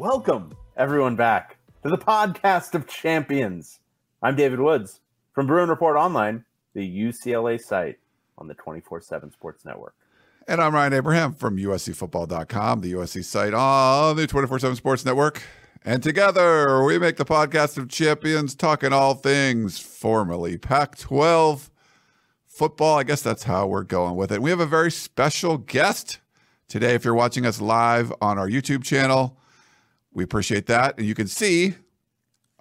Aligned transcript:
Welcome, 0.00 0.56
everyone, 0.78 1.14
back 1.14 1.58
to 1.82 1.90
the 1.90 1.98
podcast 1.98 2.74
of 2.74 2.86
champions. 2.86 3.80
I'm 4.22 4.34
David 4.34 4.58
Woods 4.58 5.00
from 5.34 5.46
Bruin 5.46 5.68
Report 5.68 5.98
Online, 5.98 6.42
the 6.72 6.80
UCLA 6.80 7.60
site 7.60 7.98
on 8.38 8.48
the 8.48 8.54
24 8.54 9.02
7 9.02 9.30
Sports 9.30 9.66
Network. 9.66 9.94
And 10.48 10.62
I'm 10.62 10.72
Ryan 10.72 10.94
Abraham 10.94 11.34
from 11.34 11.58
USCFootball.com, 11.58 12.80
the 12.80 12.94
USC 12.94 13.22
site 13.22 13.52
on 13.52 14.16
the 14.16 14.26
24 14.26 14.60
7 14.60 14.74
Sports 14.74 15.04
Network. 15.04 15.42
And 15.84 16.02
together 16.02 16.82
we 16.82 16.98
make 16.98 17.18
the 17.18 17.26
podcast 17.26 17.76
of 17.76 17.90
champions, 17.90 18.54
talking 18.54 18.94
all 18.94 19.12
things 19.12 19.78
formerly 19.78 20.56
Pac 20.56 20.96
12 20.96 21.70
football. 22.48 22.96
I 22.96 23.02
guess 23.02 23.20
that's 23.20 23.42
how 23.42 23.66
we're 23.66 23.82
going 23.82 24.16
with 24.16 24.32
it. 24.32 24.40
We 24.40 24.48
have 24.48 24.60
a 24.60 24.66
very 24.66 24.90
special 24.90 25.58
guest 25.58 26.20
today. 26.68 26.94
If 26.94 27.04
you're 27.04 27.12
watching 27.12 27.44
us 27.44 27.60
live 27.60 28.14
on 28.22 28.38
our 28.38 28.48
YouTube 28.48 28.82
channel, 28.82 29.36
we 30.12 30.24
appreciate 30.24 30.66
that. 30.66 30.98
And 30.98 31.06
you 31.06 31.14
can 31.14 31.26
see 31.26 31.74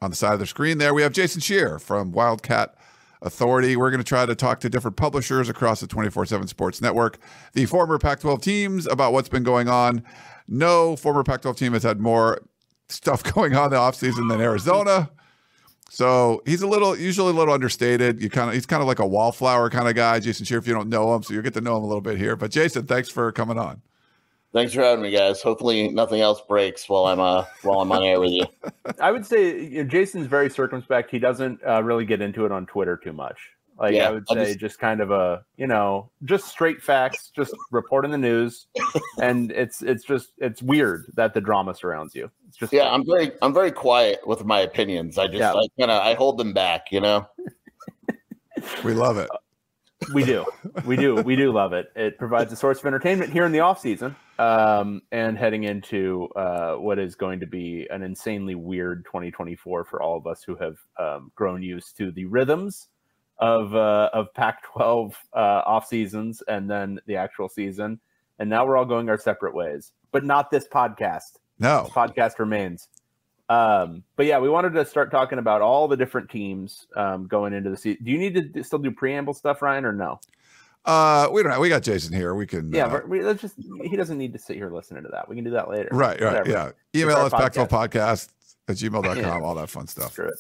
on 0.01 0.09
the 0.09 0.15
side 0.15 0.33
of 0.33 0.39
the 0.39 0.45
screen 0.45 0.77
there, 0.77 0.93
we 0.93 1.01
have 1.01 1.11
Jason 1.11 1.41
Scheer 1.41 1.79
from 1.79 2.11
Wildcat 2.11 2.75
Authority. 3.21 3.75
We're 3.75 3.91
going 3.91 4.03
to 4.03 4.07
try 4.07 4.25
to 4.25 4.35
talk 4.35 4.59
to 4.61 4.69
different 4.69 4.97
publishers 4.97 5.49
across 5.49 5.81
the 5.81 5.87
24 5.87 6.25
7 6.25 6.47
Sports 6.47 6.81
Network, 6.81 7.17
the 7.53 7.65
former 7.65 7.97
Pac 7.97 8.21
12 8.21 8.41
teams 8.41 8.87
about 8.87 9.13
what's 9.13 9.29
been 9.29 9.43
going 9.43 9.67
on. 9.67 10.03
No 10.47 10.95
former 10.95 11.23
Pac 11.23 11.41
12 11.41 11.57
team 11.57 11.73
has 11.73 11.83
had 11.83 11.99
more 11.99 12.39
stuff 12.87 13.23
going 13.33 13.55
on 13.55 13.65
in 13.65 13.71
the 13.71 13.77
offseason 13.77 14.29
than 14.29 14.41
Arizona. 14.41 15.09
So 15.91 16.43
he's 16.45 16.61
a 16.61 16.67
little, 16.67 16.95
usually 16.95 17.31
a 17.31 17.35
little 17.35 17.53
understated. 17.53 18.21
You 18.21 18.29
kind 18.29 18.49
of, 18.49 18.53
he's 18.53 18.67
kind 18.67 18.81
of 18.81 18.87
like 18.87 18.99
a 18.99 19.07
wallflower 19.07 19.71
kind 19.71 19.89
of 19.89 19.95
guy, 19.95 20.19
Jason 20.19 20.45
Scheer. 20.45 20.59
if 20.59 20.67
you 20.67 20.73
don't 20.73 20.87
know 20.87 21.15
him. 21.15 21.23
So 21.23 21.33
you'll 21.33 21.43
get 21.43 21.55
to 21.55 21.61
know 21.61 21.77
him 21.77 21.83
a 21.83 21.87
little 21.87 22.01
bit 22.01 22.17
here. 22.17 22.35
But 22.35 22.51
Jason, 22.51 22.85
thanks 22.85 23.09
for 23.09 23.31
coming 23.31 23.57
on. 23.57 23.81
Thanks 24.51 24.73
for 24.73 24.81
having 24.81 25.03
me, 25.03 25.11
guys. 25.11 25.41
Hopefully, 25.43 25.89
nothing 25.89 26.21
else 26.21 26.41
breaks 26.41 26.89
while 26.89 27.05
I'm 27.05 27.19
uh 27.19 27.45
while 27.61 27.81
I'm 27.81 27.91
on 27.91 28.03
air 28.03 28.19
with 28.19 28.31
you. 28.31 28.45
I 28.99 29.11
would 29.11 29.25
say 29.25 29.61
you 29.61 29.83
know, 29.83 29.89
Jason's 29.89 30.25
very 30.25 30.49
circumspect. 30.49 31.11
He 31.11 31.19
doesn't 31.19 31.59
uh, 31.67 31.83
really 31.83 32.05
get 32.05 32.21
into 32.21 32.45
it 32.45 32.51
on 32.51 32.65
Twitter 32.65 32.97
too 32.97 33.13
much. 33.13 33.37
Like 33.77 33.93
yeah, 33.93 34.09
I 34.09 34.11
would 34.11 34.27
say, 34.27 34.45
just, 34.45 34.59
just, 34.59 34.79
kind 34.79 34.99
of 34.99 35.11
a 35.11 35.45
you 35.55 35.67
know, 35.67 36.09
just 36.25 36.47
straight 36.47 36.81
facts, 36.81 37.31
just 37.33 37.55
reporting 37.71 38.11
the 38.11 38.17
news, 38.17 38.67
and 39.21 39.51
it's 39.51 39.81
it's 39.81 40.03
just 40.03 40.33
it's 40.39 40.61
weird 40.61 41.05
that 41.13 41.33
the 41.33 41.39
drama 41.39 41.73
surrounds 41.73 42.13
you. 42.13 42.29
It's 42.47 42.57
just 42.57 42.73
yeah, 42.73 42.91
I'm 42.91 43.05
very 43.05 43.31
I'm 43.41 43.53
very 43.53 43.71
quiet 43.71 44.19
with 44.27 44.43
my 44.43 44.61
opinions. 44.61 45.17
I 45.17 45.27
just 45.27 45.37
yeah. 45.37 45.53
I 45.53 45.67
kind 45.79 45.91
of 45.91 46.01
I 46.01 46.15
hold 46.15 46.39
them 46.39 46.53
back, 46.53 46.91
you 46.91 46.99
know. 46.99 47.25
we 48.83 48.93
love 48.93 49.17
it. 49.17 49.29
We 50.13 50.23
do. 50.23 50.45
We 50.85 50.95
do. 50.95 51.15
We 51.15 51.35
do 51.35 51.51
love 51.51 51.73
it. 51.73 51.91
It 51.95 52.17
provides 52.17 52.51
a 52.53 52.55
source 52.55 52.79
of 52.79 52.85
entertainment 52.85 53.31
here 53.31 53.45
in 53.45 53.51
the 53.51 53.59
off 53.59 53.79
season 53.79 54.15
um, 54.39 55.01
and 55.11 55.37
heading 55.37 55.65
into 55.65 56.29
uh, 56.35 56.75
what 56.75 56.97
is 56.99 57.15
going 57.15 57.39
to 57.41 57.47
be 57.47 57.85
an 57.91 58.01
insanely 58.01 58.55
weird 58.55 59.03
2024 59.05 59.83
for 59.85 60.01
all 60.01 60.17
of 60.17 60.25
us 60.25 60.41
who 60.41 60.55
have 60.55 60.77
um, 60.97 61.31
grown 61.35 61.61
used 61.61 61.97
to 61.97 62.11
the 62.11 62.25
rhythms 62.25 62.87
of 63.39 63.75
uh, 63.75 64.09
of 64.13 64.33
Pac-12 64.33 65.13
uh, 65.33 65.37
off 65.37 65.87
seasons 65.87 66.41
and 66.47 66.69
then 66.69 66.99
the 67.05 67.15
actual 67.15 67.49
season. 67.49 67.99
And 68.39 68.49
now 68.49 68.65
we're 68.65 68.77
all 68.77 68.85
going 68.85 69.09
our 69.09 69.17
separate 69.17 69.53
ways, 69.53 69.91
but 70.11 70.23
not 70.23 70.49
this 70.49 70.67
podcast. 70.67 71.37
No, 71.59 71.83
this 71.83 71.91
podcast 71.91 72.39
remains. 72.39 72.87
Um, 73.49 74.03
but 74.15 74.27
yeah, 74.27 74.39
we 74.39 74.47
wanted 74.47 74.73
to 74.73 74.85
start 74.85 75.09
talking 75.09 75.39
about 75.39 75.61
all 75.61 75.87
the 75.87 75.97
different 75.97 76.29
teams 76.29 76.85
um, 76.95 77.25
going 77.25 77.53
into 77.53 77.71
the 77.71 77.77
season. 77.77 78.03
Do 78.03 78.11
you 78.11 78.19
need 78.19 78.53
to 78.53 78.63
still 78.63 78.79
do 78.79 78.91
preamble 78.91 79.33
stuff, 79.33 79.61
Ryan, 79.61 79.85
or 79.85 79.91
no? 79.91 80.19
Uh, 80.85 81.27
we 81.31 81.41
don't. 81.41 81.51
Have, 81.51 81.61
we 81.61 81.67
got 81.67 81.83
Jason 81.83 82.13
here. 82.13 82.35
We 82.35 82.45
can. 82.45 82.71
Yeah, 82.71 82.85
uh, 82.85 83.01
we, 83.07 83.21
let's 83.21 83.41
just. 83.41 83.55
He 83.83 83.95
doesn't 83.97 84.17
need 84.17 84.33
to 84.33 84.39
sit 84.39 84.55
here 84.55 84.69
listening 84.69 85.03
to 85.03 85.09
that. 85.09 85.27
We 85.27 85.35
can 85.35 85.43
do 85.43 85.51
that 85.51 85.69
later. 85.69 85.89
Right. 85.91 86.21
Right. 86.21 86.45
Whatever. 86.45 86.49
Yeah. 86.49 86.71
Email 86.95 87.17
us 87.17 87.31
12 87.31 87.67
podcast 87.67 88.29
at 88.67 88.75
gmail.com. 88.75 89.17
yeah. 89.17 89.39
All 89.39 89.55
that 89.55 89.69
fun 89.69 89.87
stuff. 89.87 90.13
Screw 90.13 90.27
it. 90.27 90.39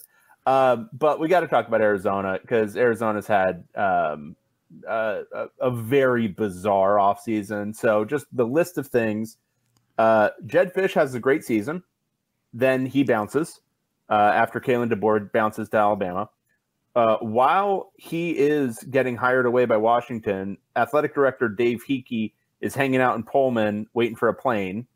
Um, 0.49 0.89
but 0.93 1.19
we 1.19 1.27
got 1.27 1.41
to 1.41 1.47
talk 1.47 1.67
about 1.67 1.81
Arizona 1.81 2.39
because 2.41 2.77
Arizona's 2.77 3.27
had 3.27 3.65
um, 3.75 4.35
uh, 4.87 5.21
a, 5.33 5.47
a, 5.59 5.71
very 5.71 6.27
bizarre 6.27 6.95
offseason. 6.95 7.75
So 7.75 8.05
just 8.05 8.25
the 8.31 8.45
list 8.45 8.77
of 8.77 8.87
things. 8.87 9.37
Uh, 9.97 10.29
Jedd 10.45 10.73
Fisch 10.73 10.93
has 10.93 11.13
a 11.13 11.19
great 11.19 11.43
season. 11.43 11.83
Then 12.53 12.85
he 12.85 13.03
bounces 13.03 13.61
uh, 14.09 14.13
after 14.13 14.59
Kalen 14.59 14.91
DeBoer 14.91 15.31
bounces 15.31 15.69
to 15.69 15.77
Alabama. 15.77 16.29
Uh, 16.95 17.17
while 17.17 17.91
he 17.97 18.31
is 18.31 18.79
getting 18.89 19.15
hired 19.15 19.45
away 19.45 19.65
by 19.65 19.77
Washington, 19.77 20.57
athletic 20.75 21.13
director 21.13 21.47
Dave 21.47 21.83
Heeke 21.87 22.33
is 22.61 22.75
hanging 22.75 22.99
out 22.99 23.15
in 23.15 23.23
Pullman 23.23 23.87
waiting 23.93 24.15
for 24.15 24.27
a 24.27 24.33
plane. 24.33 24.87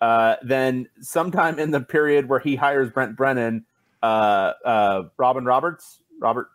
Uh, 0.00 0.36
then, 0.42 0.88
sometime 1.00 1.58
in 1.60 1.70
the 1.70 1.80
period 1.80 2.28
where 2.28 2.40
he 2.40 2.56
hires 2.56 2.90
Brent 2.90 3.16
Brennan, 3.16 3.64
uh, 4.02 4.52
uh, 4.64 5.02
Robin 5.16 5.44
Roberts, 5.44 6.02
Robert 6.20 6.48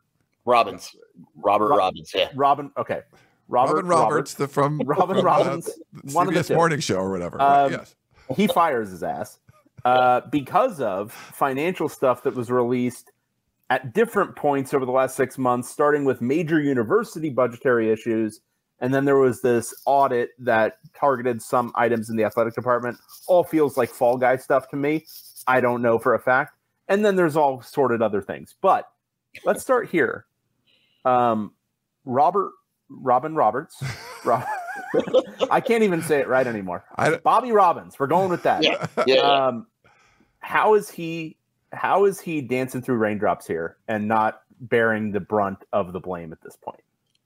Robbins, 0.43 0.93
Robert 1.35 1.69
Rob- 1.69 1.79
Robbins, 1.79 2.11
yeah, 2.13 2.29
Robin. 2.35 2.71
Okay, 2.75 3.01
Robert 3.47 3.75
Robin 3.75 3.89
Roberts, 3.89 4.33
the 4.33 4.49
from 4.49 4.81
Robin 4.83 5.23
Robbins, 5.23 5.69
one 6.11 6.27
CBS 6.27 6.39
of 6.39 6.47
the 6.47 6.53
Morning 6.55 6.79
Show 6.81 6.97
or 6.97 7.11
whatever. 7.11 7.41
Um, 7.41 7.71
yes, 7.71 7.95
he 8.35 8.47
fires 8.47 8.89
his 8.89 9.03
ass 9.03 9.39
uh, 9.87 10.21
because 10.29 10.81
of 10.81 11.13
financial 11.13 11.87
stuff 11.87 12.21
that 12.23 12.35
was 12.35 12.51
released 12.51 13.13
at 13.69 13.93
different 13.93 14.35
points 14.35 14.73
over 14.73 14.85
the 14.85 14.91
last 14.91 15.15
six 15.15 15.37
months, 15.37 15.69
starting 15.69 16.03
with 16.03 16.19
major 16.19 16.59
university 16.61 17.29
budgetary 17.29 17.89
issues. 17.89 18.41
And 18.81 18.93
then 18.93 19.05
there 19.05 19.15
was 19.15 19.41
this 19.41 19.73
audit 19.85 20.31
that 20.39 20.79
targeted 20.93 21.41
some 21.41 21.71
items 21.73 22.09
in 22.09 22.17
the 22.17 22.25
athletic 22.25 22.53
department. 22.53 22.97
All 23.27 23.45
feels 23.45 23.77
like 23.77 23.89
fall 23.89 24.17
guy 24.17 24.35
stuff 24.35 24.67
to 24.71 24.75
me. 24.75 25.05
I 25.47 25.61
don't 25.61 25.81
know 25.81 25.97
for 25.97 26.15
a 26.15 26.19
fact. 26.19 26.57
And 26.89 27.05
then 27.05 27.15
there's 27.15 27.37
all 27.37 27.61
sorted 27.61 28.01
other 28.01 28.21
things. 28.21 28.55
But 28.61 28.89
let's 29.45 29.61
start 29.61 29.89
here. 29.89 30.25
Um, 31.05 31.53
Robert 32.03 32.51
Robin 32.89 33.35
Roberts. 33.35 33.81
Rob, 34.25 34.43
I 35.51 35.61
can't 35.61 35.83
even 35.83 36.01
say 36.01 36.19
it 36.19 36.27
right 36.27 36.45
anymore. 36.45 36.83
Bobby 37.23 37.51
Robbins. 37.51 37.97
We're 37.97 38.07
going 38.07 38.29
with 38.29 38.43
that. 38.43 38.63
Yeah. 38.63 38.85
yeah. 39.05 39.19
Um, 39.19 39.67
how 40.47 40.75
is 40.75 40.89
he? 40.89 41.35
How 41.73 42.05
is 42.05 42.21
he 42.21 42.39
dancing 42.39 42.81
through 42.81 42.95
raindrops 42.95 43.45
here 43.45 43.75
and 43.89 44.07
not 44.07 44.43
bearing 44.61 45.11
the 45.11 45.19
brunt 45.19 45.65
of 45.73 45.91
the 45.91 45.99
blame 45.99 46.31
at 46.31 46.41
this 46.41 46.55
point? 46.55 46.79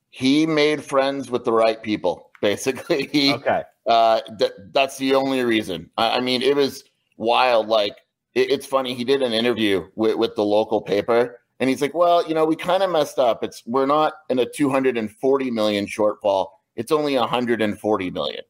He 0.09 0.48
made 0.48 0.84
friends 0.84 1.30
with 1.30 1.46
the 1.46 1.54
right 1.54 1.81
people. 1.84 2.31
Basically, 2.42 3.08
he, 3.12 3.34
okay. 3.34 3.62
Uh, 3.86 4.22
th- 4.40 4.54
that's 4.72 4.98
the 4.98 5.14
only 5.14 5.44
reason. 5.44 5.88
I, 5.98 6.18
I 6.18 6.20
mean, 6.20 6.42
it 6.42 6.56
was 6.56 6.84
wild. 7.18 7.68
Like 7.68 7.96
it, 8.34 8.50
it's 8.50 8.66
funny. 8.66 8.96
He 8.96 9.04
did 9.04 9.22
an 9.22 9.34
interview 9.34 9.88
with, 9.94 10.16
with 10.18 10.36
the 10.36 10.44
local 10.44 10.81
paper, 10.81 11.42
and 11.60 11.70
he's 11.70 11.80
like, 11.80 11.94
"Well, 11.94 12.28
you 12.28 12.34
know, 12.34 12.45
we 12.45 12.56
kind 12.56 12.81
of 12.81 12.90
messed 12.90 13.19
up. 13.19 13.44
It's 13.44 13.62
we're 13.68 13.86
not 13.86 14.13
in 14.31 14.40
a 14.40 14.48
240 14.48 15.51
million 15.51 15.86
shortfall. 15.86 16.48
It's 16.75 16.92
only 16.92 17.16
140 17.16 18.10
million. 18.10 18.44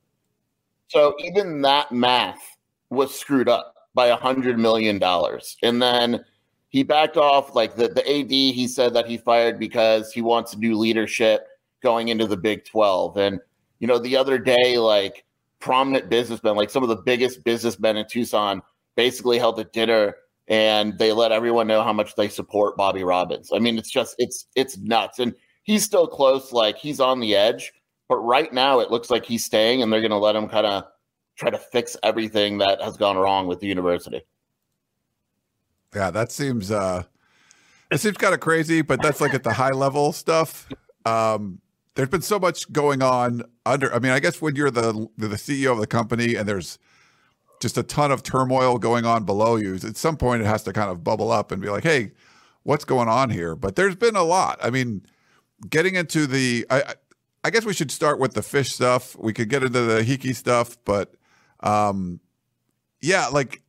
So 0.87 1.13
even 1.19 1.61
that 1.63 1.91
math 1.91 2.41
was 2.89 3.13
screwed 3.13 3.49
up 3.49 3.75
by 3.93 4.07
a 4.07 4.15
hundred 4.15 4.57
million 4.57 4.99
dollars. 4.99 5.57
And 5.63 5.81
then 5.81 6.23
he 6.69 6.83
backed 6.83 7.17
off 7.17 7.55
like 7.55 7.75
the, 7.75 7.89
the 7.89 8.09
AD 8.09 8.31
he 8.31 8.67
said 8.67 8.93
that 8.93 9.07
he 9.07 9.17
fired 9.17 9.59
because 9.59 10.13
he 10.13 10.21
wants 10.21 10.55
new 10.55 10.77
leadership 10.77 11.47
going 11.81 12.07
into 12.07 12.25
the 12.25 12.37
Big 12.37 12.65
12. 12.65 13.17
And 13.17 13.39
you 13.79 13.87
know, 13.87 13.97
the 13.97 14.15
other 14.15 14.37
day, 14.37 14.77
like 14.77 15.25
prominent 15.59 16.09
businessmen, 16.09 16.55
like 16.55 16.69
some 16.69 16.83
of 16.83 16.89
the 16.89 16.95
biggest 16.95 17.43
businessmen 17.43 17.97
in 17.97 18.05
Tucson, 18.07 18.61
basically 18.95 19.37
held 19.37 19.59
a 19.59 19.63
dinner 19.65 20.15
and 20.47 20.97
they 20.97 21.11
let 21.11 21.31
everyone 21.31 21.67
know 21.67 21.83
how 21.83 21.93
much 21.93 22.15
they 22.15 22.27
support 22.27 22.77
Bobby 22.77 23.03
Robbins. 23.03 23.51
I 23.53 23.59
mean, 23.59 23.77
it's 23.77 23.89
just 23.89 24.15
it's 24.17 24.47
it's 24.55 24.77
nuts. 24.77 25.19
And 25.19 25.33
he's 25.63 25.83
still 25.83 26.07
close, 26.07 26.51
like 26.51 26.77
he's 26.77 26.99
on 26.99 27.19
the 27.19 27.35
edge. 27.35 27.71
But 28.09 28.17
right 28.17 28.51
now 28.51 28.79
it 28.79 28.91
looks 28.91 29.09
like 29.09 29.25
he's 29.25 29.45
staying 29.45 29.81
and 29.81 29.91
they're 29.91 30.01
gonna 30.01 30.19
let 30.19 30.35
him 30.35 30.47
kind 30.47 30.65
of 30.65 30.83
try 31.41 31.49
to 31.49 31.57
fix 31.57 31.97
everything 32.03 32.59
that 32.59 32.81
has 32.81 32.95
gone 32.97 33.17
wrong 33.17 33.47
with 33.47 33.59
the 33.59 33.67
university. 33.67 34.21
Yeah, 35.93 36.11
that 36.11 36.31
seems 36.31 36.71
uh 36.71 37.03
It 37.91 37.99
seems 37.99 38.15
kind 38.17 38.33
of 38.33 38.39
crazy, 38.39 38.81
but 38.81 39.01
that's 39.01 39.19
like 39.19 39.33
at 39.33 39.43
the 39.43 39.53
high 39.53 39.71
level 39.71 40.13
stuff. 40.13 40.69
Um, 41.05 41.59
there's 41.95 42.09
been 42.09 42.21
so 42.21 42.39
much 42.39 42.71
going 42.71 43.01
on 43.01 43.43
under. 43.65 43.93
I 43.93 43.99
mean, 43.99 44.11
I 44.11 44.19
guess 44.19 44.41
when 44.41 44.55
you're 44.55 44.71
the 44.71 45.07
the 45.17 45.27
CEO 45.29 45.73
of 45.73 45.79
the 45.79 45.87
company 45.87 46.35
and 46.35 46.47
there's 46.47 46.77
just 47.59 47.77
a 47.77 47.83
ton 47.83 48.11
of 48.11 48.23
turmoil 48.23 48.77
going 48.77 49.05
on 49.05 49.25
below 49.25 49.55
you, 49.55 49.75
at 49.75 49.97
some 49.97 50.15
point 50.15 50.41
it 50.41 50.45
has 50.45 50.63
to 50.63 50.73
kind 50.73 50.89
of 50.89 51.03
bubble 51.03 51.31
up 51.31 51.51
and 51.51 51.61
be 51.61 51.69
like, 51.69 51.83
"Hey, 51.83 52.11
what's 52.63 52.85
going 52.85 53.09
on 53.09 53.31
here?" 53.31 53.55
But 53.55 53.75
there's 53.75 53.95
been 53.95 54.15
a 54.15 54.23
lot. 54.23 54.59
I 54.63 54.69
mean, 54.69 55.05
getting 55.69 55.95
into 55.95 56.27
the, 56.27 56.65
I, 56.69 56.95
I 57.43 57.49
guess 57.49 57.65
we 57.65 57.73
should 57.73 57.91
start 57.91 58.19
with 58.19 58.35
the 58.35 58.41
Fisch 58.41 58.69
stuff. 58.69 59.17
We 59.17 59.33
could 59.33 59.49
get 59.49 59.63
into 59.63 59.81
the 59.81 60.01
Heeke 60.03 60.33
stuff, 60.35 60.77
but 60.85 61.15
um, 61.61 62.19
yeah, 63.01 63.27
like 63.27 63.61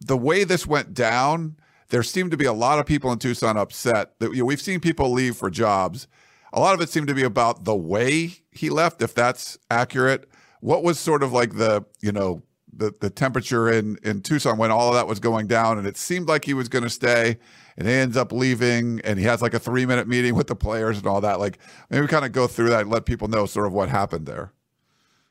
the 0.00 0.16
way 0.16 0.44
this 0.44 0.66
went 0.66 0.94
down, 0.94 1.56
there 1.90 2.02
seemed 2.02 2.30
to 2.30 2.36
be 2.36 2.44
a 2.44 2.52
lot 2.52 2.78
of 2.78 2.86
people 2.86 3.12
in 3.12 3.18
Tucson 3.18 3.56
upset 3.56 4.18
that 4.20 4.32
you 4.32 4.38
know, 4.38 4.44
we've 4.44 4.60
seen 4.60 4.80
people 4.80 5.10
leave 5.10 5.36
for 5.36 5.50
jobs. 5.50 6.06
A 6.52 6.60
lot 6.60 6.74
of 6.74 6.80
it 6.80 6.88
seemed 6.88 7.08
to 7.08 7.14
be 7.14 7.24
about 7.24 7.64
the 7.64 7.76
way 7.76 8.36
he 8.50 8.70
left, 8.70 9.02
if 9.02 9.14
that's 9.14 9.58
accurate. 9.70 10.28
What 10.60 10.82
was 10.82 10.98
sort 10.98 11.22
of 11.22 11.32
like 11.32 11.56
the, 11.56 11.84
you 12.00 12.12
know, 12.12 12.42
the, 12.72 12.94
the 13.00 13.10
temperature 13.10 13.70
in, 13.70 13.98
in 14.02 14.22
Tucson 14.22 14.56
when 14.56 14.70
all 14.70 14.88
of 14.88 14.94
that 14.94 15.06
was 15.06 15.20
going 15.20 15.46
down 15.46 15.78
and 15.78 15.86
it 15.86 15.96
seemed 15.96 16.28
like 16.28 16.44
he 16.44 16.54
was 16.54 16.68
going 16.68 16.84
to 16.84 16.90
stay 16.90 17.38
and 17.76 17.88
he 17.88 17.94
ends 17.94 18.16
up 18.16 18.32
leaving 18.32 19.00
and 19.04 19.18
he 19.18 19.24
has 19.24 19.42
like 19.42 19.54
a 19.54 19.58
three 19.58 19.84
minute 19.84 20.06
meeting 20.06 20.34
with 20.34 20.46
the 20.46 20.56
players 20.56 20.98
and 20.98 21.06
all 21.06 21.20
that. 21.20 21.40
Like 21.40 21.58
maybe 21.90 22.06
kind 22.06 22.24
of 22.24 22.32
go 22.32 22.46
through 22.46 22.70
that 22.70 22.82
and 22.82 22.90
let 22.90 23.04
people 23.04 23.28
know 23.28 23.46
sort 23.46 23.66
of 23.66 23.72
what 23.72 23.88
happened 23.88 24.26
there. 24.26 24.52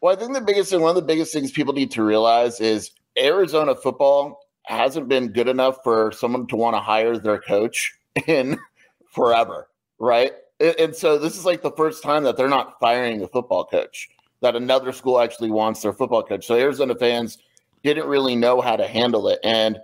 Well, 0.01 0.15
I 0.15 0.19
think 0.19 0.33
the 0.33 0.41
biggest 0.41 0.69
thing, 0.69 0.81
one 0.81 0.91
of 0.91 0.95
the 0.95 1.01
biggest 1.01 1.33
things 1.33 1.51
people 1.51 1.73
need 1.73 1.91
to 1.91 2.03
realize 2.03 2.61
is 2.61 2.91
Arizona 3.17 3.75
football 3.75 4.39
hasn't 4.63 5.07
been 5.07 5.31
good 5.31 5.47
enough 5.47 5.77
for 5.83 6.11
someone 6.11 6.45
to 6.47 6.55
want 6.55 6.75
to 6.75 6.79
hire 6.79 7.17
their 7.17 7.39
coach 7.39 7.93
in 8.27 8.59
forever, 9.11 9.69
right? 9.99 10.33
And 10.59 10.95
so 10.95 11.17
this 11.17 11.37
is 11.37 11.45
like 11.45 11.61
the 11.61 11.71
first 11.71 12.03
time 12.03 12.23
that 12.23 12.37
they're 12.37 12.47
not 12.47 12.79
firing 12.79 13.21
a 13.21 13.27
football 13.27 13.65
coach, 13.65 14.09
that 14.41 14.55
another 14.55 14.91
school 14.91 15.19
actually 15.19 15.51
wants 15.51 15.81
their 15.81 15.93
football 15.93 16.23
coach. 16.23 16.45
So 16.45 16.55
Arizona 16.55 16.95
fans 16.95 17.37
didn't 17.83 18.07
really 18.07 18.35
know 18.35 18.61
how 18.61 18.75
to 18.75 18.87
handle 18.87 19.27
it. 19.29 19.39
And 19.43 19.79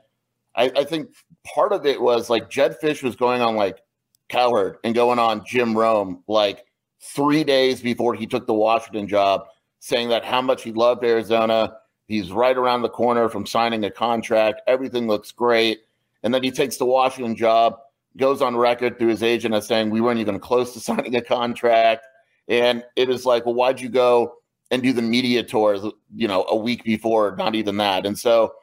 I, 0.55 0.71
I 0.75 0.83
think 0.83 1.09
part 1.55 1.71
of 1.71 1.85
it 1.85 2.01
was 2.01 2.29
like 2.29 2.49
Jedd 2.49 2.77
Fisch 2.81 3.03
was 3.03 3.15
going 3.15 3.41
on 3.41 3.55
like 3.55 3.79
Cowherd 4.29 4.77
and 4.83 4.93
going 4.95 5.19
on 5.19 5.43
Jim 5.45 5.77
Rome 5.77 6.23
like 6.27 6.65
three 7.01 7.43
days 7.43 7.81
before 7.81 8.13
he 8.13 8.25
took 8.25 8.47
the 8.47 8.53
Washington 8.53 9.07
job, 9.07 9.45
saying 9.83 10.09
that 10.09 10.23
how 10.23 10.41
much 10.41 10.63
he 10.63 10.71
loved 10.71 11.03
Arizona 11.03 11.73
He's 12.07 12.31
right 12.31 12.55
around 12.55 12.81
the 12.81 12.89
corner 12.89 13.29
from 13.29 13.45
signing 13.45 13.83
a 13.85 13.91
contract. 13.91 14.61
Everything 14.67 15.07
looks 15.07 15.31
great. 15.31 15.79
And 16.21 16.33
then 16.33 16.43
he 16.43 16.51
takes 16.51 16.77
the 16.77 16.85
Washington 16.85 17.35
job, 17.35 17.77
goes 18.17 18.41
on 18.41 18.55
record 18.55 18.97
through 18.97 19.09
his 19.09 19.23
agent 19.23 19.53
as 19.53 19.67
saying, 19.67 19.89
We 19.89 20.01
weren't 20.01 20.19
even 20.19 20.39
close 20.39 20.73
to 20.73 20.79
signing 20.79 21.15
a 21.15 21.21
contract. 21.21 22.05
And 22.47 22.83
it 22.95 23.09
is 23.09 23.25
like, 23.25 23.45
Well, 23.45 23.55
why'd 23.55 23.79
you 23.79 23.89
go 23.89 24.35
and 24.69 24.83
do 24.83 24.93
the 24.93 25.01
media 25.01 25.43
tours, 25.43 25.81
you 26.15 26.27
know, 26.27 26.45
a 26.49 26.55
week 26.55 26.83
before? 26.83 27.35
Not 27.37 27.55
even 27.55 27.77
that. 27.77 28.05
And 28.05 28.17
so 28.17 28.53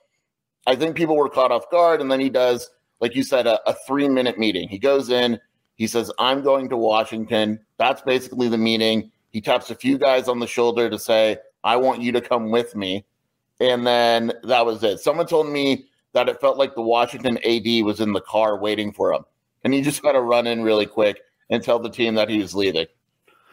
I 0.66 0.76
think 0.76 0.96
people 0.96 1.16
were 1.16 1.28
caught 1.28 1.52
off 1.52 1.70
guard. 1.70 2.00
And 2.00 2.10
then 2.10 2.20
he 2.20 2.28
does, 2.30 2.70
like 3.00 3.14
you 3.14 3.22
said, 3.22 3.46
a, 3.46 3.60
a 3.68 3.74
three 3.86 4.08
minute 4.08 4.38
meeting. 4.38 4.68
He 4.68 4.78
goes 4.78 5.08
in, 5.08 5.40
he 5.76 5.86
says, 5.86 6.12
I'm 6.18 6.42
going 6.42 6.68
to 6.68 6.76
Washington. 6.76 7.58
That's 7.78 8.02
basically 8.02 8.48
the 8.48 8.58
meeting. 8.58 9.10
He 9.30 9.40
taps 9.40 9.70
a 9.70 9.74
few 9.74 9.98
guys 9.98 10.28
on 10.28 10.38
the 10.38 10.46
shoulder 10.46 10.90
to 10.90 10.98
say, 10.98 11.38
I 11.62 11.76
want 11.76 12.02
you 12.02 12.12
to 12.12 12.20
come 12.20 12.50
with 12.50 12.74
me 12.74 13.04
and 13.60 13.86
then 13.86 14.32
that 14.42 14.64
was 14.64 14.82
it. 14.82 15.00
Someone 15.00 15.26
told 15.26 15.48
me 15.48 15.86
that 16.12 16.28
it 16.28 16.40
felt 16.40 16.56
like 16.56 16.74
the 16.74 16.82
Washington 16.82 17.38
AD 17.38 17.84
was 17.84 18.00
in 18.00 18.12
the 18.12 18.20
car 18.22 18.56
waiting 18.58 18.92
for 18.92 19.12
him, 19.12 19.24
and 19.62 19.72
he 19.72 19.82
just 19.82 20.02
got 20.02 20.12
to 20.12 20.20
run 20.20 20.46
in 20.46 20.62
really 20.62 20.86
quick 20.86 21.20
and 21.50 21.62
tell 21.62 21.78
the 21.78 21.90
team 21.90 22.14
that 22.14 22.28
he 22.28 22.38
was 22.38 22.54
leaving. 22.54 22.86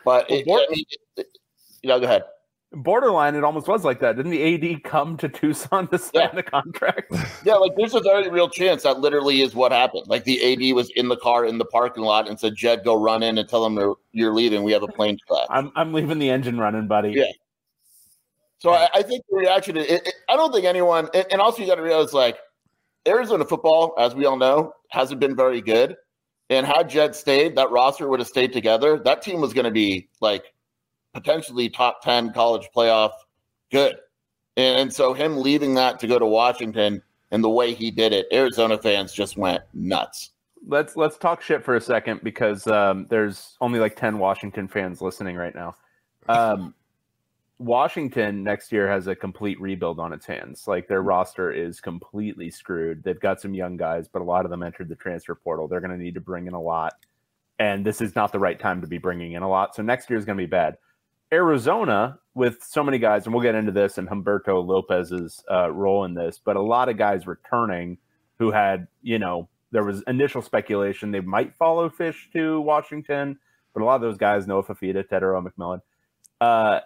But 0.06 0.30
it, 0.32 0.48
I 0.50 0.68
mean, 0.74 0.86
it, 1.18 1.28
you 1.84 1.90
know, 1.90 2.00
go 2.00 2.06
ahead. 2.06 2.24
Borderline, 2.84 3.36
it 3.36 3.44
almost 3.44 3.68
was 3.68 3.84
like 3.84 4.00
that. 4.00 4.16
Didn't 4.16 4.32
the 4.32 4.74
AD 4.74 4.84
come 4.84 5.18
to 5.18 5.30
Tucson 5.30 5.88
to 5.90 5.98
sign 5.98 6.22
yeah. 6.22 6.36
the 6.36 6.44
contract? 6.44 7.14
yeah, 7.46 7.56
like 7.56 7.74
there's 7.76 7.94
a 7.94 8.02
very 8.02 8.30
real 8.30 8.50
chance 8.50 8.84
that 8.84 9.00
literally 9.00 9.42
is 9.42 9.56
what 9.56 9.72
happened. 9.72 10.08
Like 10.08 10.24
the 10.24 10.54
AD 10.54 10.76
was 10.76 10.90
in 10.92 11.08
the 11.08 11.18
car 11.18 11.46
in 11.46 11.58
the 11.58 11.66
parking 11.66 12.04
lot 12.04 12.28
and 12.30 12.40
said, 12.40 12.56
"Jedd, 12.56 12.84
go 12.84 12.96
run 12.96 13.24
in 13.24 13.38
and 13.38 13.48
tell 13.48 13.64
them 13.64 13.96
you're 14.12 14.34
leaving. 14.34 14.64
We 14.64 14.72
have 14.72 14.84
a 14.84 14.88
plane 14.88 15.18
to 15.18 15.24
crash." 15.28 15.48
I'm 15.50 15.72
I'm 15.76 15.94
leaving 15.94 16.20
the 16.20 16.30
engine 16.30 16.60
running, 16.60 16.88
buddy. 16.88 17.12
Yeah, 17.12 17.32
so 18.60 18.72
I, 18.72 18.90
I, 18.94 19.02
think 19.04 19.24
the 19.30 19.38
reaction, 19.38 19.78
it, 19.78 19.90
it, 19.90 20.14
I 20.30 20.36
don't 20.36 20.52
think 20.52 20.66
anyone, 20.66 21.10
and, 21.14 21.26
and 21.32 21.42
also 21.42 21.62
you 21.62 21.68
got 21.68 21.76
to 21.76 21.84
realize 21.84 22.14
like 22.14 22.38
Arizona 23.08 23.46
football, 23.46 23.94
as 24.00 24.16
we 24.16 24.26
all 24.26 24.38
know, 24.38 24.74
hasn't 24.90 25.20
been 25.20 25.36
very 25.36 25.62
good. 25.62 25.96
And 26.50 26.66
had 26.66 26.90
Jedd 26.90 27.14
stayed, 27.14 27.56
that 27.58 27.70
roster 27.72 28.08
would 28.08 28.20
have 28.20 28.28
stayed 28.28 28.54
together. 28.54 29.00
That 29.00 29.22
team 29.22 29.42
was 29.42 29.54
going 29.54 29.66
to 29.66 29.72
be 29.72 30.08
like 30.22 30.46
potentially 31.18 31.68
top 31.68 32.04
10 32.04 32.32
college 32.32 32.70
playoff 32.76 33.12
good. 33.72 33.98
And, 34.56 34.82
and 34.82 34.94
so 34.94 35.14
him 35.14 35.38
leaving 35.38 35.74
that 35.74 36.00
to 36.00 36.08
go 36.08 36.20
to 36.20 36.28
Washington 36.28 37.02
and 37.32 37.44
the 37.44 37.50
way 37.50 37.74
he 37.74 37.90
did 37.90 38.14
it, 38.14 38.28
Arizona 38.32 38.78
fans 38.78 39.14
just 39.14 39.36
went 39.36 39.64
nuts. 39.74 40.32
Let's 40.68 40.96
let's 40.96 41.18
talk 41.18 41.42
shit 41.42 41.64
for 41.64 41.76
a 41.76 41.82
second 41.82 42.22
because 42.24 42.68
um, 42.68 43.08
there's 43.10 43.58
only 43.62 43.80
like 43.80 43.96
10 43.96 44.20
Washington 44.20 44.68
fans 44.68 45.02
listening 45.02 45.36
right 45.36 45.56
now. 45.56 45.76
Um, 46.30 46.76
Washington 47.60 48.44
next 48.44 48.72
year 48.72 48.88
has 48.88 49.08
a 49.08 49.16
complete 49.16 49.60
rebuild 49.60 50.00
on 50.00 50.14
its 50.14 50.28
hands. 50.28 50.68
Like 50.68 50.88
their 50.88 51.02
roster 51.02 51.52
is 51.52 51.82
completely 51.82 52.52
screwed. 52.52 53.04
They've 53.04 53.20
got 53.20 53.42
some 53.42 53.56
young 53.56 53.76
guys, 53.76 54.08
but 54.08 54.22
a 54.22 54.26
lot 54.26 54.46
of 54.46 54.52
them 54.52 54.62
entered 54.62 54.90
the 54.90 54.96
transfer 54.96 55.34
portal. 55.34 55.68
They're 55.68 55.82
going 55.82 55.98
to 55.98 56.04
need 56.04 56.14
to 56.14 56.22
bring 56.22 56.46
in 56.46 56.54
a 56.54 56.62
lot. 56.62 56.94
And 57.58 57.84
this 57.84 58.02
is 58.02 58.16
not 58.16 58.32
the 58.32 58.38
right 58.38 58.60
time 58.60 58.82
to 58.82 58.88
be 58.88 59.00
bringing 59.00 59.32
in 59.32 59.42
a 59.42 59.50
lot. 59.50 59.74
So 59.74 59.82
next 59.82 60.10
year 60.12 60.20
is 60.20 60.26
going 60.26 60.38
to 60.38 60.44
be 60.44 60.48
bad. 60.48 60.78
Arizona, 61.32 62.20
with 62.34 62.64
so 62.64 62.84
many 62.84 63.00
guys, 63.00 63.26
and 63.26 63.34
we'll 63.34 63.44
get 63.44 63.56
into 63.56 63.72
this 63.72 63.98
and 63.98 64.08
Humberto 64.08 64.64
Lopez's 64.66 65.44
uh, 65.52 65.72
role 65.72 66.06
in 66.06 66.14
this, 66.14 66.40
but 66.44 66.56
a 66.56 66.62
lot 66.62 66.88
of 66.88 66.98
guys 66.98 67.26
returning 67.26 67.98
who 68.38 68.52
had, 68.52 68.88
you 69.02 69.18
know, 69.18 69.50
there 69.72 69.84
was 69.84 70.04
initial 70.08 70.42
speculation 70.42 71.12
they 71.12 71.20
might 71.20 71.56
follow 71.56 71.90
Fisch 71.90 72.32
to 72.34 72.62
Washington, 72.62 73.40
but 73.74 73.82
a 73.82 73.86
lot 73.86 73.96
of 73.96 74.02
those 74.02 74.18
guys, 74.18 74.48
Noah 74.48 74.64
Fifita, 74.64 75.04
Tetairoa 75.04 75.46
McMillan, 75.46 75.82
uh, 76.40 76.82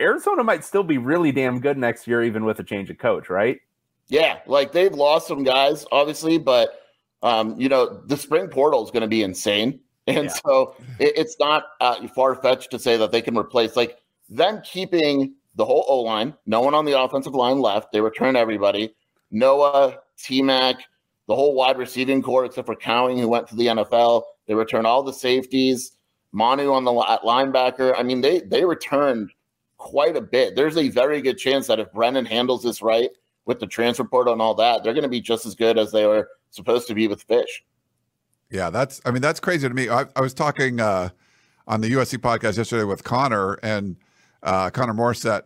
Arizona 0.00 0.44
might 0.44 0.64
still 0.64 0.82
be 0.82 0.98
really 0.98 1.32
damn 1.32 1.60
good 1.60 1.78
next 1.78 2.06
year, 2.06 2.22
even 2.22 2.44
with 2.44 2.58
a 2.58 2.64
change 2.64 2.90
of 2.90 2.98
coach, 2.98 3.30
right? 3.30 3.60
Yeah, 4.08 4.38
like 4.46 4.72
they've 4.72 4.92
lost 4.92 5.28
some 5.28 5.44
guys, 5.44 5.84
obviously, 5.92 6.38
but 6.38 6.80
um, 7.22 7.60
you 7.60 7.68
know 7.68 8.02
the 8.06 8.16
spring 8.16 8.48
portal 8.48 8.84
is 8.84 8.90
going 8.90 9.02
to 9.02 9.08
be 9.08 9.22
insane, 9.22 9.80
and 10.08 10.24
yeah. 10.24 10.34
so 10.44 10.74
it, 10.98 11.12
it's 11.16 11.36
not 11.38 11.64
uh, 11.80 12.06
far 12.08 12.34
fetched 12.34 12.70
to 12.70 12.78
say 12.78 12.96
that 12.96 13.12
they 13.12 13.22
can 13.22 13.36
replace 13.36 13.76
like 13.76 13.98
them 14.28 14.60
keeping 14.64 15.34
the 15.54 15.64
whole 15.64 15.84
O 15.88 16.00
line, 16.00 16.34
no 16.46 16.60
one 16.60 16.74
on 16.74 16.84
the 16.84 16.98
offensive 16.98 17.34
line 17.34 17.60
left. 17.60 17.92
They 17.92 18.00
return 18.00 18.36
everybody, 18.36 18.94
Noah, 19.30 19.98
T 20.16 20.40
Mac, 20.42 20.76
the 21.26 21.34
whole 21.34 21.54
wide 21.54 21.78
receiving 21.78 22.22
core 22.22 22.44
except 22.44 22.66
for 22.66 22.76
Cowing, 22.76 23.18
who 23.18 23.28
went 23.28 23.48
to 23.48 23.56
the 23.56 23.66
NFL. 23.66 24.22
They 24.46 24.54
return 24.54 24.86
all 24.86 25.02
the 25.02 25.12
safeties, 25.12 25.92
Manu 26.32 26.72
on 26.72 26.84
the 26.84 26.92
linebacker. 26.92 27.94
I 27.96 28.02
mean, 28.02 28.20
they 28.20 28.40
they 28.40 28.64
returned 28.64 29.30
quite 29.76 30.16
a 30.16 30.20
bit. 30.20 30.56
There's 30.56 30.76
a 30.76 30.88
very 30.88 31.20
good 31.20 31.38
chance 31.38 31.66
that 31.66 31.80
if 31.80 31.92
Brennan 31.92 32.26
handles 32.26 32.62
this 32.62 32.82
right 32.82 33.10
with 33.46 33.60
the 33.60 33.66
transfer 33.66 34.04
portal 34.04 34.32
and 34.32 34.42
all 34.42 34.54
that, 34.54 34.82
they're 34.82 34.94
going 34.94 35.02
to 35.02 35.08
be 35.08 35.20
just 35.20 35.46
as 35.46 35.54
good 35.54 35.78
as 35.78 35.92
they 35.92 36.06
were 36.06 36.28
supposed 36.50 36.86
to 36.88 36.94
be 36.94 37.08
with 37.08 37.26
Fisch. 37.26 37.62
Yeah, 38.50 38.70
that's. 38.70 39.00
I 39.04 39.10
mean, 39.10 39.22
that's 39.22 39.40
crazy 39.40 39.68
to 39.68 39.74
me. 39.74 39.88
I, 39.88 40.06
I 40.16 40.20
was 40.20 40.34
talking 40.34 40.80
uh, 40.80 41.10
on 41.66 41.80
the 41.80 41.92
USC 41.92 42.18
podcast 42.18 42.56
yesterday 42.56 42.84
with 42.84 43.04
Connor 43.04 43.54
and 43.62 43.96
uh, 44.42 44.70
Connor 44.70 44.94
Morissette. 44.94 45.42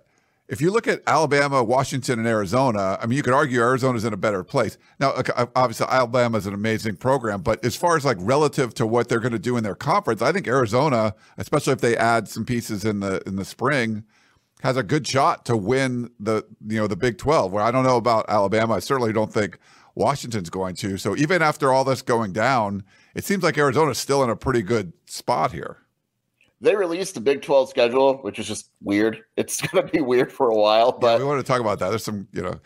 If 0.48 0.60
you 0.60 0.70
look 0.70 0.86
at 0.86 1.00
Alabama, 1.06 1.64
Washington, 1.64 2.18
and 2.18 2.28
Arizona, 2.28 2.98
I 3.00 3.06
mean, 3.06 3.16
you 3.16 3.22
could 3.22 3.32
argue 3.32 3.60
Arizona's 3.60 4.04
in 4.04 4.12
a 4.12 4.18
better 4.18 4.44
place. 4.44 4.76
Now, 5.00 5.14
obviously, 5.56 5.86
Alabama 5.88 6.36
is 6.36 6.46
an 6.46 6.52
amazing 6.52 6.96
program, 6.96 7.40
but 7.40 7.64
as 7.64 7.74
far 7.74 7.96
as 7.96 8.04
like 8.04 8.18
relative 8.20 8.74
to 8.74 8.86
what 8.86 9.08
they're 9.08 9.20
going 9.20 9.32
to 9.32 9.38
do 9.38 9.56
in 9.56 9.64
their 9.64 9.74
conference, 9.74 10.20
I 10.20 10.30
think 10.30 10.46
Arizona, 10.46 11.14
especially 11.38 11.72
if 11.72 11.80
they 11.80 11.96
add 11.96 12.28
some 12.28 12.44
pieces 12.44 12.84
in 12.84 13.00
the 13.00 13.22
in 13.26 13.36
the 13.36 13.44
spring, 13.44 14.04
has 14.62 14.76
a 14.76 14.82
good 14.82 15.06
shot 15.06 15.44
to 15.46 15.56
win 15.56 16.10
the 16.20 16.44
you 16.66 16.78
know 16.78 16.86
the 16.86 16.96
Big 16.96 17.18
12. 17.18 17.50
Where 17.50 17.62
I 17.62 17.70
don't 17.70 17.84
know 17.84 17.96
about 17.96 18.26
Alabama, 18.28 18.74
I 18.74 18.80
certainly 18.80 19.12
don't 19.12 19.32
think 19.32 19.58
Washington's 19.94 20.50
going 20.50 20.74
to. 20.76 20.96
So 20.96 21.16
even 21.16 21.42
after 21.42 21.72
all 21.72 21.84
this 21.84 22.02
going 22.02 22.32
down, 22.32 22.84
it 23.14 23.24
seems 23.24 23.42
like 23.42 23.58
Arizona's 23.58 23.98
still 23.98 24.22
in 24.22 24.30
a 24.30 24.36
pretty 24.36 24.62
good 24.62 24.92
spot 25.06 25.52
here. 25.52 25.78
They 26.60 26.76
released 26.76 27.14
the 27.14 27.20
Big 27.20 27.42
12 27.42 27.70
schedule, 27.70 28.18
which 28.18 28.38
is 28.38 28.46
just 28.46 28.70
weird. 28.80 29.24
It's 29.36 29.60
going 29.66 29.84
to 29.84 29.92
be 29.92 30.00
weird 30.00 30.32
for 30.32 30.48
a 30.48 30.54
while, 30.54 30.92
but 30.92 31.14
yeah, 31.14 31.18
we 31.18 31.24
want 31.24 31.44
to 31.44 31.46
talk 31.46 31.60
about 31.60 31.80
that. 31.80 31.88
There's 31.90 32.04
some, 32.04 32.28
you 32.32 32.40
know, 32.40 32.60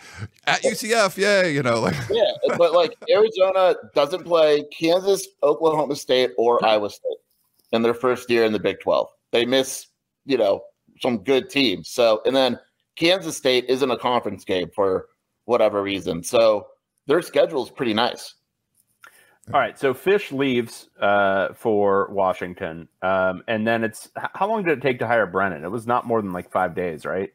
at 0.46 0.62
UCF, 0.62 1.16
yay, 1.16 1.54
you 1.54 1.62
know, 1.62 1.80
like 1.80 1.96
yeah, 2.10 2.30
but 2.58 2.74
like 2.74 2.94
Arizona 3.10 3.74
doesn't 3.94 4.24
play 4.24 4.64
Kansas, 4.64 5.26
Oklahoma 5.42 5.96
State, 5.96 6.32
or 6.36 6.62
Iowa 6.64 6.90
State 6.90 7.16
in 7.72 7.80
their 7.80 7.94
first 7.94 8.28
year 8.28 8.44
in 8.44 8.52
the 8.52 8.60
Big 8.60 8.80
12. 8.80 9.08
They 9.32 9.46
miss, 9.46 9.86
you 10.26 10.36
know, 10.36 10.62
some 11.00 11.18
good 11.18 11.48
teams. 11.48 11.88
So, 11.88 12.20
and 12.26 12.36
then 12.36 12.58
Kansas 12.96 13.36
State 13.36 13.64
isn't 13.68 13.90
a 13.90 13.96
conference 13.96 14.44
game 14.44 14.70
for 14.74 15.06
whatever 15.46 15.82
reason. 15.82 16.22
So 16.22 16.66
their 17.06 17.22
schedule 17.22 17.62
is 17.64 17.70
pretty 17.70 17.94
nice. 17.94 18.34
All 19.54 19.60
right, 19.60 19.78
so 19.78 19.94
Fish 19.94 20.32
leaves 20.32 20.88
uh, 21.00 21.54
for 21.54 22.08
Washington, 22.10 22.88
um, 23.02 23.44
and 23.46 23.64
then 23.64 23.84
it's 23.84 24.10
how 24.34 24.48
long 24.48 24.64
did 24.64 24.76
it 24.76 24.82
take 24.82 24.98
to 24.98 25.06
hire 25.06 25.24
Brennan? 25.24 25.62
It 25.64 25.70
was 25.70 25.86
not 25.86 26.04
more 26.04 26.20
than 26.20 26.32
like 26.32 26.50
five 26.50 26.74
days, 26.74 27.04
right? 27.06 27.32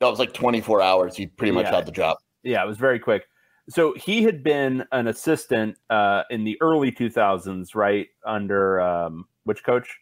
That 0.00 0.08
was 0.08 0.18
like 0.18 0.34
24 0.34 0.82
hours. 0.82 1.16
He 1.16 1.26
pretty 1.26 1.52
much 1.52 1.64
Yeah. 1.64 1.76
had 1.76 1.86
the 1.86 1.92
job. 1.92 2.18
Yeah, 2.42 2.62
it 2.62 2.66
was 2.66 2.76
very 2.76 2.98
quick. 2.98 3.24
So 3.70 3.94
he 3.94 4.22
had 4.22 4.44
been 4.44 4.84
an 4.92 5.06
assistant 5.08 5.78
uh, 5.88 6.24
in 6.28 6.44
the 6.44 6.58
early 6.60 6.92
2000s, 6.92 7.74
right? 7.74 8.08
Under 8.26 8.82
um, 8.82 9.26
which 9.44 9.64
coach? 9.64 9.98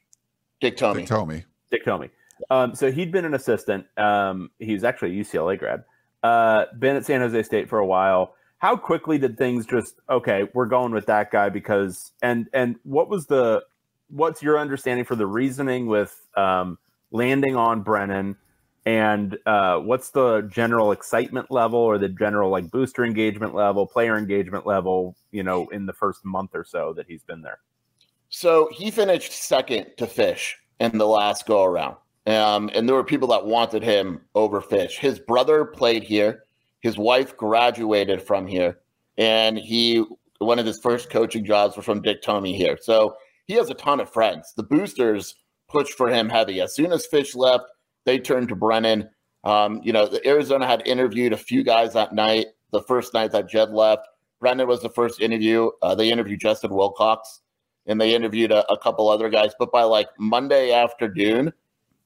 Dick 0.60 0.76
Tomey. 0.76 0.96
Dick 1.02 1.08
Tomey. 1.08 1.44
Dick 1.70 1.84
Tomey. 1.84 2.10
Um, 2.50 2.74
so 2.74 2.90
he'd 2.90 3.12
been 3.12 3.24
an 3.24 3.34
assistant. 3.34 3.86
Um, 3.96 4.50
he's 4.58 4.82
actually 4.82 5.16
a 5.20 5.22
UCLA 5.22 5.56
grad. 5.56 5.84
Uh, 6.24 6.64
been 6.80 6.96
at 6.96 7.06
San 7.06 7.20
Jose 7.20 7.40
State 7.44 7.68
for 7.68 7.78
a 7.78 7.86
while. 7.86 8.34
How 8.62 8.76
quickly 8.76 9.18
did 9.18 9.36
things 9.36 9.66
just 9.66 9.96
okay? 10.08 10.48
We're 10.54 10.66
going 10.66 10.92
with 10.92 11.06
that 11.06 11.32
guy 11.32 11.48
because 11.48 12.12
and 12.22 12.48
and 12.52 12.76
what 12.84 13.08
was 13.08 13.26
the 13.26 13.64
what's 14.08 14.40
your 14.40 14.56
understanding 14.56 15.04
for 15.04 15.16
the 15.16 15.26
reasoning 15.26 15.88
with 15.88 16.16
um, 16.36 16.78
landing 17.10 17.56
on 17.56 17.82
Brennan? 17.82 18.36
And 18.86 19.36
uh, 19.46 19.78
what's 19.78 20.10
the 20.10 20.42
general 20.42 20.92
excitement 20.92 21.50
level 21.50 21.80
or 21.80 21.98
the 21.98 22.08
general 22.08 22.50
like 22.50 22.70
booster 22.70 23.04
engagement 23.04 23.52
level, 23.52 23.84
player 23.84 24.16
engagement 24.16 24.64
level, 24.64 25.16
you 25.32 25.42
know, 25.42 25.66
in 25.70 25.86
the 25.86 25.92
first 25.92 26.24
month 26.24 26.50
or 26.54 26.62
so 26.62 26.92
that 26.92 27.06
he's 27.08 27.24
been 27.24 27.42
there? 27.42 27.58
So 28.28 28.68
he 28.72 28.92
finished 28.92 29.32
second 29.32 29.86
to 29.96 30.06
Fisch 30.06 30.52
in 30.78 30.98
the 30.98 31.06
last 31.06 31.46
go 31.46 31.64
around. 31.64 31.96
Um, 32.28 32.70
and 32.72 32.88
there 32.88 32.94
were 32.94 33.02
people 33.02 33.26
that 33.28 33.44
wanted 33.44 33.82
him 33.82 34.20
over 34.36 34.60
Fisch. 34.60 34.98
His 34.98 35.18
brother 35.18 35.64
played 35.64 36.04
here. 36.04 36.44
His 36.82 36.98
wife 36.98 37.36
graduated 37.36 38.20
from 38.20 38.46
here. 38.46 38.78
And 39.16 39.56
he, 39.56 40.04
one 40.38 40.58
of 40.58 40.66
his 40.66 40.80
first 40.80 41.10
coaching 41.10 41.44
jobs 41.44 41.76
was 41.76 41.84
from 41.84 42.02
Dick 42.02 42.22
Tomey 42.22 42.56
here. 42.56 42.76
So 42.80 43.16
he 43.46 43.54
has 43.54 43.70
a 43.70 43.74
ton 43.74 44.00
of 44.00 44.12
friends. 44.12 44.52
The 44.56 44.64
boosters 44.64 45.34
pushed 45.68 45.94
for 45.94 46.08
him 46.08 46.28
heavy. 46.28 46.60
As 46.60 46.74
soon 46.74 46.92
as 46.92 47.06
Fisch 47.06 47.34
left, 47.34 47.64
they 48.04 48.18
turned 48.18 48.48
to 48.48 48.56
Brennan. 48.56 49.08
Um, 49.44 49.80
you 49.82 49.92
know, 49.92 50.10
Arizona 50.26 50.66
had 50.66 50.86
interviewed 50.86 51.32
a 51.32 51.36
few 51.38 51.62
guys 51.62 51.92
that 51.94 52.14
night, 52.14 52.46
the 52.72 52.82
first 52.82 53.14
night 53.14 53.32
that 53.32 53.48
Jedd 53.48 53.70
left. 53.70 54.06
Brennan 54.40 54.66
was 54.66 54.82
the 54.82 54.90
first 54.90 55.20
interview. 55.20 55.70
Uh, 55.82 55.94
they 55.94 56.10
interviewed 56.10 56.40
Justin 56.40 56.74
Wilcox 56.74 57.40
and 57.86 58.00
they 58.00 58.14
interviewed 58.14 58.50
a, 58.50 58.70
a 58.70 58.78
couple 58.78 59.08
other 59.08 59.28
guys. 59.28 59.52
But 59.58 59.70
by 59.70 59.84
like 59.84 60.08
Monday 60.18 60.72
afternoon, 60.72 61.52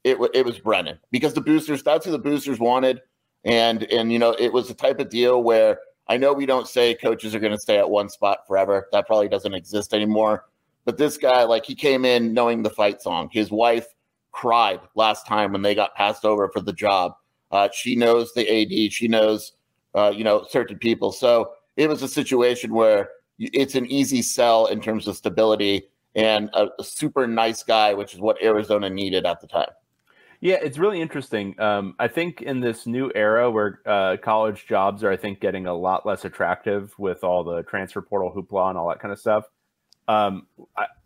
it, 0.05 0.15
w- 0.15 0.31
it 0.35 0.45
was 0.45 0.59
Brennan 0.59 0.99
because 1.11 1.33
the 1.35 1.41
boosters, 1.41 1.83
that's 1.83 2.05
who 2.05 2.13
the 2.13 2.19
boosters 2.19 2.59
wanted. 2.59 3.01
And, 3.47 3.85
and, 3.85 4.13
you 4.13 4.19
know, 4.19 4.33
it 4.39 4.53
was 4.53 4.69
the 4.69 4.75
type 4.75 4.99
of 4.99 5.09
deal 5.09 5.43
where 5.43 5.79
I 6.09 6.17
know 6.17 6.33
we 6.33 6.47
don't 6.47 6.69
say 6.69 6.95
coaches 6.95 7.35
are 7.35 7.39
going 7.39 7.53
to 7.53 7.59
stay 7.59 7.79
at 7.79 7.89
one 7.89 8.09
spot 8.09 8.41
forever. 8.47 8.89
That 8.93 9.07
probably 9.07 9.29
doesn't 9.29 9.55
exist 9.55 9.95
anymore. 9.95 10.45
But 10.85 10.99
this 10.99 11.17
guy, 11.17 11.45
like, 11.45 11.65
he 11.65 11.75
came 11.75 12.05
in 12.05 12.35
knowing 12.35 12.63
the 12.63 12.71
fight 12.71 13.01
song. 13.01 13.29
His 13.33 13.51
wife 13.51 13.87
cried 14.33 14.81
last 14.95 15.27
time 15.27 15.53
when 15.53 15.63
they 15.63 15.75
got 15.75 15.95
passed 15.95 16.25
over 16.25 16.49
for 16.49 16.61
the 16.61 16.73
job. 16.73 17.15
Uh, 17.51 17.69
she 17.73 17.97
knows 17.97 18.33
the 18.35 18.43
AD. 18.49 18.93
She 18.93 19.09
knows, 19.09 19.53
uh, 19.95 20.13
you 20.15 20.25
know, 20.25 20.45
certain 20.49 20.79
people. 20.79 21.13
So 21.13 21.53
it 21.77 21.89
was 21.89 22.03
a 22.03 22.09
situation 22.09 22.75
where 22.75 23.11
it's 23.39 23.75
an 23.77 23.87
easy 23.87 24.23
sell 24.23 24.67
in 24.67 24.81
terms 24.81 25.07
of 25.07 25.17
stability 25.17 25.89
and 26.15 26.51
a, 26.55 26.69
a 26.79 26.85
super 26.85 27.27
nice 27.27 27.63
guy, 27.63 27.95
which 27.95 28.15
is 28.15 28.21
what 28.21 28.43
Arizona 28.43 28.91
needed 28.91 29.25
at 29.25 29.41
the 29.41 29.47
time. 29.47 29.71
Yeah, 30.41 30.57
it's 30.63 30.79
really 30.79 31.01
interesting. 31.01 31.59
Um, 31.61 31.95
I 31.99 32.09
think 32.09 32.43
in 32.43 32.61
this 32.61 32.87
new 32.87 33.11
era 33.15 33.51
where 33.51 33.81
uh, 33.87 34.17
college 34.23 34.67
jobs 34.67 35.03
are, 35.03 35.11
I 35.11 35.17
think, 35.17 35.41
getting 35.41 35.67
a 35.67 35.75
lot 35.75 36.05
less 36.05 36.25
attractive 36.25 36.95
with 36.99 37.25
all 37.25 37.45
the 37.45 37.63
transfer 37.63 38.03
portal 38.03 38.33
hoopla 38.35 38.69
and 38.71 38.79
all 38.79 38.89
that 38.89 39.01
kind 39.01 39.13
of 39.13 39.19
stuff. 39.19 39.45
Um, 40.09 40.47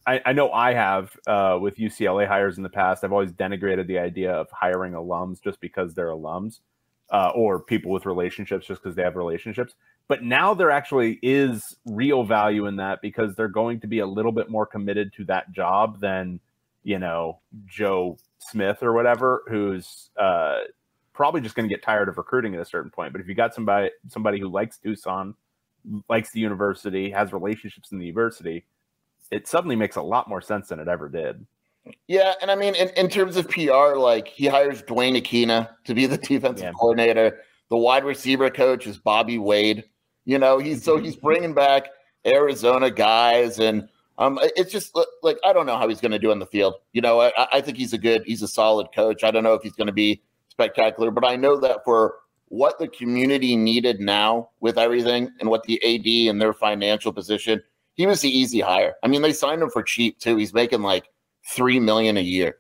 I, 0.07 0.21
I, 0.27 0.33
know 0.33 0.51
I 0.53 0.75
have 0.75 1.17
uh, 1.27 1.59
with 1.61 1.77
UCLA 1.77 2.27
hires 2.27 2.59
in 2.59 2.63
the 2.63 2.69
past. 2.69 3.03
I've 3.03 3.13
always 3.13 3.33
denigrated 3.33 3.87
the 3.87 3.99
idea 3.99 4.33
of 4.33 4.49
hiring 4.51 4.93
alums 4.93 5.43
just 5.43 5.61
because 5.61 5.95
they're 5.95 6.09
alums, 6.09 6.61
uh, 7.11 7.31
or 7.35 7.61
people 7.61 7.93
with 7.93 8.05
relationships 8.05 8.67
just 8.67 8.83
because 8.83 8.97
they 8.97 9.03
have 9.03 9.17
relationships. 9.17 9.75
But 10.07 10.23
now 10.23 10.53
there 10.53 10.71
actually 10.71 11.19
is 11.23 11.63
real 11.87 12.25
value 12.25 12.67
in 12.67 12.77
that 12.77 13.01
because 13.01 13.35
they're 13.37 13.49
going 13.49 13.81
to 13.81 13.87
be 13.87 14.01
a 14.01 14.07
little 14.07 14.33
bit 14.33 14.51
more 14.51 14.67
committed 14.67 15.13
to 15.15 15.25
that 15.27 15.51
job 15.53 16.01
than 16.01 16.41
you 16.83 16.99
know 16.99 17.39
Joe 17.67 18.19
Smith 18.41 18.83
or 18.83 18.93
whatever, 18.93 19.43
who's 19.49 20.11
uh, 20.19 20.59
probably 21.13 21.41
just 21.41 21.55
going 21.55 21.69
to 21.69 21.75
get 21.75 21.83
tired 21.83 22.09
of 22.09 22.19
recruiting 22.19 22.55
at 22.55 22.61
a 22.61 22.65
certain 22.65 22.91
point. 22.91 23.13
But 23.13 23.21
if 23.21 23.29
you 23.29 23.35
got 23.35 23.55
somebody 23.55 23.91
somebody 24.09 24.41
who 24.41 24.49
likes 24.49 24.79
Tucson, 24.79 25.35
likes 26.09 26.31
the 26.33 26.41
university, 26.41 27.11
has 27.11 27.33
relationships 27.33 27.93
in 27.93 27.99
the 27.99 28.07
university, 28.07 28.65
it 29.31 29.47
suddenly 29.47 29.77
makes 29.77 29.97
a 29.97 30.03
lot 30.03 30.29
more 30.29 30.41
sense 30.41 30.69
than 30.69 30.81
it 30.81 30.89
ever 30.89 31.09
did. 31.09 31.47
Yeah, 32.09 32.35
and 32.43 32.51
I 32.51 32.57
mean, 32.57 32.75
in, 32.75 32.91
in 32.91 33.09
terms 33.09 33.37
of 33.37 33.49
PR, 33.49 33.97
like 33.97 34.29
he 34.29 34.47
hires 34.47 34.83
Duane 34.83 35.15
Akina 35.15 35.69
to 35.85 35.95
be 35.95 36.07
the 36.07 36.19
defensive 36.19 36.65
Yeah. 36.65 36.73
coordinator. 36.73 37.41
The 37.71 37.77
wide 37.77 38.05
receiver 38.05 38.51
coach 38.51 38.87
is 38.87 38.99
Bobby 38.99 39.39
Wade. 39.39 39.85
You 40.25 40.39
know, 40.39 40.59
he's 40.59 40.83
so 40.83 40.99
he's 41.03 41.17
bringing 41.17 41.55
back 41.55 41.87
Arizona 42.27 42.91
guys, 42.91 43.59
and 43.61 43.89
um, 44.21 44.39
it's 44.43 44.73
just 44.73 44.97
like 45.23 45.39
I 45.45 45.53
don't 45.55 45.67
know 45.67 45.79
how 45.79 45.89
he's 45.89 46.01
going 46.03 46.13
to 46.13 46.21
do 46.21 46.33
on 46.33 46.41
the 46.41 46.47
field. 46.47 46.77
You 46.95 47.03
know, 47.03 47.21
I, 47.23 47.33
I 47.53 47.63
think 47.63 47.79
he's 47.79 47.95
a 47.95 47.99
good, 47.99 48.25
he's 48.27 48.43
a 48.43 48.49
solid 48.49 48.89
coach. 48.95 49.25
I 49.25 49.33
don't 49.33 49.45
know 49.45 49.55
if 49.55 49.63
he's 49.65 49.75
going 49.75 49.89
to 49.89 49.95
be 49.95 50.23
spectacular, 50.51 51.11
but 51.13 51.27
I 51.27 51.37
know 51.37 51.59
that 51.61 51.81
for 51.85 52.17
what 52.49 52.79
the 52.81 52.89
community 52.89 53.57
needed 53.57 54.01
now 54.01 54.51
with 54.61 54.79
everything 54.79 55.31
and 55.41 55.51
what 55.51 55.65
the 55.65 55.83
AD 55.85 56.31
and 56.31 56.41
their 56.43 56.55
financial 56.55 57.13
position, 57.13 57.63
he 57.95 58.07
was 58.07 58.23
the 58.23 58.31
easy 58.31 58.61
hire. 58.61 58.95
I 59.05 59.09
mean, 59.09 59.23
they 59.23 59.35
signed 59.35 59.63
him 59.63 59.71
for 59.71 59.83
cheap 59.83 60.19
too. 60.21 60.37
He's 60.37 60.55
making 60.55 60.83
like 60.83 61.07
three 61.55 61.81
million 61.81 62.17
a 62.19 62.23
year. 62.23 62.57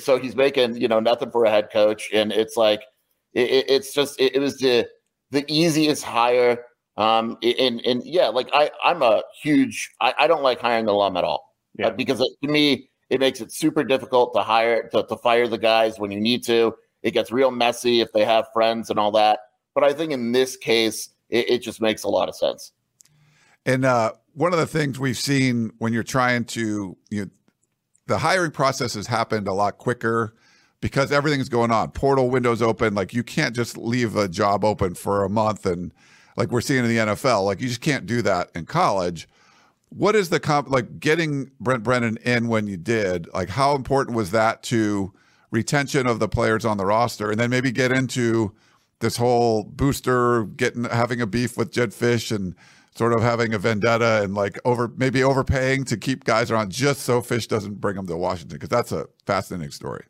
So 0.00 0.18
he's 0.18 0.36
making 0.36 0.76
you 0.80 0.88
know 0.88 1.00
nothing 1.00 1.30
for 1.30 1.44
a 1.44 1.50
head 1.50 1.70
coach, 1.72 2.10
and 2.14 2.32
it's 2.32 2.56
like 2.56 2.82
it, 3.34 3.50
it- 3.50 3.70
it's 3.70 3.92
just 3.94 4.20
it, 4.20 4.36
it 4.36 4.40
was 4.40 4.58
the 4.58 4.88
the 5.30 5.44
easiest 5.48 6.04
hire. 6.04 6.64
Um, 6.98 7.38
and 7.42 7.80
and 7.86 8.02
yeah, 8.04 8.26
like 8.26 8.50
I 8.52 8.70
I'm 8.82 9.02
a 9.02 9.22
huge 9.40 9.90
I, 10.00 10.12
I 10.18 10.26
don't 10.26 10.42
like 10.42 10.60
hiring 10.60 10.84
the 10.84 10.92
alum 10.92 11.16
at 11.16 11.22
all 11.22 11.54
Yeah. 11.78 11.86
uh, 11.86 11.90
because 11.90 12.20
it, 12.20 12.28
to 12.42 12.50
me 12.50 12.90
it 13.08 13.20
makes 13.20 13.40
it 13.40 13.52
super 13.52 13.84
difficult 13.84 14.34
to 14.34 14.42
hire 14.42 14.88
to, 14.88 15.04
to 15.04 15.16
fire 15.16 15.46
the 15.46 15.58
guys 15.58 15.98
when 15.98 16.10
you 16.10 16.20
need 16.20 16.44
to. 16.46 16.74
It 17.02 17.12
gets 17.12 17.30
real 17.30 17.52
messy 17.52 18.00
if 18.00 18.12
they 18.12 18.24
have 18.24 18.46
friends 18.52 18.90
and 18.90 18.98
all 18.98 19.12
that. 19.12 19.38
But 19.74 19.84
I 19.84 19.92
think 19.92 20.10
in 20.12 20.32
this 20.32 20.56
case, 20.56 21.10
it, 21.30 21.48
it 21.48 21.62
just 21.62 21.80
makes 21.80 22.02
a 22.02 22.08
lot 22.08 22.28
of 22.28 22.34
sense. 22.34 22.72
And 23.64 23.84
uh, 23.84 24.12
one 24.34 24.52
of 24.52 24.58
the 24.58 24.66
things 24.66 24.98
we've 24.98 25.16
seen 25.16 25.70
when 25.78 25.92
you're 25.92 26.02
trying 26.02 26.46
to, 26.46 26.96
you 27.10 27.24
know, 27.24 27.30
the 28.06 28.18
hiring 28.18 28.50
process 28.50 28.94
has 28.94 29.06
happened 29.06 29.46
a 29.46 29.52
lot 29.52 29.78
quicker 29.78 30.34
because 30.80 31.12
everything's 31.12 31.48
going 31.48 31.70
on. 31.70 31.92
Portal 31.92 32.28
windows 32.28 32.60
open. 32.60 32.94
Like 32.94 33.14
you 33.14 33.22
can't 33.22 33.54
just 33.54 33.76
leave 33.76 34.16
a 34.16 34.26
job 34.28 34.64
open 34.64 34.94
for 34.94 35.24
a 35.24 35.28
month 35.28 35.64
and 35.64 35.92
like 36.38 36.52
we're 36.52 36.60
seeing 36.60 36.84
in 36.84 36.88
the 36.88 36.96
NFL. 36.98 37.44
Like 37.44 37.60
you 37.60 37.68
just 37.68 37.80
can't 37.80 38.06
do 38.06 38.22
that 38.22 38.50
in 38.54 38.64
college. 38.64 39.28
What 39.90 40.14
is 40.14 40.30
the 40.30 40.38
comp 40.38 40.70
like 40.70 41.00
getting 41.00 41.50
Brent 41.58 41.82
Brennan 41.82 42.16
in 42.18 42.46
when 42.46 42.68
you 42.68 42.76
did? 42.76 43.28
Like 43.34 43.48
how 43.48 43.74
important 43.74 44.16
was 44.16 44.30
that 44.30 44.62
to 44.64 45.12
retention 45.50 46.06
of 46.06 46.20
the 46.20 46.28
players 46.28 46.64
on 46.64 46.76
the 46.76 46.86
roster? 46.86 47.30
And 47.30 47.40
then 47.40 47.50
maybe 47.50 47.72
get 47.72 47.90
into 47.90 48.54
this 49.00 49.16
whole 49.16 49.64
booster 49.64 50.44
getting 50.44 50.84
having 50.84 51.20
a 51.20 51.26
beef 51.26 51.56
with 51.56 51.72
Jedd 51.72 51.90
Fisch 51.90 52.34
and 52.34 52.54
sort 52.94 53.12
of 53.12 53.20
having 53.20 53.52
a 53.52 53.58
vendetta 53.58 54.22
and 54.22 54.34
like 54.34 54.60
over 54.64 54.92
maybe 54.96 55.24
overpaying 55.24 55.84
to 55.86 55.96
keep 55.96 56.22
guys 56.22 56.52
around 56.52 56.70
just 56.70 57.02
so 57.02 57.20
Fisch 57.20 57.48
doesn't 57.48 57.80
bring 57.80 57.96
them 57.96 58.06
to 58.06 58.16
Washington 58.16 58.56
because 58.56 58.68
that's 58.68 58.92
a 58.92 59.06
fascinating 59.26 59.72
story. 59.72 60.04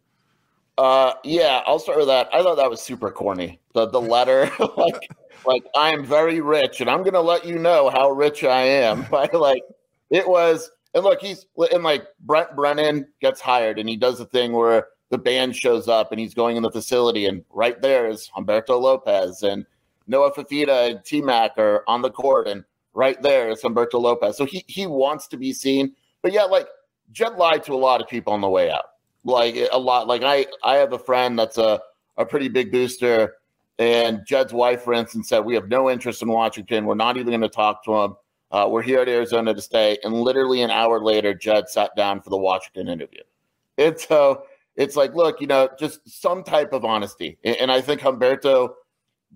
Uh, 0.77 1.15
yeah, 1.25 1.63
I'll 1.67 1.81
start 1.81 1.99
with 1.99 2.07
that. 2.07 2.29
I 2.33 2.43
thought 2.43 2.57
that 2.57 2.71
was 2.71 2.81
super 2.81 3.11
corny. 3.11 3.61
The 3.73 3.87
the 3.87 4.01
letter, 4.01 4.51
like, 4.77 5.11
like 5.47 5.65
I 5.77 5.91
am 5.91 6.05
very 6.05 6.41
rich, 6.41 6.81
and 6.81 6.91
I'm 6.91 7.03
gonna 7.03 7.21
let 7.21 7.47
you 7.47 7.59
know 7.59 7.91
how 7.91 8.11
rich 8.11 8.45
I 8.45 8.63
am. 8.63 9.03
By 9.11 9.29
like, 9.33 9.63
it 10.11 10.29
was, 10.29 10.71
and 10.95 11.05
look, 11.05 11.21
he's 11.21 11.47
and 11.73 11.83
like 11.83 12.07
Brent 12.21 12.55
Brennan 12.57 13.07
gets 13.21 13.41
hired, 13.41 13.79
and 13.79 13.89
he 13.89 13.97
does 13.97 14.19
the 14.19 14.27
thing 14.27 14.53
where 14.53 14.89
the 15.11 15.19
band 15.19 15.57
shows 15.57 15.89
up, 15.89 16.13
and 16.13 16.21
he's 16.21 16.35
going 16.35 16.57
in 16.57 16.63
the 16.63 16.71
facility, 16.71 17.27
and 17.27 17.45
right 17.51 17.81
there 17.81 18.09
is 18.09 18.31
Humberto 18.37 18.81
Lopez 18.81 19.43
and 19.43 19.65
Noah 20.07 20.33
Fifita 20.33 20.91
and 20.91 21.05
T 21.05 21.21
Mac 21.21 21.59
are 21.59 21.85
on 21.87 22.03
the 22.03 22.11
court, 22.11 22.49
and 22.49 22.65
right 22.95 23.21
there 23.23 23.51
is 23.51 23.63
Humberto 23.63 24.01
Lopez. 24.01 24.37
So 24.37 24.45
he 24.45 24.65
he 24.67 24.87
wants 24.87 25.27
to 25.29 25.37
be 25.37 25.53
seen, 25.53 25.95
but 26.23 26.33
yeah, 26.33 26.45
like 26.45 26.69
Jedd 27.13 27.37
lied 27.37 27.65
to 27.65 27.75
a 27.75 27.77
lot 27.77 28.01
of 28.01 28.09
people 28.09 28.33
on 28.33 28.41
the 28.41 28.49
way 28.49 28.71
out 28.71 28.85
like 29.29 29.57
a 29.71 29.79
lot. 29.79 30.09
Like 30.09 30.23
I, 30.23 30.47
I 30.65 30.77
have 30.77 30.93
a 30.93 30.99
friend 30.99 31.39
that's 31.39 31.59
a, 31.59 31.81
a 32.17 32.27
pretty 32.27 32.49
big 32.49 32.73
booster, 32.73 33.37
and 33.79 34.27
Jedd's 34.27 34.53
wife, 34.53 34.83
for 34.83 34.93
instance, 34.93 35.29
said 35.29 35.41
we 35.41 35.55
have 35.55 35.69
no 35.69 35.89
interest 35.89 36.23
in 36.23 36.29
Washington. 36.29 36.85
We're 36.85 36.95
not 36.95 37.17
even 37.17 37.29
going 37.29 37.41
to 37.43 37.49
talk 37.49 37.85
to 37.85 37.95
him. 37.95 38.17
Uh, 38.51 38.67
we're 38.69 38.83
here 38.83 39.01
at 39.01 39.09
Arizona 39.09 39.55
to 39.55 39.61
stay. 39.61 39.99
And 40.03 40.15
literally 40.15 40.63
an 40.63 40.71
hour 40.71 41.01
later, 41.01 41.35
Jedd 41.35 41.69
sat 41.69 41.95
down 41.97 42.21
for 42.21 42.31
the 42.31 42.37
Washington 42.37 42.89
interview. 42.89 43.21
And 43.77 43.99
so 43.99 44.45
it's 44.75 44.97
like, 44.97 45.15
look, 45.15 45.41
you 45.41 45.47
know, 45.47 45.69
just 45.79 46.01
some 46.09 46.43
type 46.43 46.73
of 46.73 46.85
honesty. 46.85 47.39
And, 47.45 47.71
I 47.71 47.81
think 47.81 48.01
Humberto, 48.01 48.71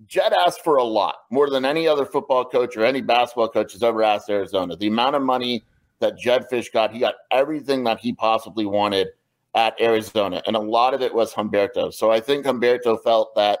Jedd 0.07 0.33
asked 0.33 0.63
for 0.63 0.77
a 0.77 0.83
lot 0.83 1.17
more 1.29 1.49
than 1.49 1.63
any 1.63 1.87
other 1.87 2.05
football 2.05 2.43
coach 2.43 2.75
or 2.75 2.83
any 2.83 3.01
basketball 3.01 3.49
coach 3.49 3.73
has 3.73 3.83
ever 3.83 4.03
asked 4.03 4.29
Arizona. 4.29 4.75
The 4.75 4.87
amount 4.87 5.15
of 5.15 5.21
money 5.21 5.63
that 5.99 6.17
Jedd 6.17 6.47
Fisch 6.51 6.71
got, 6.73 6.91
he 6.91 6.99
got 6.99 7.15
everything 7.31 7.83
that 7.85 7.99
he 7.99 8.13
possibly 8.13 8.65
wanted 8.65 9.07
at 9.55 9.79
Arizona, 9.79 10.41
and 10.47 10.55
a 10.55 10.59
lot 10.59 10.95
of 10.95 11.01
it 11.01 11.13
was 11.13 11.31
Humberto. 11.31 11.93
So 11.93 12.09
I 12.09 12.19
think 12.19 12.45
Humberto 12.45 13.01
felt 13.03 13.35
that 13.35 13.59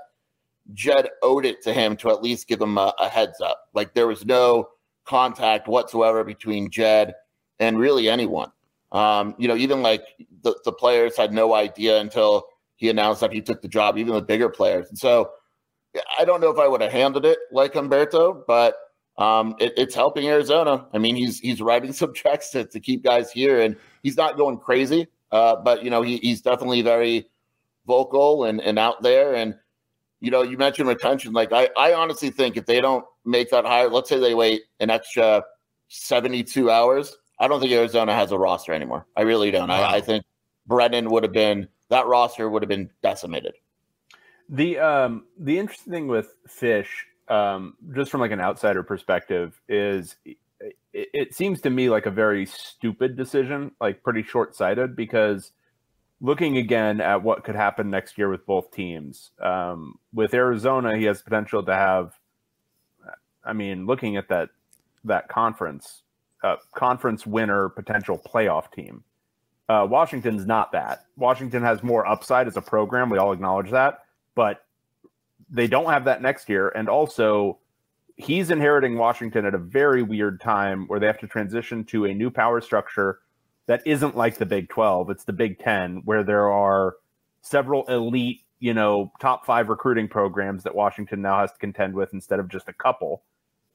Jedd 0.71 1.09
owed 1.21 1.45
it 1.45 1.61
to 1.63 1.73
him 1.73 1.97
to 1.97 2.09
at 2.09 2.21
least 2.21 2.47
give 2.47 2.61
him 2.61 2.77
a, 2.77 2.93
a 2.99 3.09
heads 3.09 3.41
up. 3.41 3.69
Like 3.73 3.93
there 3.93 4.07
was 4.07 4.25
no 4.25 4.69
contact 5.05 5.67
whatsoever 5.67 6.23
between 6.23 6.69
Jedd 6.69 7.13
and 7.59 7.77
really 7.77 8.09
anyone. 8.09 8.51
Um, 8.91 9.35
you 9.37 9.47
know, 9.47 9.55
even 9.55 9.81
like 9.81 10.03
the, 10.43 10.55
the 10.63 10.71
players 10.71 11.17
had 11.17 11.33
no 11.33 11.53
idea 11.53 11.99
until 11.99 12.45
he 12.75 12.89
announced 12.89 13.21
that 13.21 13.33
he 13.33 13.41
took 13.41 13.61
the 13.61 13.67
job, 13.67 13.97
even 13.97 14.13
the 14.13 14.21
bigger 14.21 14.49
players. 14.49 14.87
And 14.87 14.97
so 14.97 15.31
I 16.17 16.25
don't 16.25 16.41
know 16.41 16.49
if 16.49 16.59
I 16.59 16.67
would 16.67 16.81
have 16.81 16.91
handled 16.91 17.25
it 17.25 17.39
like 17.51 17.73
Humberto, 17.73 18.43
but 18.47 18.75
um, 19.17 19.55
it, 19.59 19.73
it's 19.77 19.95
helping 19.95 20.27
Arizona. 20.27 20.87
I 20.93 20.97
mean, 20.97 21.15
he's 21.15 21.39
he's 21.39 21.61
writing 21.61 21.93
some 22.01 22.13
checks 22.13 22.49
to, 22.51 22.65
to 22.65 22.79
keep 22.79 23.03
guys 23.03 23.31
here, 23.31 23.61
and 23.61 23.75
he's 24.01 24.17
not 24.17 24.37
going 24.37 24.57
crazy. 24.57 25.07
Uh, 25.31 25.55
but 25.55 25.83
you 25.83 25.89
know, 25.89 26.01
he, 26.01 26.17
he's 26.17 26.41
definitely 26.41 26.81
very 26.81 27.27
vocal 27.87 28.45
and, 28.45 28.61
and 28.61 28.77
out 28.77 29.01
there. 29.01 29.33
And 29.35 29.55
you 30.23 30.31
know, 30.31 30.41
you 30.41 30.57
mentioned 30.57 30.87
retention. 30.87 31.33
Like 31.33 31.51
I, 31.51 31.69
I 31.77 31.93
honestly 31.93 32.29
think 32.29 32.55
if 32.55 32.65
they 32.65 32.79
don't 32.79 33.03
make 33.25 33.51
that 33.51 33.65
hire, 33.65 33.89
let's 33.89 34.07
say 34.07 34.19
they 34.19 34.33
wait 34.33 34.61
an 34.79 34.89
extra 34.89 35.43
72 35.89 36.71
hours, 36.71 37.17
I 37.39 37.49
don't 37.49 37.59
think 37.59 37.73
Arizona 37.73 38.15
has 38.15 38.31
a 38.31 38.37
roster 38.37 38.71
anymore. 38.71 39.05
I 39.17 39.23
really 39.23 39.51
don't. 39.51 39.67
Wow. 39.67 39.81
I, 39.81 39.95
I 39.95 40.01
think 40.01 40.23
Brennan 40.65 41.09
would 41.09 41.23
have 41.23 41.33
been 41.33 41.67
that 41.89 42.07
roster 42.07 42.49
would 42.49 42.61
have 42.63 42.69
been 42.69 42.89
decimated. 43.03 43.55
The 44.47 44.79
um 44.79 45.25
the 45.37 45.59
interesting 45.59 45.91
thing 45.91 46.07
with 46.07 46.33
Fisch, 46.47 46.87
um, 47.27 47.75
just 47.93 48.09
from 48.09 48.21
like 48.21 48.31
an 48.31 48.39
outsider 48.39 48.81
perspective, 48.81 49.59
is 49.67 50.15
it, 50.23 50.37
it 50.93 51.35
seems 51.35 51.59
to 51.61 51.69
me 51.69 51.89
like 51.89 52.05
a 52.05 52.11
very 52.11 52.45
stupid 52.45 53.17
decision, 53.17 53.71
like 53.81 54.01
pretty 54.03 54.23
short 54.23 54.55
sighted, 54.55 54.95
because 54.95 55.51
looking 56.23 56.57
again 56.57 56.99
at 56.99 57.21
what 57.21 57.43
could 57.43 57.55
happen 57.55 57.91
next 57.91 58.17
year 58.17 58.29
with 58.29 58.43
both 58.47 58.71
teams, 58.71 59.29
um, 59.39 59.99
with 60.11 60.33
Arizona, 60.33 60.97
he 60.97 61.03
has 61.03 61.21
potential 61.21 61.61
to 61.63 61.75
have. 61.75 62.13
I 63.45 63.53
mean, 63.53 63.85
looking 63.85 64.17
at 64.17 64.27
that 64.29 64.49
that 65.03 65.27
conference, 65.27 66.01
uh, 66.43 66.55
conference 66.73 67.27
winner 67.27 67.69
potential 67.69 68.17
playoff 68.17 68.71
team. 68.71 69.03
Uh, 69.69 69.85
Washington's 69.87 70.45
not 70.45 70.71
that. 70.71 71.05
Washington 71.17 71.61
has 71.61 71.83
more 71.83 72.07
upside 72.07 72.47
as 72.47 72.57
a 72.57 72.61
program. 72.61 73.09
We 73.09 73.17
all 73.17 73.31
acknowledge 73.31 73.69
that 73.71 73.99
but 74.35 74.65
they 75.49 75.67
don't 75.67 75.91
have 75.91 76.05
that 76.05 76.21
next 76.21 76.49
year. 76.49 76.69
And 76.69 76.89
also, 76.89 77.59
he's 78.15 78.49
inheriting 78.49 78.97
Washington 78.97 79.45
at 79.45 79.53
a 79.53 79.59
very 79.59 80.03
weird 80.03 80.39
time 80.39 80.87
where 80.87 80.99
they 80.99 81.07
have 81.07 81.19
to 81.19 81.27
transition 81.27 81.83
to 81.85 82.05
a 82.05 82.13
new 82.13 82.31
power 82.31 82.61
structure 82.61 83.19
that 83.67 83.85
isn't 83.85 84.15
like 84.15 84.37
the 84.37 84.45
Big 84.45 84.69
12. 84.69 85.09
It's 85.09 85.23
the 85.23 85.33
Big 85.33 85.59
10, 85.59 86.01
where 86.05 86.23
there 86.23 86.51
are 86.51 86.95
several 87.41 87.85
elite, 87.85 88.41
you 88.59 88.73
know, 88.73 89.11
top 89.19 89.45
five 89.45 89.69
recruiting 89.69 90.07
programs 90.07 90.63
that 90.63 90.75
Washington 90.75 91.21
now 91.21 91.39
has 91.39 91.51
to 91.51 91.57
contend 91.59 91.93
with 91.93 92.13
instead 92.13 92.39
of 92.39 92.49
just 92.49 92.67
a 92.67 92.73
couple. 92.73 93.23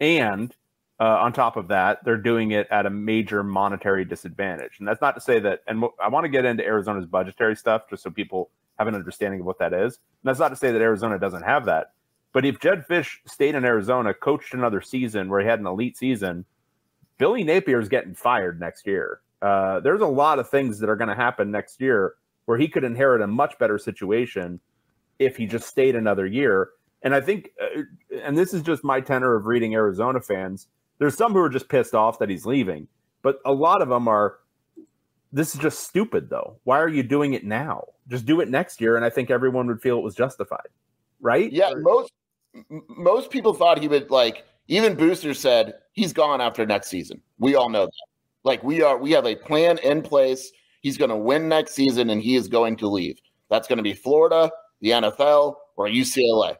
And 0.00 0.54
uh, 1.00 1.04
on 1.04 1.32
top 1.32 1.56
of 1.56 1.68
that, 1.68 2.04
they're 2.04 2.16
doing 2.16 2.50
it 2.50 2.66
at 2.70 2.86
a 2.86 2.90
major 2.90 3.42
monetary 3.42 4.04
disadvantage. 4.04 4.78
And 4.78 4.88
that's 4.88 5.00
not 5.00 5.14
to 5.14 5.20
say 5.20 5.38
that, 5.40 5.60
and 5.66 5.84
I 6.02 6.08
want 6.08 6.24
to 6.24 6.28
get 6.28 6.44
into 6.44 6.64
Arizona's 6.64 7.06
budgetary 7.06 7.56
stuff 7.56 7.82
just 7.88 8.02
so 8.02 8.10
people 8.10 8.50
have 8.78 8.88
an 8.88 8.94
understanding 8.94 9.40
of 9.40 9.46
what 9.46 9.58
that 9.58 9.72
is. 9.72 9.94
And 9.94 10.28
that's 10.28 10.38
not 10.38 10.48
to 10.48 10.56
say 10.56 10.72
that 10.72 10.82
Arizona 10.82 11.18
doesn't 11.18 11.42
have 11.42 11.66
that. 11.66 11.92
But 12.32 12.44
if 12.44 12.60
Jedd 12.60 12.86
Fisch 12.86 13.18
stayed 13.26 13.54
in 13.54 13.64
Arizona, 13.64 14.12
coached 14.12 14.54
another 14.54 14.80
season 14.80 15.28
where 15.28 15.40
he 15.40 15.46
had 15.46 15.60
an 15.60 15.66
elite 15.66 15.96
season, 15.96 16.44
Billy 17.16 17.42
Napier 17.42 17.80
is 17.80 17.88
getting 17.88 18.14
fired 18.14 18.60
next 18.60 18.86
year. 18.86 19.20
Uh, 19.40 19.80
there's 19.80 20.00
a 20.00 20.06
lot 20.06 20.38
of 20.38 20.48
things 20.48 20.78
that 20.78 20.88
are 20.88 20.96
going 20.96 21.08
to 21.08 21.14
happen 21.14 21.50
next 21.50 21.80
year 21.80 22.14
where 22.46 22.58
he 22.58 22.68
could 22.68 22.84
inherit 22.84 23.20
a 23.20 23.26
much 23.26 23.58
better 23.58 23.78
situation 23.78 24.60
if 25.18 25.36
he 25.36 25.46
just 25.46 25.68
stayed 25.68 25.94
another 25.94 26.26
year. 26.26 26.70
And 27.02 27.14
I 27.14 27.20
think, 27.20 27.50
uh, 27.62 27.82
and 28.24 28.36
this 28.36 28.52
is 28.52 28.62
just 28.62 28.82
my 28.82 29.00
tenor 29.00 29.34
of 29.34 29.46
reading 29.46 29.74
Arizona 29.74 30.20
fans. 30.20 30.68
There's 30.98 31.16
some 31.16 31.32
who 31.32 31.38
are 31.38 31.48
just 31.48 31.68
pissed 31.68 31.94
off 31.94 32.18
that 32.18 32.28
he's 32.28 32.44
leaving, 32.44 32.88
but 33.22 33.38
a 33.44 33.52
lot 33.52 33.82
of 33.82 33.88
them 33.88 34.08
are 34.08 34.38
this 35.32 35.54
is 35.54 35.60
just 35.60 35.80
stupid, 35.80 36.30
though. 36.30 36.58
Why 36.64 36.80
are 36.80 36.88
you 36.88 37.02
doing 37.02 37.34
it 37.34 37.44
now? 37.44 37.84
Just 38.08 38.24
do 38.24 38.40
it 38.40 38.48
next 38.48 38.80
year, 38.80 38.96
and 38.96 39.04
I 39.04 39.10
think 39.10 39.30
everyone 39.30 39.66
would 39.66 39.80
feel 39.80 39.98
it 39.98 40.02
was 40.02 40.14
justified, 40.14 40.68
right? 41.20 41.52
Yeah, 41.52 41.72
most 41.76 42.12
most 42.88 43.30
people 43.30 43.52
thought 43.52 43.78
he 43.78 43.88
would 43.88 44.10
like. 44.10 44.44
Even 44.68 44.94
Booster 44.94 45.34
said 45.34 45.74
he's 45.92 46.12
gone 46.12 46.40
after 46.40 46.64
next 46.66 46.88
season. 46.88 47.20
We 47.38 47.54
all 47.54 47.68
know 47.68 47.86
that. 47.86 48.07
Like 48.44 48.62
we 48.62 48.82
are, 48.82 48.98
we 48.98 49.12
have 49.12 49.26
a 49.26 49.36
plan 49.36 49.78
in 49.78 50.02
place. 50.02 50.50
He's 50.80 50.96
going 50.96 51.10
to 51.10 51.16
win 51.16 51.48
next 51.48 51.74
season, 51.74 52.10
and 52.10 52.22
he 52.22 52.36
is 52.36 52.48
going 52.48 52.76
to 52.76 52.88
leave. 52.88 53.18
That's 53.50 53.68
going 53.68 53.78
to 53.78 53.82
be 53.82 53.94
Florida, 53.94 54.50
the 54.80 54.90
NFL, 54.90 55.56
or 55.76 55.88
UCLA. 55.88 56.56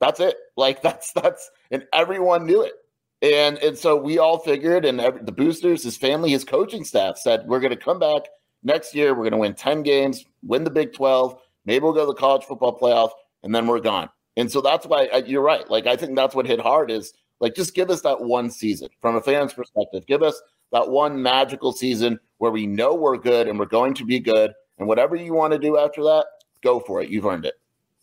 That's 0.00 0.20
it. 0.20 0.36
Like 0.56 0.82
that's 0.82 1.12
that's, 1.12 1.50
and 1.70 1.84
everyone 1.92 2.46
knew 2.46 2.62
it. 2.62 2.74
And 3.22 3.58
and 3.58 3.78
so 3.78 3.96
we 3.96 4.18
all 4.18 4.38
figured, 4.38 4.84
and 4.84 5.00
every, 5.00 5.22
the 5.22 5.32
boosters, 5.32 5.84
his 5.84 5.96
family, 5.96 6.30
his 6.30 6.44
coaching 6.44 6.84
staff 6.84 7.16
said, 7.18 7.44
we're 7.46 7.60
going 7.60 7.70
to 7.70 7.76
come 7.76 7.98
back 7.98 8.22
next 8.62 8.94
year. 8.94 9.14
We're 9.14 9.22
going 9.22 9.32
to 9.32 9.38
win 9.38 9.54
10 9.54 9.82
games, 9.82 10.24
win 10.42 10.64
the 10.64 10.70
Big 10.70 10.92
12. 10.92 11.38
Maybe 11.64 11.82
we'll 11.82 11.92
go 11.92 12.00
to 12.00 12.06
the 12.06 12.14
college 12.14 12.44
football 12.44 12.78
playoff, 12.78 13.10
and 13.42 13.54
then 13.54 13.66
we're 13.66 13.80
gone. 13.80 14.08
And 14.36 14.50
so 14.50 14.60
that's 14.60 14.86
why 14.86 15.08
I, 15.12 15.18
you're 15.18 15.42
right. 15.42 15.68
Like, 15.70 15.86
I 15.86 15.96
think 15.96 16.16
that's 16.16 16.34
what 16.34 16.46
hit 16.46 16.60
hard 16.60 16.90
is 16.90 17.12
like, 17.40 17.54
just 17.54 17.74
give 17.74 17.90
us 17.90 18.00
that 18.02 18.20
one 18.20 18.50
season 18.50 18.88
from 19.00 19.16
a 19.16 19.20
fan's 19.20 19.52
perspective. 19.52 20.06
Give 20.06 20.22
us 20.22 20.40
that 20.72 20.88
one 20.90 21.22
magical 21.22 21.72
season 21.72 22.18
where 22.38 22.50
we 22.50 22.66
know 22.66 22.94
we're 22.94 23.18
good 23.18 23.48
and 23.48 23.58
we're 23.58 23.66
going 23.66 23.94
to 23.94 24.04
be 24.04 24.18
good. 24.18 24.52
And 24.78 24.88
whatever 24.88 25.14
you 25.14 25.34
want 25.34 25.52
to 25.52 25.58
do 25.58 25.78
after 25.78 26.02
that, 26.02 26.26
go 26.62 26.80
for 26.80 27.02
it. 27.02 27.08
You've 27.08 27.26
earned 27.26 27.44
it. 27.44 27.54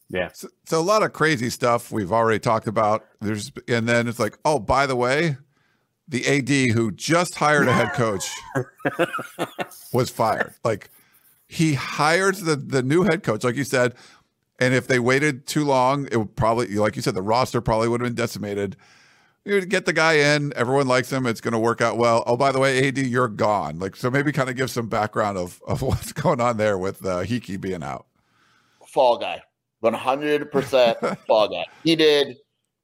Yeah. 0.09 0.29
So, 0.33 0.47
so, 0.65 0.79
a 0.79 0.81
lot 0.81 1.03
of 1.03 1.13
crazy 1.13 1.49
stuff 1.49 1.91
we've 1.91 2.11
already 2.11 2.39
talked 2.39 2.67
about. 2.67 3.05
There's 3.21 3.51
and 3.67 3.87
then 3.87 4.07
it's 4.07 4.19
like, 4.19 4.37
oh, 4.43 4.57
by 4.59 4.87
the 4.87 4.95
way, 4.95 5.37
the 6.07 6.25
AD 6.25 6.75
who 6.75 6.91
just 6.91 7.35
hired 7.35 7.67
a 7.67 7.73
head 7.73 7.93
coach 7.93 8.27
was 9.93 10.09
fired. 10.09 10.53
Like 10.63 10.89
he 11.47 11.75
hired 11.75 12.35
the 12.35 12.55
the 12.55 12.81
new 12.81 13.03
head 13.03 13.21
coach, 13.21 13.43
like 13.43 13.55
you 13.55 13.63
said, 13.63 13.93
and 14.59 14.73
if 14.73 14.87
they 14.87 14.99
waited 14.99 15.47
too 15.47 15.63
long, 15.63 16.07
it 16.11 16.17
would 16.17 16.35
probably, 16.35 16.67
like 16.75 16.95
you 16.95 17.01
said, 17.01 17.15
the 17.15 17.21
roster 17.21 17.61
probably 17.61 17.87
would 17.87 18.01
have 18.01 18.09
been 18.09 18.15
decimated. 18.15 18.75
You 19.45 19.65
get 19.65 19.85
the 19.85 19.93
guy 19.93 20.13
in, 20.13 20.53
everyone 20.55 20.87
likes 20.87 21.11
him, 21.11 21.25
it's 21.25 21.41
going 21.41 21.53
to 21.53 21.59
work 21.59 21.81
out 21.81 21.97
well. 21.97 22.23
Oh, 22.27 22.37
by 22.37 22.51
the 22.51 22.59
way, 22.59 22.87
AD, 22.87 22.97
you're 22.97 23.27
gone. 23.27 23.79
Like 23.79 23.95
so, 23.95 24.11
maybe 24.11 24.31
kind 24.31 24.49
of 24.49 24.55
give 24.55 24.69
some 24.69 24.87
background 24.87 25.37
of 25.37 25.61
of 25.67 25.81
what's 25.83 26.11
going 26.13 26.41
on 26.41 26.57
there 26.57 26.77
with 26.77 27.05
uh, 27.05 27.23
Heeke 27.23 27.59
being 27.59 27.83
out. 27.83 28.05
Fall 28.85 29.17
guy. 29.17 29.41
100% 29.83 31.17
fall 31.27 31.47
guy. 31.47 31.65
He 31.83 31.95
did 31.95 32.37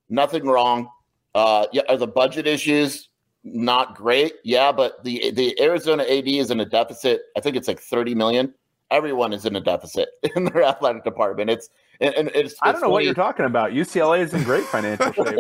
nothing 0.09 0.45
wrong. 0.45 0.89
Uh, 1.33 1.67
yeah, 1.73 1.81
are 1.89 1.97
the 1.97 2.07
budget 2.07 2.47
issues 2.47 3.09
not 3.43 3.95
great? 3.95 4.35
Yeah, 4.43 4.71
but 4.71 5.03
the 5.03 5.31
the 5.31 5.59
Arizona 5.61 6.03
AD 6.03 6.27
is 6.27 6.51
in 6.51 6.61
a 6.61 6.65
deficit. 6.65 7.23
I 7.35 7.41
think 7.41 7.55
it's 7.57 7.67
like 7.67 7.79
30 7.79 8.15
million. 8.15 8.53
Everyone 8.91 9.33
is 9.33 9.45
in 9.45 9.55
a 9.55 9.61
deficit 9.61 10.09
in 10.35 10.45
their 10.45 10.63
athletic 10.63 11.03
department. 11.03 11.49
It's 11.49 11.69
and, 11.99 12.13
and 12.15 12.27
it's, 12.29 12.53
it's 12.53 12.59
I 12.61 12.71
don't 12.71 12.81
know 12.81 12.87
20. 12.87 12.91
what 12.93 13.03
you're 13.03 13.13
talking 13.13 13.45
about. 13.45 13.71
UCLA 13.71 14.19
is 14.19 14.33
in 14.33 14.43
great 14.43 14.63
financial 14.65 15.11
shape. 15.11 15.39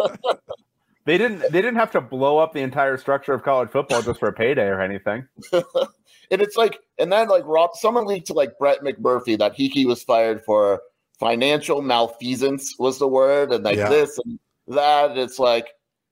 They 1.05 1.17
didn't 1.17 1.39
they 1.39 1.61
didn't 1.61 1.75
have 1.75 1.91
to 1.91 2.01
blow 2.01 2.37
up 2.37 2.53
the 2.53 2.61
entire 2.61 2.97
structure 2.97 3.33
of 3.33 3.43
college 3.43 3.69
football 3.69 4.01
just 4.01 4.19
for 4.19 4.27
a 4.27 4.33
payday 4.33 4.67
or 4.67 4.81
anything. 4.81 5.27
and 5.53 6.41
it's 6.41 6.57
like, 6.57 6.79
and 6.97 7.11
then 7.11 7.27
like 7.27 7.43
Rob, 7.45 7.75
someone 7.75 8.05
leaked 8.05 8.27
to 8.27 8.33
like 8.33 8.57
Brett 8.57 8.81
McMurphy 8.81 9.37
that 9.37 9.55
Heeke 9.55 9.85
was 9.85 10.03
fired 10.03 10.43
for 10.43 10.81
financial 11.19 11.81
malfeasance 11.81 12.75
was 12.79 12.99
the 12.99 13.07
word, 13.07 13.51
and 13.51 13.63
like 13.63 13.77
yeah. 13.77 13.89
this 13.89 14.19
and 14.25 14.39
that. 14.67 15.11
And 15.11 15.19
it's 15.19 15.39
like 15.39 15.67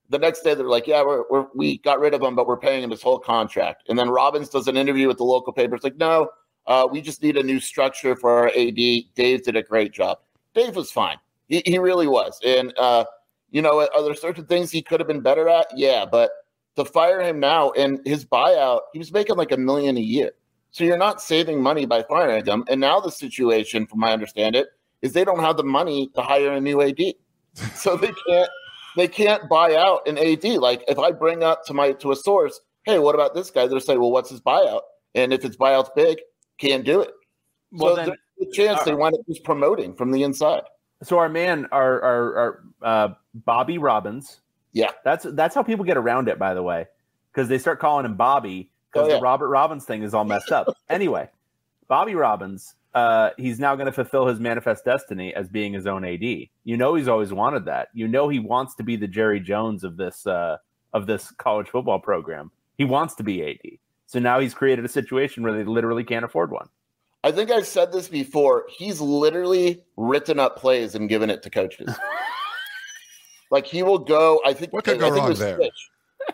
the 0.10 0.20
next 0.20 0.42
day 0.42 0.54
they're 0.54 0.68
like, 0.68 0.88
yeah, 0.88 1.04
we're, 1.04 1.24
we're, 1.30 1.48
we 1.56 1.80
got 1.80 2.00
rid 2.00 2.14
of 2.14 2.22
him, 2.22 2.36
but 2.36 2.48
we're 2.48 2.58
paying 2.58 2.84
him 2.84 2.92
his 2.92 3.02
whole 3.02 3.20
contract. 3.20 3.84
And 3.90 3.98
then 3.98 4.10
Robbins 4.10 4.50
does 4.50 4.68
an 4.68 4.78
interview 4.78 5.08
with 5.08 5.18
the 5.18 5.24
local 5.24 5.54
paper. 5.54 5.76
It's 5.76 5.84
like, 5.84 5.98
no, 5.98 6.30
uh, 6.68 6.88
we 6.90 7.02
just 7.02 7.24
need 7.24 7.36
a 7.36 7.44
new 7.44 7.60
structure 7.60 8.16
for 8.16 8.32
our 8.32 8.48
AD. 8.50 8.76
Dave 9.16 9.44
did 9.44 9.56
a 9.56 9.64
great 9.64 9.92
job. 9.92 10.20
Dave 10.54 10.76
was 10.76 10.92
fine. 10.92 11.18
He, 11.48 11.64
he 11.66 11.80
really 11.80 12.08
was. 12.08 12.40
And, 12.46 12.74
uh, 12.78 13.06
you 13.54 13.62
know, 13.62 13.88
are 13.96 14.04
there 14.04 14.16
certain 14.16 14.46
things 14.46 14.72
he 14.72 14.82
could 14.82 15.00
have 15.00 15.08
been 15.08 15.22
better 15.22 15.48
at? 15.48 15.68
Yeah, 15.76 16.06
but 16.06 16.32
to 16.76 16.84
fire 16.84 17.22
him 17.22 17.40
now 17.40 17.70
and 17.72 18.02
his 18.04 18.26
buyout, 18.26 18.82
he 18.94 19.00
was 19.00 19.14
making 19.14 19.38
like 19.38 19.52
a 19.52 19.58
million 19.58 19.96
a 19.96 20.02
year. 20.02 20.32
So 20.72 20.84
you're 20.84 20.98
not 20.98 21.22
saving 21.22 21.62
money 21.62 21.86
by 21.86 22.02
firing 22.02 22.44
him. 22.44 22.66
And 22.68 22.82
now 22.82 23.00
the 23.00 23.12
situation, 23.12 23.86
from 23.86 24.00
my 24.00 24.12
understand 24.12 24.56
it, 24.56 24.70
is 25.04 25.14
they 25.14 25.24
don't 25.24 25.40
have 25.40 25.56
the 25.56 25.64
money 25.64 26.10
to 26.16 26.22
hire 26.24 26.52
a 26.52 26.60
new 26.60 26.82
AD, 26.82 27.00
so 27.76 27.96
they 27.96 28.12
can't 28.28 28.50
they 28.98 29.08
can't 29.08 29.48
buy 29.48 29.76
out 29.76 30.08
an 30.08 30.18
AD. 30.18 30.46
Like 30.46 30.84
if 30.88 30.98
I 30.98 31.12
bring 31.12 31.44
up 31.44 31.64
to 31.66 31.76
my 31.76 31.92
to 31.92 32.12
a 32.12 32.16
source, 32.16 32.60
hey, 32.86 32.98
what 32.98 33.14
about 33.14 33.36
this 33.36 33.52
guy? 33.52 33.68
They'll 33.68 33.80
say, 33.80 33.98
well, 33.98 34.12
what's 34.12 34.32
his 34.32 34.42
buyout? 34.42 34.82
And 35.14 35.32
if 35.32 35.44
his 35.44 35.58
buyout's 35.58 35.92
big, 35.96 36.18
can't 36.58 36.84
do 36.84 37.02
it. 37.02 37.12
Well, 37.72 37.92
so 37.92 37.96
then, 37.98 38.06
there's 38.40 38.50
a 38.50 38.52
chance 38.52 38.82
uh, 38.82 38.86
they 38.86 38.94
wind 38.96 39.14
up 39.14 39.22
just 39.28 39.44
promoting 39.44 39.96
from 39.96 40.10
the 40.10 40.24
inside. 40.24 40.64
So 41.04 41.20
our 41.20 41.30
man, 41.30 41.68
our 41.72 42.02
our, 42.02 42.38
our 42.38 42.64
uh, 42.82 43.14
Bobby 43.34 43.78
Robbins. 43.78 44.40
Yeah, 44.72 44.92
that's 45.04 45.26
that's 45.32 45.54
how 45.54 45.64
people 45.64 45.86
get 45.86 45.98
around 45.98 46.28
it. 46.28 46.40
By 46.40 46.54
the 46.54 46.64
way, 46.64 46.88
because 47.32 47.48
they 47.48 47.58
start 47.58 47.80
calling 47.80 48.06
him 48.06 48.16
Bobby 48.16 48.70
because 48.92 49.08
oh, 49.08 49.10
yeah. 49.12 49.16
the 49.18 49.22
Robert 49.22 49.50
Robbins 49.50 49.86
thing 49.86 50.04
is 50.04 50.14
all 50.14 50.26
messed 50.26 50.52
up. 50.52 50.76
anyway, 50.90 51.30
Bobby 51.88 52.16
Robbins, 52.16 52.76
uh, 52.94 53.32
he's 53.38 53.60
now 53.60 53.76
going 53.76 53.86
to 53.88 53.92
fulfill 53.92 54.28
his 54.28 54.40
manifest 54.40 54.86
destiny 54.86 55.34
as 55.34 55.48
being 55.48 55.74
his 55.74 55.88
own 55.88 56.06
AD. 56.06 56.22
You 56.22 56.78
know, 56.78 56.96
he's 56.96 57.08
always 57.08 57.34
wanted 57.34 57.66
that. 57.66 57.90
You 57.94 58.08
know, 58.08 58.30
he 58.30 58.40
wants 58.40 58.76
to 58.76 58.84
be 58.84 58.96
the 58.96 59.08
Jerry 59.08 59.40
Jones 59.40 59.84
of 59.84 59.98
this 59.98 60.26
uh, 60.26 60.58
of 60.94 61.08
this 61.08 61.32
college 61.32 61.70
football 61.70 62.00
program. 62.00 62.52
He 62.78 62.86
wants 62.86 63.16
to 63.16 63.24
be 63.24 63.44
AD. 63.44 63.78
So 64.08 64.20
now 64.20 64.40
he's 64.40 64.54
created 64.54 64.86
a 64.86 64.90
situation 64.90 65.44
where 65.44 65.54
they 65.54 65.64
literally 65.64 66.04
can't 66.04 66.26
afford 66.26 66.52
one. 66.52 66.70
I 67.24 67.32
think 67.32 67.52
I've 67.52 67.68
said 67.68 67.92
this 67.92 68.08
before. 68.08 68.66
He's 68.70 69.00
literally 69.00 69.82
written 69.96 70.40
up 70.40 70.58
plays 70.58 70.96
and 70.96 71.08
given 71.08 71.30
it 71.30 71.42
to 71.44 71.50
coaches. 71.50 71.96
like 73.52 73.66
he 73.66 73.82
will 73.84 74.00
go. 74.00 74.42
I 74.46 74.54
think 74.54 74.74
what 74.74 74.84
could 74.84 75.00
go 75.00 75.10
wrong 75.10 75.34
there? 75.36 75.58
Fisch. 75.58 75.70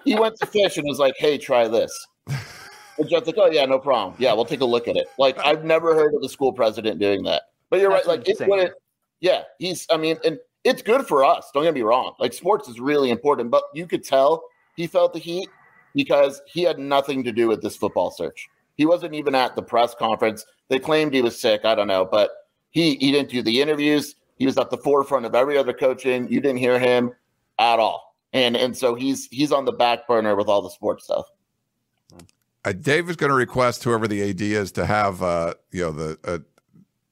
He 0.04 0.16
went 0.16 0.36
to 0.38 0.46
Fisch 0.48 0.78
and 0.78 0.88
was 0.88 1.00
like, 1.00 1.16
"Hey, 1.18 1.38
try 1.38 1.68
this." 1.68 2.08
And 2.28 3.08
Jeff's 3.08 3.28
like, 3.28 3.38
"Oh 3.38 3.50
yeah, 3.50 3.66
no 3.66 3.80
problem. 3.80 4.16
Yeah, 4.20 4.34
we'll 4.34 4.46
take 4.46 4.62
a 4.62 4.66
look 4.66 4.88
at 4.88 4.96
it." 4.96 5.08
Like 5.18 5.38
I've 5.46 5.64
never 5.64 5.94
heard 5.94 6.14
of 6.14 6.22
the 6.22 6.30
school 6.30 6.54
president 6.54 7.00
doing 7.00 7.24
that. 7.24 7.44
But 7.70 7.80
you're 7.80 7.92
That's 7.92 8.08
right. 8.08 8.18
Like 8.18 8.28
it's 8.28 8.42
what 8.42 8.60
it. 8.60 8.74
Yeah, 9.20 9.44
he's. 9.60 9.86
I 9.92 9.98
mean, 9.98 10.18
and 10.26 10.40
it's 10.64 10.82
good 10.82 11.06
for 11.06 11.24
us. 11.24 11.50
Don't 11.54 11.64
get 11.64 11.74
me 11.74 11.82
wrong. 11.82 12.14
Like 12.20 12.34
sports 12.34 12.68
is 12.68 12.80
really 12.80 13.12
important, 13.12 13.52
but 13.52 13.64
you 13.74 13.86
could 13.86 14.04
tell 14.04 14.44
he 14.76 14.88
felt 14.88 15.14
the 15.14 15.20
heat 15.20 15.50
because 15.94 16.42
he 16.48 16.64
had 16.64 16.80
nothing 16.80 17.24
to 17.24 17.32
do 17.32 17.48
with 17.48 17.62
this 17.62 17.76
football 17.76 18.12
search. 18.12 18.48
He 18.76 18.86
wasn't 18.86 19.14
even 19.14 19.36
at 19.36 19.56
the 19.56 19.62
press 19.62 19.94
conference. 19.94 20.46
They 20.70 20.80
claimed 20.80 21.14
he 21.14 21.22
was 21.22 21.40
sick. 21.40 21.66
I 21.66 21.76
don't 21.76 21.88
know, 21.88 22.06
but 22.06 22.32
he 22.72 22.96
he 22.96 23.12
didn't 23.12 23.30
do 23.30 23.42
the 23.42 23.62
interviews. 23.62 24.16
He 24.38 24.46
was 24.46 24.58
at 24.58 24.70
the 24.70 24.78
forefront 24.78 25.26
of 25.26 25.36
every 25.36 25.58
other 25.58 25.74
coaching. 25.74 26.32
You 26.32 26.40
didn't 26.40 26.60
hear 26.60 26.80
him 26.80 27.12
at 27.58 27.80
all, 27.80 28.16
and 28.34 28.56
and 28.56 28.76
so 28.76 28.96
he's 28.96 29.28
he's 29.28 29.52
on 29.52 29.66
the 29.66 29.72
back 29.72 30.08
burner 30.08 30.36
with 30.36 30.48
all 30.48 30.62
the 30.62 30.70
sports 30.70 31.06
stuff. 31.06 31.26
Uh, 32.66 32.74
Dave 32.74 33.10
is 33.10 33.16
going 33.16 33.30
to 33.30 33.36
request 33.36 33.84
whoever 33.84 34.08
the 34.08 34.30
AD 34.30 34.42
is 34.42 34.72
to 34.74 34.86
have 34.86 35.24
uh, 35.24 35.54
you 35.72 35.82
know 35.82 35.92
the 35.92 36.20
uh, 36.24 36.38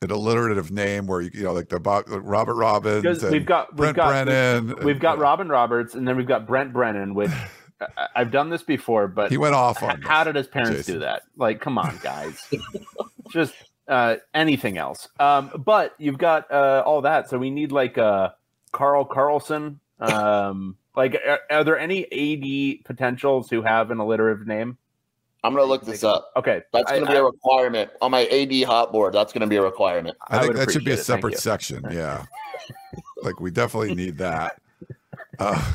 an 0.02 0.12
alliterative 0.12 0.72
name 0.72 1.08
where 1.08 1.22
you, 1.22 1.32
you 1.34 1.44
know 1.44 1.54
like 1.54 1.70
the 1.70 1.80
Bob, 1.80 2.06
Robert 2.08 2.56
Robbins. 2.56 3.24
We've 3.24 3.46
got 3.46 3.72
we've 3.72 3.78
Brent 3.78 3.96
got, 3.96 4.08
Brennan. 4.10 4.68
We've, 4.68 4.84
we've 4.84 5.00
got 5.00 5.18
Robin 5.18 5.50
Roberts, 5.50 5.96
and 5.96 6.08
then 6.08 6.18
we've 6.18 6.28
got 6.28 6.46
Brent 6.46 6.74
Brennan, 6.74 7.14
which 7.14 7.32
I've 8.16 8.32
done 8.32 8.50
this 8.50 8.64
before, 8.64 9.08
but 9.08 9.32
he 9.32 9.38
went 9.38 9.56
off 9.56 9.82
on. 9.84 10.02
How 10.02 10.24
did 10.24 10.36
his 10.36 10.48
parents 10.48 10.80
Jason. 10.80 10.96
do 10.96 11.00
that? 11.02 11.24
Like, 11.36 11.62
come 11.62 11.78
on, 11.78 12.00
guys, 12.02 12.40
just 13.28 13.54
uh, 13.88 14.18
anything 14.34 14.78
else. 14.78 15.08
Um, 15.20 15.52
but 15.66 15.96
you've 15.98 16.18
got 16.18 16.52
uh, 16.52 16.84
all 16.86 17.02
that, 17.02 17.30
so 17.30 17.38
we 17.38 17.50
need 17.50 17.72
like 17.72 17.98
uh, 17.98 18.30
Carl 18.72 19.06
Carlson. 19.06 19.80
Um, 20.00 20.78
like, 20.96 21.16
are, 21.26 21.40
are, 21.50 21.64
there 21.64 21.80
any 21.80 22.06
AD 22.06 22.86
potentials 22.86 23.50
who 23.50 23.62
have 23.62 23.92
an 23.92 24.00
alliterative 24.00 24.48
name? 24.48 24.78
I'm 25.44 25.54
gonna 25.54 25.66
look 25.66 25.86
this 25.86 26.04
up. 26.04 26.32
Okay, 26.36 26.62
that's 26.74 26.92
gonna 26.92 27.06
I, 27.06 27.12
be 27.12 27.18
a 27.18 27.24
requirement 27.24 27.92
on 28.02 28.12
my 28.12 28.26
AD 28.26 28.64
hot 28.64 28.92
board. 28.92 29.14
That's 29.14 29.32
gonna 29.32 29.48
be 29.48 29.56
a 29.56 29.62
requirement. 29.62 30.18
I, 30.30 30.38
I 30.38 30.42
think 30.42 30.56
that 30.56 30.72
should 30.72 30.84
be 30.84 30.92
a 30.92 30.98
separate 30.98 31.38
section. 31.38 31.86
Yeah, 31.92 32.26
like 33.24 33.40
we 33.40 33.52
definitely 33.52 33.96
need 33.96 34.18
that. 34.18 34.60
Uh, 35.40 35.74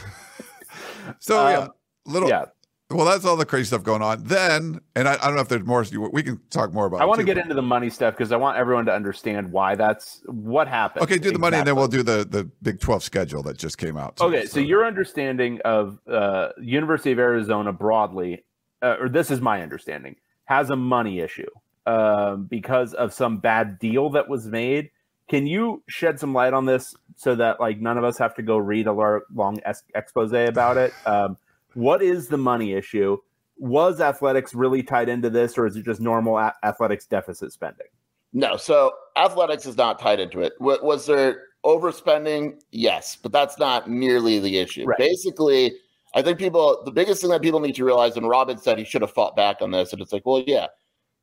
so 1.21 1.39
um, 1.39 1.51
yeah 1.51 1.69
little 2.07 2.29
yeah. 2.29 2.47
Well, 2.93 3.07
that's 3.07 3.25
all 3.25 3.37
the 3.37 3.47
crazy 3.47 3.67
stuff 3.67 3.83
going 3.83 4.03
on. 4.03 4.25
Then, 4.25 4.81
and 4.95 5.09
I, 5.09 5.15
I 5.15 5.27
don't 5.27 5.35
know 5.35 5.41
if 5.41 5.49
there's 5.49 5.65
more. 5.65 5.85
We 6.13 6.23
can 6.23 6.41
talk 6.51 6.73
more 6.73 6.87
about. 6.87 7.01
I 7.01 7.05
want 7.05 7.19
to 7.19 7.25
get 7.25 7.39
into 7.39 7.55
the 7.55 7.63
money 7.63 7.91
stuff 7.91 8.15
because 8.15 8.33
I 8.33 8.37
want 8.37 8.57
everyone 8.59 8.87
to 8.87 8.93
understand 8.93 9.51
why 9.51 9.75
that's 9.75 10.23
what 10.27 10.69
happened. 10.69 11.05
Okay, 11.05 11.19
do 11.19 11.31
the 11.31 11.39
money, 11.39 11.57
and 11.57 11.67
then 11.67 11.77
we'll 11.77 11.89
do 11.89 12.03
the 12.03 12.27
the 12.29 12.45
Big 12.63 12.81
Twelve 12.81 13.03
schedule 13.03 13.43
that 13.45 13.59
just 13.59 13.79
came 13.79 13.97
out. 13.97 14.17
Too, 14.17 14.25
okay, 14.25 14.45
so. 14.45 14.55
so. 14.55 14.61
your 14.61 14.87
understanding 14.87 15.61
of 15.65 15.99
uh, 16.09 16.51
University 16.61 17.13
of 17.13 17.19
Arizona 17.19 17.73
broadly, 17.73 18.45
uh, 18.83 18.97
or 19.01 19.09
this 19.09 19.31
is 19.31 19.41
my 19.41 19.63
understanding, 19.63 20.17
has 20.45 20.71
a 20.71 20.77
money 20.77 21.21
issue 21.21 21.51
um, 21.87 22.45
because 22.45 22.95
of 22.95 23.13
some 23.13 23.39
bad 23.39 23.79
deal 23.79 24.11
that 24.11 24.29
was 24.29 24.47
made. 24.47 24.91
Can 25.29 25.47
you 25.47 25.83
shed 25.89 26.21
some 26.21 26.35
light 26.35 26.53
on 26.53 26.67
this 26.67 26.95
so 27.17 27.35
that 27.37 27.59
like 27.61 27.81
none 27.81 27.97
of 27.97 28.05
us 28.05 28.19
have 28.19 28.35
to 28.35 28.43
go 28.43 28.59
read 28.59 28.87
a 28.87 28.93
long 29.33 29.61
expose 29.95 30.33
about 30.33 30.77
it? 30.77 30.93
Um, 31.07 31.39
what 31.75 32.03
is 32.03 32.29
the 32.29 32.39
money 32.39 32.73
issue? 32.73 33.19
Was 33.59 34.01
athletics 34.01 34.55
really 34.55 34.83
tied 34.83 35.09
into 35.09 35.31
this, 35.31 35.57
or 35.57 35.67
is 35.67 35.77
it 35.77 35.85
just 35.85 36.01
normal 36.01 36.39
a- 36.39 36.55
athletics 36.65 37.07
deficit 37.07 37.53
spending? 37.53 37.87
No, 38.33 38.57
so 38.57 38.93
athletics 39.17 39.67
is 39.67 39.77
not 39.77 39.99
tied 39.99 40.19
into 40.19 40.41
it. 40.41 40.55
W- 40.59 40.83
was 40.83 41.07
there 41.07 41.45
overspending? 41.65 42.61
Yes, 42.71 43.17
but 43.17 43.31
that's 43.31 43.59
not 43.59 43.89
nearly 43.89 44.39
the 44.39 44.59
issue. 44.59 44.85
Right. 44.85 44.99
Basically, 44.99 45.73
I 46.15 46.23
think 46.23 46.39
people, 46.39 46.83
the 46.85 46.91
biggest 46.91 47.21
thing 47.21 47.31
that 47.31 47.43
people 47.43 47.61
need 47.61 47.75
to 47.77 47.85
realize, 47.85 48.17
and 48.17 48.29
Robin 48.29 48.59
said 48.59 48.79
he 48.79 48.85
should 48.85 49.03
have 49.03 49.13
fought 49.13 49.37
back 49.37 49.59
on 49.61 49.71
this, 49.71 49.93
and 49.93 50.01
it's 50.01 50.13
like, 50.13 50.27
well, 50.27 50.43
yeah, 50.47 50.67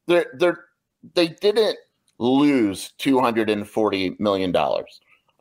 they're, 0.07 0.27
they're, 0.37 0.65
they 1.15 1.29
didn't 1.29 1.77
lose 2.19 2.93
$240 2.99 4.19
million. 4.19 4.55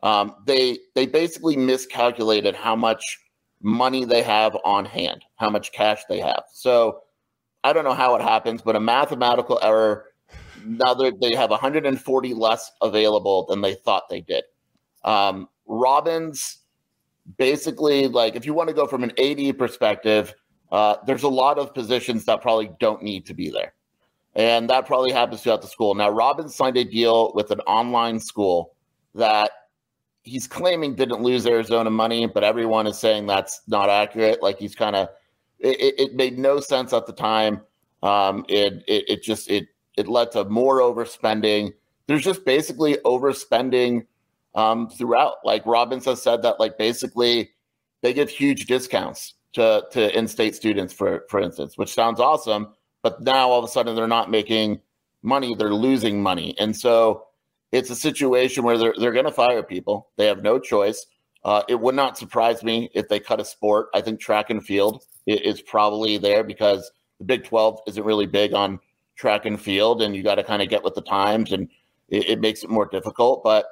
Um, 0.01 0.35
they, 0.45 0.79
they 0.95 1.05
basically 1.05 1.57
miscalculated 1.57 2.55
how 2.55 2.75
much 2.75 3.19
money 3.61 4.05
they 4.05 4.23
have 4.23 4.55
on 4.63 4.85
hand, 4.85 5.23
how 5.35 5.49
much 5.49 5.71
cash 5.71 6.01
they 6.09 6.19
have. 6.19 6.43
So 6.53 7.01
I 7.63 7.73
don't 7.73 7.83
know 7.83 7.93
how 7.93 8.15
it 8.15 8.21
happens, 8.21 8.61
but 8.61 8.75
a 8.75 8.79
mathematical 8.79 9.59
error. 9.61 10.05
Now 10.65 10.93
they 10.93 11.35
have 11.35 11.49
140 11.49 12.33
less 12.33 12.71
available 12.81 13.45
than 13.47 13.61
they 13.61 13.75
thought 13.75 14.09
they 14.09 14.21
did. 14.21 14.43
Um, 15.03 15.47
Robbins, 15.65 16.59
basically, 17.37 18.07
like 18.07 18.35
if 18.35 18.45
you 18.45 18.53
want 18.53 18.69
to 18.69 18.75
go 18.75 18.87
from 18.87 19.03
an 19.03 19.11
AD 19.19 19.57
perspective, 19.57 20.33
uh, 20.71 20.97
there's 21.05 21.23
a 21.23 21.29
lot 21.29 21.57
of 21.57 21.73
positions 21.73 22.25
that 22.25 22.41
probably 22.41 22.71
don't 22.79 23.01
need 23.01 23.25
to 23.25 23.33
be 23.33 23.49
there. 23.49 23.73
And 24.35 24.69
that 24.69 24.85
probably 24.85 25.11
happens 25.11 25.41
throughout 25.41 25.61
the 25.61 25.67
school. 25.67 25.95
Now, 25.95 26.09
Robbins 26.09 26.55
signed 26.55 26.77
a 26.77 26.83
deal 26.83 27.31
with 27.33 27.51
an 27.51 27.59
online 27.61 28.19
school 28.19 28.75
that 29.15 29.51
he's 30.29 30.47
claiming 30.47 30.95
didn't 30.95 31.21
lose 31.21 31.45
Arizona 31.45 31.89
money, 31.89 32.27
but 32.27 32.43
everyone 32.43 32.87
is 32.87 32.97
saying 32.97 33.25
that's 33.25 33.61
not 33.67 33.89
accurate. 33.89 34.41
Like 34.43 34.59
he's 34.59 34.75
kind 34.75 34.95
of 34.95 35.09
it, 35.59 35.95
it, 35.97 36.15
made 36.15 36.37
no 36.37 36.59
sense 36.59 36.93
at 36.93 37.05
the 37.05 37.13
time. 37.13 37.61
Um, 38.01 38.45
it, 38.47 38.83
it 38.87 39.09
it 39.09 39.23
just 39.23 39.49
it 39.49 39.67
it 39.97 40.07
led 40.07 40.31
to 40.31 40.45
more 40.45 40.79
overspending. 40.79 41.73
There's 42.07 42.23
just 42.23 42.45
basically 42.45 42.95
overspending 43.05 44.05
um, 44.55 44.89
throughout. 44.89 45.35
Like 45.43 45.65
Robbins 45.65 46.05
has 46.05 46.21
said 46.21 46.43
that 46.43 46.59
like 46.59 46.77
basically 46.77 47.51
they 48.01 48.13
give 48.13 48.29
huge 48.29 48.67
discounts 48.67 49.33
to 49.53 49.83
to 49.91 50.17
in-state 50.17 50.55
students 50.55 50.93
for 50.93 51.25
for 51.29 51.39
instance, 51.39 51.77
which 51.77 51.93
sounds 51.93 52.19
awesome. 52.19 52.69
But 53.01 53.21
now 53.21 53.49
all 53.49 53.59
of 53.59 53.65
a 53.65 53.69
sudden 53.69 53.95
they're 53.95 54.07
not 54.07 54.29
making 54.31 54.79
money; 55.23 55.55
they're 55.55 55.73
losing 55.73 56.21
money, 56.21 56.55
and 56.59 56.75
so 56.75 57.25
it's 57.71 57.89
a 57.89 57.95
situation 57.95 58.63
where 58.63 58.77
they're 58.77 58.93
they're 58.97 59.11
going 59.11 59.25
to 59.25 59.31
fire 59.31 59.63
people. 59.63 60.09
They 60.17 60.25
have 60.25 60.43
no 60.43 60.59
choice. 60.59 61.05
Uh, 61.43 61.63
it 61.69 61.79
would 61.79 61.95
not 61.95 62.17
surprise 62.17 62.63
me 62.63 62.89
if 62.93 63.07
they 63.07 63.19
cut 63.19 63.39
a 63.39 63.45
sport. 63.45 63.89
I 63.93 64.01
think 64.01 64.19
track 64.19 64.49
and 64.49 64.63
field 64.63 65.03
is 65.25 65.61
probably 65.61 66.17
there 66.17 66.43
because 66.43 66.91
the 67.19 67.25
Big 67.25 67.43
Twelve 67.43 67.79
isn't 67.87 68.03
really 68.03 68.25
big 68.25 68.53
on 68.53 68.79
track 69.15 69.45
and 69.45 69.59
field, 69.59 70.01
and 70.01 70.15
you 70.15 70.23
got 70.23 70.35
to 70.35 70.43
kind 70.43 70.61
of 70.61 70.69
get 70.69 70.83
with 70.83 70.95
the 70.95 71.01
times, 71.01 71.51
and 71.51 71.69
it, 72.09 72.29
it 72.29 72.39
makes 72.39 72.63
it 72.63 72.69
more 72.69 72.85
difficult. 72.85 73.43
But 73.43 73.65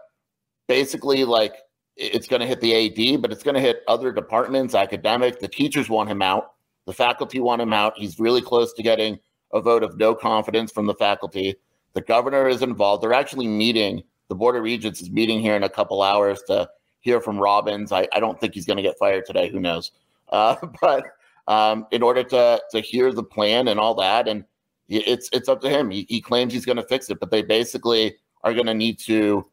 basically, 0.68 1.24
like 1.24 1.56
it's 1.96 2.28
going 2.28 2.42
to 2.42 2.48
hit 2.48 2.62
the 2.62 3.14
AD, 3.14 3.22
but 3.22 3.32
it's 3.32 3.44
going 3.44 3.56
to 3.56 3.62
hit 3.62 3.82
other 3.88 4.12
departments, 4.12 4.76
academic. 4.76 5.40
The 5.40 5.48
teachers 5.48 5.90
want 5.90 6.10
him 6.10 6.22
out. 6.22 6.52
The 6.86 6.94
faculty 6.94 7.40
want 7.40 7.62
him 7.62 7.74
out. 7.74 7.94
He's 7.98 8.20
really 8.20 8.42
close 8.42 8.74
to 8.74 8.84
getting 8.84 9.20
a 9.54 9.62
vote 9.62 9.84
of 9.84 9.98
no 9.98 10.14
confidence 10.14 10.72
from 10.72 10.86
the 10.86 10.94
faculty. 10.94 11.56
The 11.94 12.02
governor 12.02 12.48
is 12.48 12.62
involved. 12.62 13.04
They're 13.04 13.14
actually 13.14 13.48
meeting. 13.48 14.04
The 14.28 14.36
Board 14.36 14.56
of 14.56 14.64
Regents 14.64 15.02
is 15.02 15.10
meeting 15.10 15.40
here 15.40 15.56
in 15.56 15.64
a 15.64 15.70
couple 15.70 16.02
hours 16.02 16.42
to 16.48 16.70
hear 17.00 17.22
from 17.22 17.38
Robbins. 17.38 17.92
I, 17.92 18.08
I 18.14 18.20
don't 18.20 18.40
think 18.40 18.54
he's 18.54 18.66
going 18.66 18.78
to 18.78 18.84
get 18.84 18.98
fired 18.98 19.26
today. 19.26 19.50
Who 19.50 19.60
knows? 19.60 19.92
Uh, 20.30 20.58
but 20.82 21.06
um, 21.48 21.88
in 21.92 22.04
order 22.04 22.22
to 22.22 22.62
to 22.70 22.82
hear 22.82 23.14
the 23.14 23.24
plan 23.24 23.70
and 23.70 23.80
all 23.80 23.96
that, 23.96 24.28
and 24.28 24.44
it's 24.90 25.30
it's 25.32 25.48
up 25.48 25.62
to 25.62 25.70
him. 25.70 25.90
He, 25.90 26.06
he 26.10 26.20
claims 26.20 26.52
he's 26.52 26.66
going 26.66 26.76
to 26.76 26.84
fix 26.84 27.10
it, 27.10 27.22
but 27.22 27.32
they 27.32 27.42
basically 27.42 28.18
are 28.44 28.54
going 28.54 28.66
to 28.66 28.74
need 28.74 29.00
to 29.00 29.46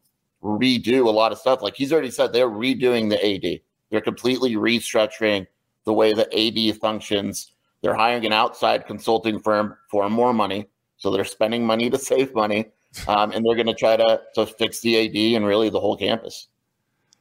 redo 0.42 1.06
a 1.06 1.10
lot 1.10 1.32
of 1.32 1.38
stuff. 1.38 1.62
Like 1.62 1.74
he's 1.74 1.92
already 1.92 2.10
said, 2.10 2.32
they're 2.32 2.50
redoing 2.50 3.08
the 3.08 3.24
AD. 3.24 3.60
They're 3.90 4.00
completely 4.00 4.54
restructuring 4.54 5.46
the 5.84 5.92
way 5.92 6.12
the 6.12 6.28
AD 6.36 6.78
functions. 6.78 7.52
They're 7.80 7.94
hiring 7.94 8.26
an 8.26 8.32
outside 8.32 8.86
consulting 8.86 9.38
firm 9.38 9.76
for 9.90 10.08
more 10.10 10.32
money. 10.32 10.68
So 11.04 11.10
they're 11.10 11.26
spending 11.26 11.66
money 11.66 11.90
to 11.90 11.98
save 11.98 12.34
money, 12.34 12.70
um, 13.06 13.30
and 13.32 13.44
they're 13.44 13.56
going 13.56 13.66
to 13.66 13.74
try 13.74 13.94
to 13.94 14.22
to 14.36 14.46
fix 14.46 14.80
the 14.80 14.96
AD 15.04 15.36
and 15.36 15.44
really 15.44 15.68
the 15.68 15.78
whole 15.78 15.98
campus. 15.98 16.48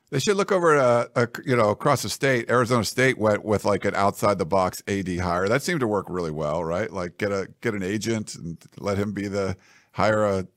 They 0.10 0.19
should 0.19 0.38
look 0.38 0.54
over 0.54 0.74
at, 0.78 1.10
uh, 1.17 1.26
you 1.46 1.54
know 1.58 1.67
across 1.69 2.02
the 2.04 2.08
state. 2.08 2.50
Arizona 2.50 2.86
State 2.86 3.17
went 3.17 3.43
with 3.43 3.65
like 3.65 3.84
an 3.84 3.93
outside 3.93 4.38
the 4.38 4.46
box 4.46 4.82
AD 4.88 5.17
hire. 5.17 5.50
That 5.50 5.63
seemed 5.63 5.82
to 5.82 5.88
work 5.88 6.06
really 6.08 6.32
well, 6.32 6.63
right? 6.63 6.89
Like 6.89 7.17
get 7.17 7.34
a 7.34 7.50
get 7.60 7.74
an 7.74 7.84
agent 7.84 8.36
and 8.36 8.58
let 8.80 8.98
him 8.98 9.12
be 9.12 9.28
the 9.28 9.58
hire 9.91 10.24
a 10.24 10.48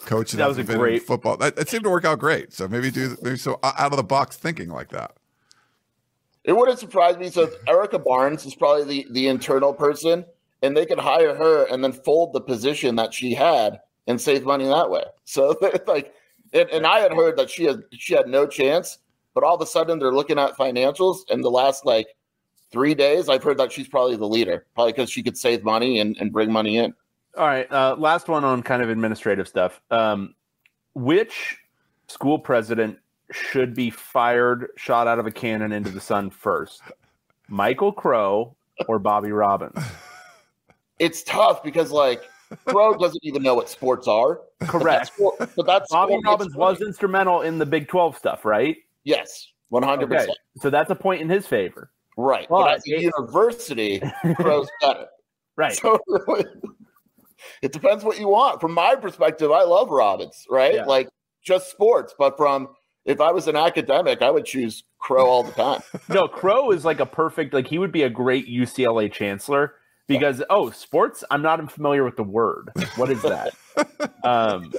coach 0.00 0.32
That 0.32 0.46
was 0.46 0.58
a 0.58 0.64
been 0.64 0.76
great- 0.76 1.04
football. 1.04 1.38
That, 1.38 1.56
that 1.56 1.70
seemed 1.70 1.84
to 1.84 1.90
work 1.90 2.04
out 2.04 2.18
great. 2.18 2.52
So 2.52 2.68
maybe 2.68 2.90
do 2.90 3.16
maybe 3.22 3.38
so 3.38 3.58
out 3.62 3.92
of 3.92 3.96
the 3.96 4.04
box 4.04 4.36
thinking 4.36 4.68
like 4.68 4.90
that. 4.90 5.12
It 6.44 6.52
wouldn't 6.52 6.78
surprise 6.80 7.16
me. 7.16 7.30
So 7.30 7.50
Erika 7.66 7.98
Barnes 7.98 8.44
is 8.44 8.54
probably 8.54 8.84
the, 8.84 9.06
the 9.12 9.28
internal 9.28 9.72
person, 9.72 10.26
and 10.64 10.76
they 10.76 10.86
could 10.86 10.98
hire 10.98 11.34
her 11.34 11.66
and 11.66 11.84
then 11.84 11.92
fold 11.92 12.32
the 12.32 12.40
position 12.40 12.96
that 12.96 13.12
she 13.12 13.34
had 13.34 13.78
and 14.06 14.20
save 14.20 14.44
money 14.44 14.66
that 14.66 14.90
way. 14.90 15.04
So 15.26 15.56
like, 15.86 16.14
and, 16.52 16.68
and 16.68 16.86
I 16.86 16.98
had 16.98 17.12
heard 17.12 17.38
that 17.38 17.48
she 17.48 17.64
had 17.64 17.82
she 17.92 18.14
had 18.14 18.28
no 18.28 18.46
chance, 18.46 18.98
but 19.32 19.42
all 19.42 19.54
of 19.54 19.60
a 19.62 19.66
sudden 19.66 19.98
they're 19.98 20.12
looking 20.12 20.38
at 20.38 20.56
financials, 20.56 21.20
and 21.30 21.42
the 21.42 21.50
last 21.50 21.86
like 21.86 22.08
three 22.70 22.94
days, 22.94 23.30
I've 23.30 23.42
heard 23.42 23.56
that 23.56 23.72
she's 23.72 23.88
probably 23.88 24.16
the 24.16 24.28
leader, 24.28 24.66
probably 24.74 24.92
because 24.92 25.08
she 25.08 25.22
could 25.22 25.38
save 25.38 25.64
money 25.64 25.98
and, 25.98 26.16
and 26.20 26.30
bring 26.30 26.52
money 26.52 26.76
in. 26.76 26.92
All 27.38 27.46
right. 27.46 27.70
Uh, 27.72 27.96
last 27.98 28.28
one 28.28 28.44
on 28.44 28.62
kind 28.62 28.82
of 28.82 28.90
administrative 28.90 29.48
stuff. 29.48 29.80
Um, 29.90 30.34
which 30.94 31.56
school 32.08 32.38
president 32.38 32.98
should 33.30 33.74
be 33.74 33.88
fired, 33.90 34.68
shot 34.76 35.06
out 35.06 35.18
of 35.18 35.26
a 35.26 35.32
cannon 35.32 35.72
into 35.72 35.90
the 35.90 36.00
sun 36.00 36.30
first? 36.30 36.82
Michael 37.48 37.92
Crow 37.92 38.54
or 38.88 38.98
Bobby 38.98 39.32
Robbins? 39.32 39.78
It's 40.98 41.22
tough 41.24 41.62
because 41.62 41.90
like 41.90 42.22
Crow 42.66 42.94
doesn't 42.98 43.20
even 43.24 43.42
know 43.42 43.54
what 43.54 43.68
sports 43.68 44.06
are. 44.06 44.40
Correct. 44.62 45.08
Sport- 45.08 45.50
but 45.56 45.66
that's 45.66 45.90
Bobby 45.90 46.18
Robbins 46.24 46.54
was 46.54 46.80
instrumental 46.80 47.42
in 47.42 47.58
the 47.58 47.66
Big 47.66 47.88
12 47.88 48.16
stuff, 48.16 48.44
right? 48.44 48.76
yes, 49.04 49.48
one 49.68 49.82
hundred 49.82 50.08
percent. 50.08 50.38
So 50.60 50.70
that's 50.70 50.90
a 50.90 50.94
point 50.94 51.20
in 51.20 51.28
his 51.28 51.46
favor. 51.46 51.90
Right. 52.16 52.48
Well, 52.50 52.62
but 52.62 52.76
as 52.76 52.82
a 52.88 52.94
it- 52.94 53.02
university, 53.02 54.00
Crow's 54.36 54.68
better. 54.80 55.06
Right. 55.56 55.74
So 55.74 55.98
it 57.62 57.72
depends 57.72 58.04
what 58.04 58.18
you 58.18 58.28
want. 58.28 58.60
From 58.60 58.72
my 58.72 58.94
perspective, 58.94 59.50
I 59.50 59.62
love 59.64 59.90
Robbins, 59.90 60.46
right? 60.48 60.74
Yeah. 60.74 60.84
Like 60.84 61.08
just 61.44 61.70
sports. 61.70 62.14
But 62.18 62.36
from 62.36 62.68
if 63.04 63.20
I 63.20 63.32
was 63.32 63.48
an 63.48 63.56
academic, 63.56 64.22
I 64.22 64.30
would 64.30 64.44
choose 64.46 64.84
Crow 64.98 65.26
all 65.26 65.42
the 65.42 65.52
time. 65.52 65.82
No, 66.08 66.26
Crow 66.28 66.70
is 66.70 66.84
like 66.84 67.00
a 67.00 67.06
perfect, 67.06 67.52
like 67.52 67.66
he 67.66 67.78
would 67.78 67.92
be 67.92 68.02
a 68.04 68.10
great 68.10 68.48
UCLA 68.48 69.12
chancellor 69.12 69.74
because, 70.06 70.42
oh, 70.50 70.70
sports, 70.70 71.24
I'm 71.30 71.42
not 71.42 71.70
familiar 71.72 72.04
with 72.04 72.16
the 72.16 72.24
word. 72.24 72.70
What 72.96 73.10
is 73.10 73.22
that? 73.22 73.54
um, 74.24 74.72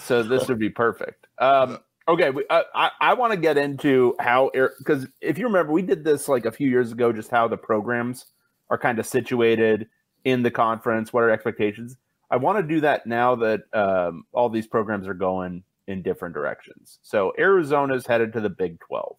so 0.00 0.22
this 0.22 0.48
would 0.48 0.58
be 0.58 0.70
perfect. 0.70 1.26
Um, 1.38 1.78
okay, 2.08 2.30
we, 2.30 2.44
uh, 2.48 2.62
I, 2.74 2.90
I 3.00 3.14
want 3.14 3.32
to 3.32 3.38
get 3.38 3.56
into 3.56 4.14
how, 4.20 4.50
because 4.78 5.06
if 5.20 5.38
you 5.38 5.46
remember, 5.46 5.72
we 5.72 5.82
did 5.82 6.04
this 6.04 6.28
like 6.28 6.46
a 6.46 6.52
few 6.52 6.68
years 6.68 6.92
ago, 6.92 7.12
just 7.12 7.30
how 7.30 7.48
the 7.48 7.56
programs 7.56 8.26
are 8.70 8.78
kind 8.78 8.98
of 8.98 9.06
situated 9.06 9.88
in 10.24 10.42
the 10.42 10.50
conference, 10.50 11.12
what 11.12 11.22
are 11.22 11.30
expectations. 11.30 11.96
I 12.30 12.36
want 12.36 12.58
to 12.58 12.62
do 12.62 12.80
that 12.80 13.06
now 13.06 13.34
that 13.36 13.62
um, 13.72 14.24
all 14.32 14.48
these 14.48 14.66
programs 14.66 15.06
are 15.06 15.14
going 15.14 15.62
in 15.86 16.02
different 16.02 16.34
directions. 16.34 16.98
So 17.02 17.32
Arizona's 17.38 18.06
headed 18.06 18.32
to 18.32 18.40
the 18.40 18.48
Big 18.48 18.80
12. 18.80 19.16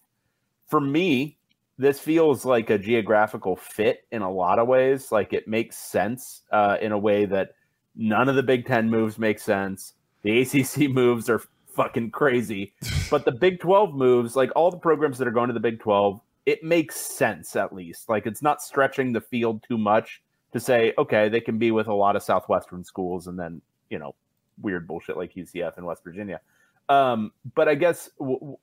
For 0.68 0.82
me, 0.82 1.38
this 1.78 2.00
feels 2.00 2.46
like 2.46 2.70
a 2.70 2.78
geographical 2.78 3.56
fit 3.56 4.06
in 4.12 4.22
a 4.22 4.32
lot 4.32 4.60
of 4.60 4.68
ways. 4.68 5.12
Like 5.12 5.34
it 5.34 5.48
makes 5.48 5.78
sense 5.78 6.44
uh, 6.52 6.78
in 6.82 6.92
a 6.92 6.98
way 6.98 7.26
that 7.26 7.52
none 7.96 8.30
of 8.30 8.36
the 8.36 8.44
Big 8.44 8.66
Ten 8.66 8.90
moves 8.90 9.18
make 9.18 9.40
sense. 9.40 9.94
The 10.24 10.42
ACC 10.42 10.90
moves 10.94 11.30
are 11.30 11.42
fucking 11.76 12.12
crazy, 12.12 12.74
but 13.12 13.26
the 13.26 13.32
Big 13.32 13.60
12 13.60 13.94
moves, 13.94 14.36
like 14.36 14.52
all 14.56 14.72
the 14.72 14.78
programs 14.78 15.18
that 15.18 15.28
are 15.28 15.32
going 15.32 15.48
to 15.48 15.54
the 15.54 15.60
Big 15.60 15.80
12, 15.80 16.22
it 16.46 16.64
makes 16.64 16.96
sense 16.96 17.56
at 17.56 17.74
least. 17.74 18.10
Like 18.10 18.26
it's 18.26 18.42
not 18.42 18.62
stretching 18.62 19.12
the 19.12 19.22
field 19.22 19.64
too 19.68 19.78
much 19.78 20.22
to 20.54 20.60
say, 20.60 20.94
okay, 20.98 21.28
they 21.28 21.42
can 21.42 21.58
be 21.58 21.72
with 21.72 21.88
a 21.88 21.94
lot 21.94 22.16
of 22.16 22.24
Southwestern 22.24 22.84
schools 22.84 23.28
and 23.28 23.38
then, 23.38 23.62
you 23.90 24.00
know, 24.00 24.16
weird 24.62 24.88
bullshit 24.88 25.18
like 25.18 25.34
UCF 25.34 25.78
in 25.78 25.86
West 25.86 26.04
Virginia. 26.04 26.40
Um, 26.88 27.32
but 27.56 27.68
I 27.68 27.76
guess 27.76 28.10
w- 28.20 28.40
w- 28.40 28.58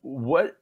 what, 0.00 0.56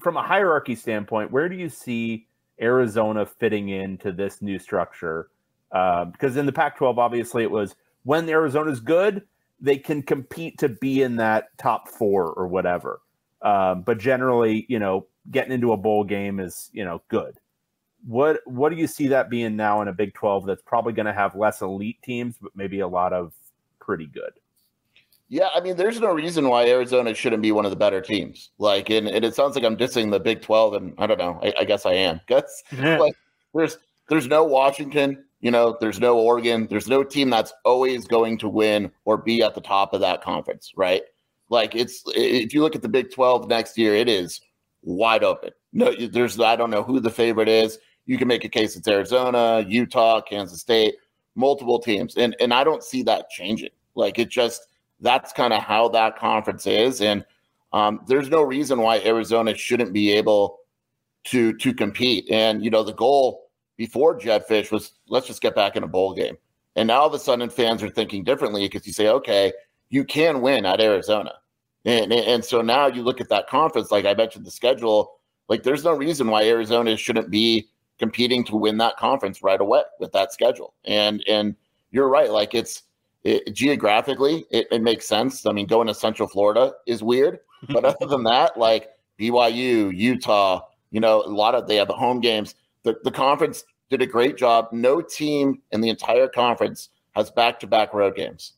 from 0.00 0.16
a 0.16 0.22
hierarchy 0.22 0.74
standpoint, 0.74 1.30
where 1.30 1.48
do 1.48 1.56
you 1.56 1.68
see 1.68 2.26
Arizona 2.60 3.26
fitting 3.26 3.68
into 3.68 4.12
this 4.12 4.42
new 4.42 4.58
structure? 4.58 5.28
Uh, 5.72 6.06
because 6.06 6.36
in 6.36 6.46
the 6.46 6.52
Pac 6.52 6.76
12, 6.76 6.98
obviously, 6.98 7.42
it 7.42 7.50
was 7.50 7.74
when 8.04 8.28
Arizona's 8.28 8.80
good, 8.80 9.22
they 9.60 9.76
can 9.76 10.02
compete 10.02 10.58
to 10.58 10.68
be 10.68 11.02
in 11.02 11.16
that 11.16 11.56
top 11.58 11.88
four 11.88 12.32
or 12.32 12.46
whatever. 12.46 13.00
Um, 13.42 13.82
but 13.82 13.98
generally, 13.98 14.66
you 14.68 14.78
know, 14.78 15.06
getting 15.30 15.52
into 15.52 15.72
a 15.72 15.76
bowl 15.76 16.04
game 16.04 16.40
is, 16.40 16.70
you 16.72 16.84
know, 16.84 17.02
good. 17.08 17.38
What 18.06 18.40
what 18.44 18.70
do 18.70 18.76
you 18.76 18.86
see 18.86 19.08
that 19.08 19.30
being 19.30 19.56
now 19.56 19.80
in 19.80 19.88
a 19.88 19.92
Big 19.92 20.12
12 20.14 20.44
that's 20.46 20.62
probably 20.62 20.92
going 20.92 21.06
to 21.06 21.12
have 21.12 21.34
less 21.34 21.62
elite 21.62 22.02
teams, 22.02 22.36
but 22.40 22.52
maybe 22.54 22.80
a 22.80 22.88
lot 22.88 23.12
of 23.12 23.32
pretty 23.80 24.06
good? 24.06 24.32
Yeah, 25.34 25.48
I 25.52 25.60
mean, 25.60 25.74
there's 25.74 25.98
no 25.98 26.12
reason 26.12 26.48
why 26.48 26.68
Arizona 26.68 27.12
shouldn't 27.12 27.42
be 27.42 27.50
one 27.50 27.64
of 27.64 27.72
the 27.72 27.76
better 27.76 28.00
teams. 28.00 28.50
Like, 28.58 28.88
and, 28.88 29.08
and 29.08 29.24
it 29.24 29.34
sounds 29.34 29.56
like 29.56 29.64
I'm 29.64 29.76
dissing 29.76 30.12
the 30.12 30.20
Big 30.20 30.42
12, 30.42 30.74
and 30.74 30.94
I 30.96 31.08
don't 31.08 31.18
know. 31.18 31.40
I, 31.42 31.52
I 31.58 31.64
guess 31.64 31.84
I 31.84 31.94
am. 31.94 32.20
Because 32.28 32.62
like, 32.70 33.16
there's 33.52 33.76
there's 34.08 34.28
no 34.28 34.44
Washington, 34.44 35.24
you 35.40 35.50
know, 35.50 35.76
there's 35.80 35.98
no 35.98 36.16
Oregon, 36.16 36.68
there's 36.70 36.86
no 36.86 37.02
team 37.02 37.30
that's 37.30 37.52
always 37.64 38.06
going 38.06 38.38
to 38.38 38.48
win 38.48 38.92
or 39.06 39.16
be 39.16 39.42
at 39.42 39.56
the 39.56 39.60
top 39.60 39.92
of 39.92 40.00
that 40.02 40.22
conference, 40.22 40.70
right? 40.76 41.02
Like, 41.48 41.74
it's 41.74 42.04
if 42.14 42.54
you 42.54 42.62
look 42.62 42.76
at 42.76 42.82
the 42.82 42.88
Big 42.88 43.10
12 43.10 43.48
next 43.48 43.76
year, 43.76 43.92
it 43.92 44.08
is 44.08 44.40
wide 44.82 45.24
open. 45.24 45.50
No, 45.72 45.92
there's 46.12 46.38
I 46.38 46.54
don't 46.54 46.70
know 46.70 46.84
who 46.84 47.00
the 47.00 47.10
favorite 47.10 47.48
is. 47.48 47.80
You 48.06 48.18
can 48.18 48.28
make 48.28 48.44
a 48.44 48.48
case 48.48 48.76
it's 48.76 48.86
Arizona, 48.86 49.64
Utah, 49.66 50.20
Kansas 50.20 50.60
State, 50.60 50.94
multiple 51.34 51.80
teams, 51.80 52.16
and 52.16 52.36
and 52.38 52.54
I 52.54 52.62
don't 52.62 52.84
see 52.84 53.02
that 53.02 53.30
changing. 53.30 53.70
Like, 53.96 54.20
it 54.20 54.28
just 54.28 54.68
that's 55.04 55.32
kind 55.32 55.52
of 55.52 55.62
how 55.62 55.88
that 55.90 56.18
conference 56.18 56.66
is, 56.66 57.00
and 57.00 57.24
um, 57.72 58.00
there's 58.08 58.30
no 58.30 58.42
reason 58.42 58.80
why 58.80 59.00
Arizona 59.00 59.54
shouldn't 59.54 59.92
be 59.92 60.10
able 60.12 60.58
to 61.24 61.52
to 61.58 61.74
compete. 61.74 62.28
And 62.30 62.64
you 62.64 62.70
know, 62.70 62.82
the 62.82 62.94
goal 62.94 63.50
before 63.76 64.18
Jedd 64.18 64.46
Fisch 64.48 64.72
was 64.72 64.92
let's 65.08 65.26
just 65.26 65.42
get 65.42 65.54
back 65.54 65.76
in 65.76 65.82
a 65.82 65.88
bowl 65.88 66.14
game. 66.14 66.36
And 66.74 66.88
now 66.88 67.00
all 67.00 67.06
of 67.06 67.14
a 67.14 67.18
sudden, 67.18 67.50
fans 67.50 67.82
are 67.82 67.90
thinking 67.90 68.24
differently 68.24 68.64
because 68.64 68.86
you 68.86 68.92
say, 68.92 69.08
okay, 69.08 69.52
you 69.90 70.04
can 70.04 70.40
win 70.40 70.64
at 70.64 70.80
Arizona, 70.80 71.34
and 71.84 72.12
and 72.12 72.44
so 72.44 72.62
now 72.62 72.86
you 72.86 73.02
look 73.02 73.20
at 73.20 73.28
that 73.28 73.46
conference. 73.46 73.90
Like 73.90 74.06
I 74.06 74.14
mentioned, 74.14 74.46
the 74.46 74.50
schedule. 74.50 75.20
Like 75.48 75.62
there's 75.62 75.84
no 75.84 75.92
reason 75.92 76.28
why 76.28 76.44
Arizona 76.44 76.96
shouldn't 76.96 77.30
be 77.30 77.68
competing 77.98 78.44
to 78.44 78.56
win 78.56 78.78
that 78.78 78.96
conference 78.96 79.42
right 79.42 79.60
away 79.60 79.82
with 80.00 80.12
that 80.12 80.32
schedule. 80.32 80.72
And 80.84 81.22
and 81.28 81.54
you're 81.90 82.08
right. 82.08 82.30
Like 82.30 82.54
it's 82.54 82.82
it, 83.24 83.54
geographically, 83.54 84.46
it, 84.50 84.66
it 84.70 84.82
makes 84.82 85.06
sense. 85.06 85.46
I 85.46 85.52
mean, 85.52 85.66
going 85.66 85.86
to 85.88 85.94
Central 85.94 86.28
Florida 86.28 86.74
is 86.86 87.02
weird, 87.02 87.40
but 87.68 87.84
other 87.84 88.06
than 88.06 88.24
that, 88.24 88.58
like 88.58 88.90
BYU, 89.18 89.94
Utah, 89.96 90.62
you 90.90 91.00
know, 91.00 91.22
a 91.22 91.28
lot 91.28 91.54
of 91.54 91.66
they 91.66 91.76
have 91.76 91.88
the 91.88 91.94
home 91.94 92.20
games. 92.20 92.54
The 92.82 92.96
the 93.02 93.10
conference 93.10 93.64
did 93.90 94.02
a 94.02 94.06
great 94.06 94.36
job. 94.36 94.68
No 94.72 95.00
team 95.00 95.62
in 95.72 95.80
the 95.80 95.88
entire 95.88 96.28
conference 96.28 96.90
has 97.12 97.30
back 97.30 97.60
to 97.60 97.66
back 97.66 97.94
road 97.94 98.14
games, 98.14 98.52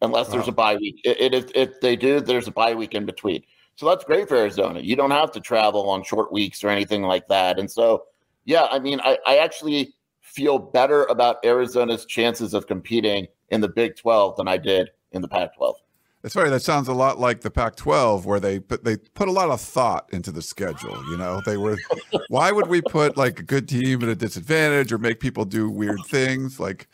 unless 0.00 0.28
there's 0.28 0.48
a 0.48 0.52
bye 0.52 0.76
week. 0.76 1.00
It, 1.04 1.20
it, 1.20 1.34
if, 1.34 1.50
if 1.54 1.80
they 1.80 1.96
do, 1.96 2.20
there's 2.20 2.48
a 2.48 2.52
bye 2.52 2.74
week 2.74 2.94
in 2.94 3.04
between. 3.04 3.42
So 3.74 3.86
that's 3.86 4.04
great 4.04 4.28
for 4.28 4.36
Arizona. 4.36 4.80
You 4.80 4.96
don't 4.96 5.10
have 5.12 5.30
to 5.32 5.40
travel 5.40 5.88
on 5.90 6.02
short 6.02 6.32
weeks 6.32 6.64
or 6.64 6.68
anything 6.68 7.02
like 7.02 7.28
that. 7.28 7.60
And 7.60 7.70
so, 7.70 8.06
yeah, 8.44 8.66
I 8.70 8.80
mean, 8.80 9.00
I, 9.04 9.18
I 9.24 9.38
actually 9.38 9.94
feel 10.20 10.58
better 10.58 11.04
about 11.04 11.44
Arizona's 11.44 12.04
chances 12.04 12.54
of 12.54 12.66
competing 12.66 13.28
in 13.50 13.60
the 13.60 13.68
Big 13.68 13.96
12 13.96 14.36
than 14.36 14.48
I 14.48 14.56
did 14.56 14.90
in 15.12 15.22
the 15.22 15.28
Pac 15.28 15.54
12. 15.56 15.76
It's 16.24 16.34
funny. 16.34 16.50
That 16.50 16.62
sounds 16.62 16.88
a 16.88 16.92
lot 16.92 17.20
like 17.20 17.42
the 17.42 17.50
Pac-12, 17.50 18.24
where 18.24 18.40
they 18.40 18.58
put 18.58 18.82
they 18.82 18.96
put 18.96 19.28
a 19.28 19.32
lot 19.32 19.50
of 19.50 19.60
thought 19.60 20.08
into 20.12 20.32
the 20.32 20.42
schedule. 20.42 21.00
You 21.10 21.16
know, 21.16 21.40
they 21.46 21.56
were. 21.56 21.78
why 22.28 22.50
would 22.50 22.66
we 22.66 22.82
put 22.82 23.16
like 23.16 23.38
a 23.38 23.44
good 23.44 23.68
team 23.68 24.02
at 24.02 24.08
a 24.08 24.16
disadvantage 24.16 24.92
or 24.92 24.98
make 24.98 25.20
people 25.20 25.44
do 25.44 25.70
weird 25.70 26.00
things? 26.08 26.58
Like, 26.58 26.88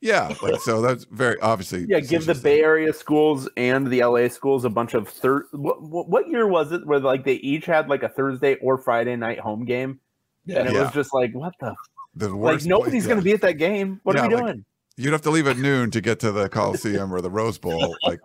yeah, 0.00 0.34
like 0.42 0.60
so. 0.62 0.80
That's 0.80 1.04
very 1.04 1.38
obviously. 1.40 1.84
Yeah, 1.90 2.00
give 2.00 2.24
the 2.24 2.34
Bay 2.34 2.62
Area 2.62 2.90
schools 2.94 3.46
and 3.58 3.86
the 3.86 4.02
LA 4.02 4.28
schools 4.28 4.64
a 4.64 4.70
bunch 4.70 4.94
of 4.94 5.08
thir- 5.08 5.46
what, 5.52 5.82
what 5.82 6.08
what 6.08 6.28
year 6.28 6.46
was 6.48 6.72
it 6.72 6.86
where 6.86 7.00
like 7.00 7.22
they 7.22 7.34
each 7.34 7.66
had 7.66 7.90
like 7.90 8.02
a 8.02 8.08
Thursday 8.08 8.54
or 8.62 8.78
Friday 8.78 9.14
night 9.14 9.38
home 9.38 9.66
game, 9.66 10.00
yeah. 10.46 10.60
and 10.60 10.68
it 10.68 10.74
Yeah. 10.74 10.84
was 10.84 10.92
just 10.92 11.12
like 11.12 11.34
what 11.34 11.52
the 11.60 11.74
the 12.14 12.30
like 12.34 12.64
nobody's 12.64 13.06
going 13.06 13.18
to 13.18 13.24
be 13.24 13.32
at 13.32 13.42
that 13.42 13.58
game. 13.58 14.00
What 14.04 14.16
are 14.16 14.26
we 14.26 14.32
Yeah, 14.34 14.40
like, 14.40 14.46
doing? 14.46 14.64
You'd 15.00 15.12
have 15.12 15.22
to 15.22 15.30
leave 15.30 15.46
at 15.46 15.56
noon 15.56 15.90
to 15.92 16.00
get 16.00 16.20
to 16.20 16.30
the 16.30 16.48
Coliseum 16.48 17.12
or 17.12 17.20
the 17.20 17.30
Rose 17.30 17.58
Bowl, 17.58 17.96
like 18.04 18.20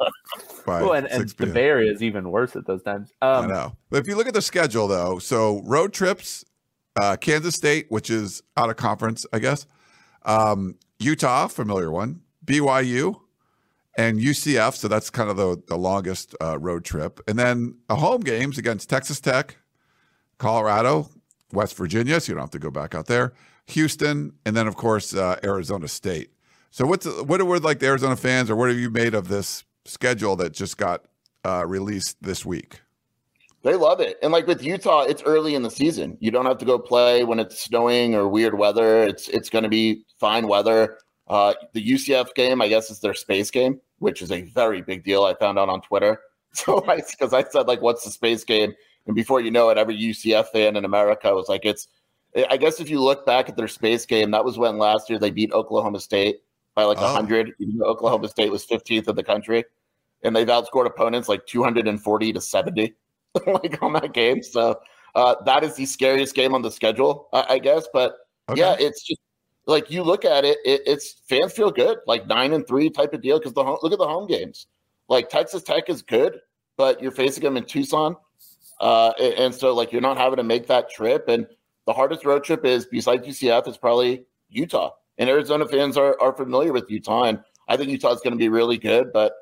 by 0.66 0.82
Well, 0.82 0.94
and, 0.94 1.08
and 1.08 1.30
the. 1.30 1.46
Bay 1.48 1.66
Area 1.68 1.92
is 1.92 2.04
even 2.04 2.30
worse 2.32 2.56
at 2.56 2.68
those 2.68 2.84
times. 2.84 3.12
I 3.22 3.36
Um, 3.36 3.48
know. 3.48 3.76
But 3.90 4.02
if 4.02 4.08
you 4.08 4.16
look 4.16 4.28
at 4.28 4.34
the 4.34 4.42
schedule, 4.42 4.88
though, 4.88 5.18
so 5.20 5.62
road 5.64 5.94
trips, 5.94 6.44
uh, 7.00 7.16
Kansas 7.16 7.56
State, 7.56 7.86
which 7.90 8.10
is 8.10 8.44
out 8.58 8.70
of 8.70 8.76
conference, 8.76 9.26
I 9.32 9.40
guess, 9.40 9.66
um, 10.24 10.76
Utah, 11.00 11.48
familiar 11.48 11.92
one, 11.92 12.22
BYU, 12.46 13.22
and 13.98 14.20
UCF. 14.20 14.76
So 14.76 14.88
that's 14.90 15.10
kind 15.10 15.30
of 15.30 15.38
the, 15.38 15.62
the 15.68 15.78
longest 15.78 16.36
uh, 16.42 16.60
road 16.60 16.84
trip. 16.84 17.22
And 17.28 17.40
then 17.40 17.78
home 17.90 18.22
games 18.22 18.58
against 18.58 18.90
Texas 18.90 19.22
Tech, 19.22 19.56
Colorado, 20.40 21.10
West 21.54 21.78
Virginia. 21.78 22.20
So 22.20 22.32
you 22.32 22.36
don't 22.36 22.44
have 22.44 22.50
to 22.52 22.60
go 22.60 22.72
back 22.72 22.94
out 22.96 23.06
there, 23.06 23.34
Houston, 23.68 24.34
and 24.46 24.56
then, 24.58 24.68
of 24.68 24.76
course, 24.76 25.16
uh, 25.16 25.40
Arizona 25.44 25.88
State. 25.88 26.32
So 26.76 26.86
what's 26.86 27.06
what 27.06 27.42
were 27.42 27.58
like 27.60 27.80
the 27.80 27.86
Arizona 27.86 28.18
fans, 28.18 28.50
or 28.50 28.58
what 28.58 28.68
have 28.68 28.78
you 28.78 28.90
made 28.90 29.14
of 29.14 29.30
this 29.30 29.64
schedule 29.86 30.36
that 30.36 30.52
just 30.52 30.76
got 30.76 31.06
uh, 31.46 31.66
released 31.66 32.18
this 32.22 32.46
week? 32.46 32.82
They 33.64 33.76
love 33.76 34.02
it, 34.02 34.18
and 34.22 34.34
like 34.34 34.46
with 34.46 34.62
Utah, 34.62 35.04
it's 35.04 35.24
early 35.24 35.56
in 35.56 35.64
the 35.64 35.72
season. 35.72 36.18
You 36.20 36.32
don't 36.32 36.46
have 36.46 36.58
to 36.58 36.66
go 36.66 36.78
play 36.78 37.24
when 37.24 37.40
it's 37.40 37.62
snowing 37.62 38.14
or 38.14 38.28
weird 38.28 38.58
weather. 38.58 39.04
It's 39.04 39.30
it's 39.30 39.50
going 39.50 39.64
to 39.64 39.70
be 39.70 40.04
fine 40.20 40.50
weather. 40.50 40.98
Uh, 41.30 41.54
the 41.72 41.82
UCF 41.82 42.36
game, 42.36 42.62
I 42.62 42.68
guess, 42.68 42.90
is 42.90 43.00
their 43.00 43.14
space 43.14 43.50
game, 43.50 43.80
which 44.00 44.22
is 44.22 44.34
a 44.34 44.42
very 44.42 44.82
big 44.82 45.06
deal. 45.06 45.24
I 45.24 45.34
found 45.34 45.58
out 45.58 45.70
on 45.70 45.82
Twitter. 45.82 46.20
So 46.56 46.86
I 46.90 46.98
because 46.98 47.32
I, 47.32 47.40
I 47.40 47.44
said 47.44 47.68
like, 47.68 47.82
"What's 47.82 48.04
the 48.04 48.12
space 48.12 48.44
game?" 48.44 48.74
and 49.08 49.16
before 49.16 49.40
you 49.40 49.50
know 49.50 49.70
it, 49.70 49.78
every 49.78 49.98
UCF 49.98 50.50
fan 50.50 50.76
in 50.76 50.84
America 50.84 51.34
was 51.34 51.48
like, 51.48 51.64
"It's." 51.64 51.88
I 52.50 52.58
guess 52.58 52.82
if 52.82 52.90
you 52.90 53.02
look 53.02 53.26
back 53.26 53.48
at 53.48 53.56
their 53.56 53.70
space 53.70 54.06
game, 54.06 54.32
that 54.32 54.44
was 54.44 54.58
when 54.58 54.78
last 54.78 55.10
year 55.10 55.18
they 55.18 55.32
beat 55.32 55.54
Oklahoma 55.54 56.02
State 56.02 56.42
by 56.76 56.84
like 56.84 56.98
oh. 57.00 57.14
100. 57.14 57.54
Oklahoma 57.82 58.28
State 58.28 58.52
was 58.52 58.66
15th 58.66 59.08
in 59.08 59.16
the 59.16 59.24
country, 59.24 59.64
and 60.24 60.36
they've 60.36 60.48
outscored 60.48 60.86
opponents 60.86 61.28
like 61.28 61.46
240 61.48 62.34
to 62.34 62.42
70, 62.42 62.94
like 63.48 63.82
on 63.82 63.94
that 63.94 64.14
game. 64.14 64.44
So 64.44 64.80
uh, 65.16 65.36
that 65.46 65.64
is 65.64 65.76
the 65.76 65.86
scariest 65.86 66.36
game 66.36 66.54
on 66.54 66.62
the 66.62 66.72
schedule, 66.72 67.30
I, 67.34 67.46
I 67.50 67.60
guess. 67.60 67.88
But 67.92 68.18
okay. 68.50 68.60
yeah, 68.60 68.76
it's 68.78 69.04
just 69.04 69.22
like 69.66 69.90
you 69.90 70.04
look 70.04 70.26
at 70.26 70.46
it, 70.46 70.58
it, 70.66 70.82
it's 70.86 71.22
fans 71.28 71.54
feel 71.54 71.72
good, 71.72 72.00
like 72.06 72.28
nine 72.28 72.54
and 72.54 72.68
three 72.68 72.90
type 72.90 73.14
of 73.14 73.22
deal. 73.22 73.40
Because 73.40 73.54
the 73.54 73.64
home, 73.64 73.78
look 73.82 73.94
at 73.94 74.00
the 74.00 74.08
home 74.08 74.28
games, 74.28 74.68
like 75.08 75.30
Texas 75.30 75.64
Tech 75.64 75.90
is 75.90 76.02
good, 76.02 76.40
but 76.78 77.02
you're 77.02 77.12
facing 77.12 77.44
them 77.44 77.56
in 77.56 77.64
Tucson, 77.64 78.18
uh, 78.82 79.14
and, 79.20 79.34
and 79.36 79.56
so 79.56 79.74
like 79.74 79.94
you're 79.94 80.02
not 80.02 80.18
having 80.18 80.38
to 80.38 80.44
make 80.44 80.68
that 80.68 80.92
trip. 80.92 81.30
And 81.30 81.48
the 81.86 81.94
hardest 81.94 82.26
road 82.26 82.44
trip 82.44 82.66
is 82.66 82.86
besides 82.86 83.26
UCF 83.26 83.68
is 83.70 83.78
probably 83.78 84.26
Utah 84.50 84.92
and 85.18 85.30
Arizona 85.30 85.68
fans 85.68 85.98
are, 85.98 86.20
are 86.22 86.34
familiar 86.34 86.74
with 86.74 86.90
Utah. 86.90 87.24
And 87.24 87.40
I 87.68 87.78
think 87.78 87.90
Utah 87.90 88.14
is 88.14 88.22
going 88.22 88.34
to 88.34 88.38
be 88.38 88.50
really 88.50 88.78
good, 88.78 89.12
but 89.14 89.34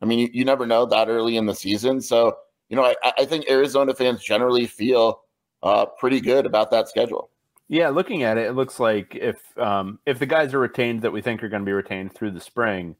I 0.00 0.04
mean, 0.04 0.18
you, 0.18 0.28
you, 0.32 0.44
never 0.44 0.66
know 0.66 0.86
that 0.86 1.08
early 1.08 1.36
in 1.36 1.46
the 1.46 1.54
season. 1.54 2.00
So, 2.00 2.36
you 2.68 2.76
know, 2.76 2.84
I, 2.84 2.94
I 3.18 3.24
think 3.24 3.48
Arizona 3.48 3.94
fans 3.94 4.22
generally 4.22 4.66
feel 4.66 5.22
uh, 5.62 5.86
pretty 5.86 6.20
good 6.20 6.46
about 6.46 6.70
that 6.70 6.88
schedule. 6.88 7.30
Yeah, 7.68 7.88
looking 7.88 8.22
at 8.22 8.38
it, 8.38 8.46
it 8.46 8.52
looks 8.52 8.78
like 8.78 9.16
if 9.16 9.36
um, 9.58 9.98
if 10.06 10.18
the 10.18 10.26
guys 10.26 10.54
are 10.54 10.58
retained 10.58 11.02
that 11.02 11.10
we 11.10 11.20
think 11.20 11.42
are 11.42 11.48
going 11.48 11.62
to 11.62 11.66
be 11.66 11.72
retained 11.72 12.14
through 12.14 12.30
the 12.30 12.40
spring, 12.40 12.94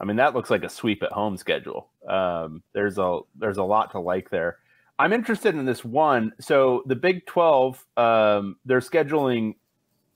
I 0.00 0.04
mean 0.04 0.16
that 0.16 0.34
looks 0.34 0.50
like 0.50 0.64
a 0.64 0.68
sweep 0.68 1.02
at 1.02 1.12
home 1.12 1.38
schedule. 1.38 1.88
Um, 2.06 2.62
there's 2.74 2.98
a 2.98 3.20
there's 3.36 3.56
a 3.56 3.62
lot 3.62 3.92
to 3.92 4.00
like 4.00 4.28
there. 4.28 4.58
I'm 4.98 5.14
interested 5.14 5.54
in 5.54 5.64
this 5.64 5.82
one. 5.82 6.32
So 6.40 6.82
the 6.86 6.96
Big 6.96 7.24
Twelve, 7.24 7.82
um, 7.96 8.56
they're 8.66 8.80
scheduling 8.80 9.54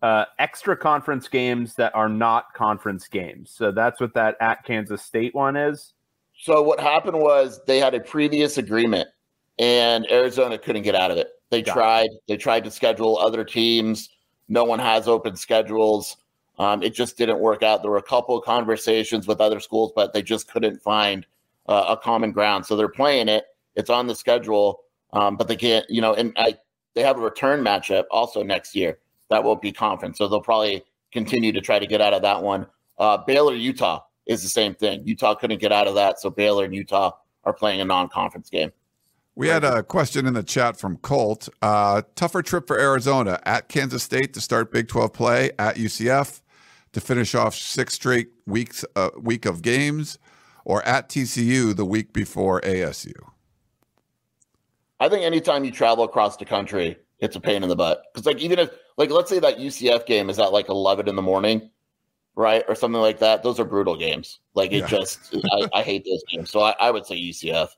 uh, 0.03 0.25
extra 0.39 0.77
conference 0.77 1.29
games 1.29 1.75
that 1.75 1.95
are 1.95 2.09
not 2.09 2.53
conference 2.55 3.09
games. 3.09 3.51
So 3.51 3.73
that's 3.73 4.01
what 4.01 4.15
that 4.15 4.37
at 4.41 4.65
Kansas 4.65 5.03
State 5.03 5.35
one 5.35 5.57
is. 5.57 5.95
So 6.39 6.63
what 6.63 6.81
happened 6.81 7.19
was 7.19 7.61
they 7.67 7.79
had 7.79 7.95
a 7.95 8.01
previous 8.01 8.59
agreement, 8.59 9.09
and 9.59 10.07
Arizona 10.11 10.59
couldn't 10.59 10.83
get 10.83 10.95
out 10.95 11.11
of 11.11 11.17
it. 11.17 11.29
They 11.51 11.63
Got 11.63 11.73
tried. 11.73 12.07
It. 12.07 12.21
They 12.29 12.37
tried 12.37 12.65
to 12.65 12.71
schedule 12.71 13.19
other 13.19 13.43
teams. 13.45 14.11
No 14.49 14.65
one 14.65 14.79
has 14.79 15.09
open 15.09 15.35
schedules. 15.37 16.17
Um, 16.59 16.83
it 16.83 16.95
just 16.95 17.17
didn't 17.17 17.41
work 17.41 17.63
out. 17.63 17.83
There 17.83 17.91
were 17.91 17.97
a 17.97 18.03
couple 18.03 18.37
of 18.37 18.45
conversations 18.45 19.27
with 19.27 19.41
other 19.41 19.61
schools, 19.61 19.93
but 19.95 20.13
they 20.13 20.23
just 20.23 20.49
couldn't 20.49 20.83
find 20.83 21.27
uh, 21.69 21.87
a 21.89 21.97
common 21.97 22.33
ground. 22.33 22.67
So 22.67 22.77
they're 22.77 22.89
playing 22.89 23.29
it. 23.29 23.45
It's 23.75 23.91
on 23.91 24.07
the 24.07 24.15
schedule, 24.15 24.81
um, 25.13 25.37
but 25.37 25.49
they 25.49 25.57
can't. 25.57 25.87
You 25.89 26.03
know, 26.03 26.15
and 26.15 26.33
I, 26.37 26.57
they 26.95 27.03
have 27.03 27.19
a 27.19 27.21
return 27.21 27.63
matchup 27.65 28.05
also 28.11 28.43
next 28.43 28.75
year 28.75 28.99
that 29.31 29.45
won't 29.45 29.63
be 29.63 29.73
conference. 29.73 30.19
So 30.19 30.29
they'll 30.29 30.41
probably 30.41 30.85
continue 31.13 31.53
to 31.53 31.61
try 31.61 31.79
to 31.79 31.87
get 31.87 32.01
out 32.01 32.15
of 32.15 32.23
that 32.23 32.43
one. 32.43 32.67
Uh, 32.99 33.19
Baylor, 33.19 33.55
Utah 33.55 34.01
is 34.27 34.43
the 34.43 34.49
same 34.49 34.75
thing. 34.75 35.07
Utah 35.07 35.35
couldn't 35.35 35.61
get 35.61 35.73
out 35.73 35.87
of 35.87 35.95
that. 35.95 36.21
So 36.21 36.31
Baylor 36.31 36.65
and 36.65 36.75
Utah 36.75 37.13
are 37.45 37.53
playing 37.53 37.81
a 37.81 37.85
non 37.85 38.09
conference 38.09 38.51
game. 38.51 38.73
We 39.35 39.49
had 39.49 39.65
a 39.65 39.83
question 39.83 40.27
in 40.27 40.33
the 40.33 40.43
chat 40.43 40.79
from 40.79 40.97
Colt. 40.97 41.51
Uh, 41.61 42.03
tougher 42.15 42.43
trip 42.43 42.67
for 42.67 42.81
Arizona 42.81 43.39
at 43.45 43.69
Kansas 43.69 44.03
State 44.03 44.33
to 44.33 44.41
start 44.41 44.73
Big 44.73 44.89
12 44.89 45.13
play, 45.13 45.51
at 45.59 45.77
UCF 45.77 46.41
to 46.93 47.01
finish 47.03 47.35
off 47.35 47.55
six 47.55 47.93
straight 47.93 48.31
weeks 48.47 48.83
uh, 48.97 49.11
week 49.21 49.45
of 49.45 49.61
games, 49.61 50.19
or 50.65 50.83
at 50.89 51.11
TCU 51.11 51.77
the 51.77 51.85
week 51.85 52.15
before 52.15 52.63
ASU. 52.63 53.13
I 54.99 55.11
think 55.11 55.23
anytime 55.23 55.65
you 55.65 55.71
travel 55.71 56.05
across 56.05 56.39
the 56.39 56.47
country, 56.47 56.97
it's 57.19 57.37
a 57.37 57.41
pain 57.41 57.63
in 57.63 57.69
the 57.69 57.77
butt. 57.77 58.03
Because 58.13 58.27
like 58.27 58.39
even 58.39 58.59
if 58.59 58.71
like 58.97 59.11
let's 59.11 59.31
say 59.31 59.39
that 59.39 59.59
UCF 59.59 60.07
game 60.07 60.31
is 60.31 60.39
at 60.39 60.53
like 60.53 60.69
eleven 60.69 61.09
in 61.09 61.17
the 61.17 61.23
morning, 61.23 61.71
right, 62.35 62.65
or 62.69 62.75
something 62.75 63.01
like 63.01 63.19
that. 63.21 63.43
Those 63.43 63.59
are 63.59 63.65
brutal 63.65 63.97
games. 63.97 64.41
Like 64.55 64.73
it 64.73 64.79
yeah. 64.79 64.87
just 64.87 65.35
I, 65.53 65.69
I, 65.75 65.83
hate 65.83 66.05
those 66.05 66.23
games. 66.31 66.51
So 66.51 66.61
I, 66.61 66.75
I 66.79 66.91
would 66.91 67.07
say 67.07 67.17
UCF. 67.21 67.69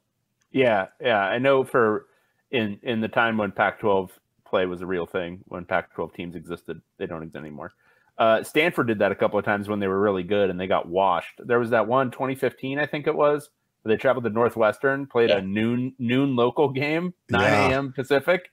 Yeah, 0.51 0.87
yeah. 1.01 1.21
I 1.21 1.39
know 1.39 1.65
for 1.65 2.07
in 2.51 2.79
in 2.83 3.01
the 3.01 3.09
time 3.09 3.39
when 3.39 3.53
Pac-12 3.53 4.11
play 4.45 4.67
was 4.67 4.83
a 4.83 4.87
real 4.87 5.07
thing, 5.07 5.41
when 5.47 5.65
Pac-12 5.65 6.15
teams 6.15 6.37
existed, 6.37 6.81
they 6.99 7.07
don't 7.07 7.23
exist 7.23 7.37
anymore. 7.37 7.73
Uh, 8.19 8.43
Stanford 8.43 8.89
did 8.89 8.99
that 8.99 9.13
a 9.13 9.15
couple 9.15 9.39
of 9.39 9.45
times 9.45 9.69
when 9.69 9.79
they 9.79 9.87
were 9.87 10.01
really 10.01 10.25
good 10.25 10.51
and 10.51 10.59
they 10.59 10.67
got 10.67 10.89
washed. 10.89 11.41
There 11.45 11.61
was 11.61 11.71
that 11.71 11.87
one 11.87 12.11
2015, 12.11 12.79
I 12.79 12.87
think 12.87 13.07
it 13.07 13.15
was, 13.15 13.51
where 13.83 13.95
they 13.95 14.01
traveled 14.01 14.25
to 14.25 14.31
Northwestern, 14.31 15.07
played 15.07 15.31
yeah. 15.31 15.39
a 15.39 15.43
noon 15.43 15.95
noon 16.01 16.35
local 16.35 16.69
game, 16.69 17.15
9 17.31 17.41
yeah. 17.41 17.69
a.m. 17.69 17.93
Pacific, 17.93 18.51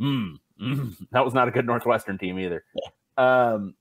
Mm, 0.00 0.36
mm, 0.60 0.96
that 1.12 1.24
was 1.24 1.34
not 1.34 1.48
a 1.48 1.50
good 1.50 1.66
Northwestern 1.66 2.18
team 2.18 2.38
either. 2.38 2.64
Yeah. 2.74 3.52
Um, 3.52 3.74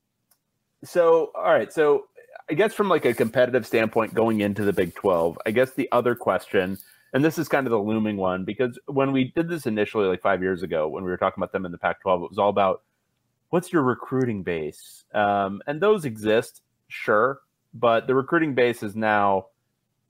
so, 0.84 1.32
all 1.36 1.52
right. 1.52 1.72
So, 1.72 2.06
I 2.50 2.54
guess 2.54 2.74
from 2.74 2.90
like 2.90 3.06
a 3.06 3.14
competitive 3.14 3.66
standpoint 3.66 4.14
going 4.14 4.42
into 4.42 4.64
the 4.64 4.74
Big 4.74 4.94
12, 4.94 5.40
I 5.46 5.52
guess 5.52 5.72
the 5.72 5.90
other 5.92 6.14
question, 6.14 6.78
and 7.14 7.26
this 7.26 7.40
is 7.40 7.48
kind 7.48 7.66
of 7.66 7.72
the 7.72 7.80
looming 7.80 8.18
one, 8.18 8.46
because 8.46 8.78
when 8.86 9.12
we 9.12 9.32
did 9.36 9.50
this 9.50 9.66
initially, 9.66 10.06
like 10.06 10.22
five 10.22 10.44
years 10.44 10.62
ago, 10.62 10.88
when 10.88 11.04
we 11.04 11.10
were 11.10 11.18
talking 11.18 11.42
about 11.42 11.52
them 11.52 11.66
in 11.66 11.72
the 11.72 11.78
Pac 11.78 12.02
12, 12.02 12.24
it 12.24 12.30
was 12.30 12.38
all 12.38 12.50
about 12.50 12.84
what's 13.50 13.74
your 13.74 13.82
recruiting 13.82 14.44
base? 14.44 15.06
Um, 15.14 15.62
and 15.66 15.82
those 15.82 16.06
exist, 16.06 16.62
sure, 16.88 17.40
but 17.74 18.06
the 18.06 18.14
recruiting 18.14 18.54
base 18.54 18.84
is 18.84 18.96
now 18.96 19.48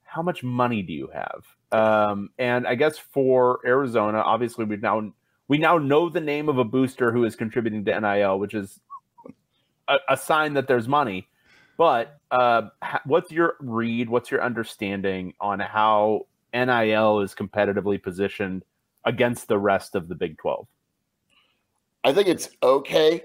how 0.03 0.21
much 0.21 0.43
money 0.43 0.81
do 0.81 0.93
you 0.93 1.09
have? 1.13 1.43
Um, 1.71 2.29
and 2.37 2.67
I 2.67 2.75
guess 2.75 2.97
for 2.97 3.59
Arizona, 3.65 4.19
obviously, 4.19 4.65
we've 4.65 4.81
now 4.81 5.11
we 5.47 5.57
now 5.57 5.77
know 5.77 6.09
the 6.09 6.21
name 6.21 6.49
of 6.49 6.57
a 6.57 6.63
booster 6.63 7.11
who 7.11 7.23
is 7.25 7.35
contributing 7.35 7.85
to 7.85 7.99
NIL, 7.99 8.39
which 8.39 8.53
is 8.53 8.79
a, 9.87 9.97
a 10.09 10.17
sign 10.17 10.53
that 10.53 10.67
there's 10.67 10.87
money. 10.87 11.27
But 11.77 12.19
uh, 12.31 12.69
what's 13.05 13.31
your 13.31 13.55
read? 13.59 14.09
What's 14.09 14.31
your 14.31 14.43
understanding 14.43 15.33
on 15.39 15.59
how 15.59 16.27
NIL 16.53 17.19
is 17.19 17.35
competitively 17.35 18.01
positioned 18.01 18.63
against 19.03 19.47
the 19.47 19.57
rest 19.57 19.95
of 19.95 20.07
the 20.07 20.15
Big 20.15 20.37
12? 20.37 20.67
I 22.03 22.13
think 22.13 22.27
it's 22.27 22.49
okay. 22.63 23.23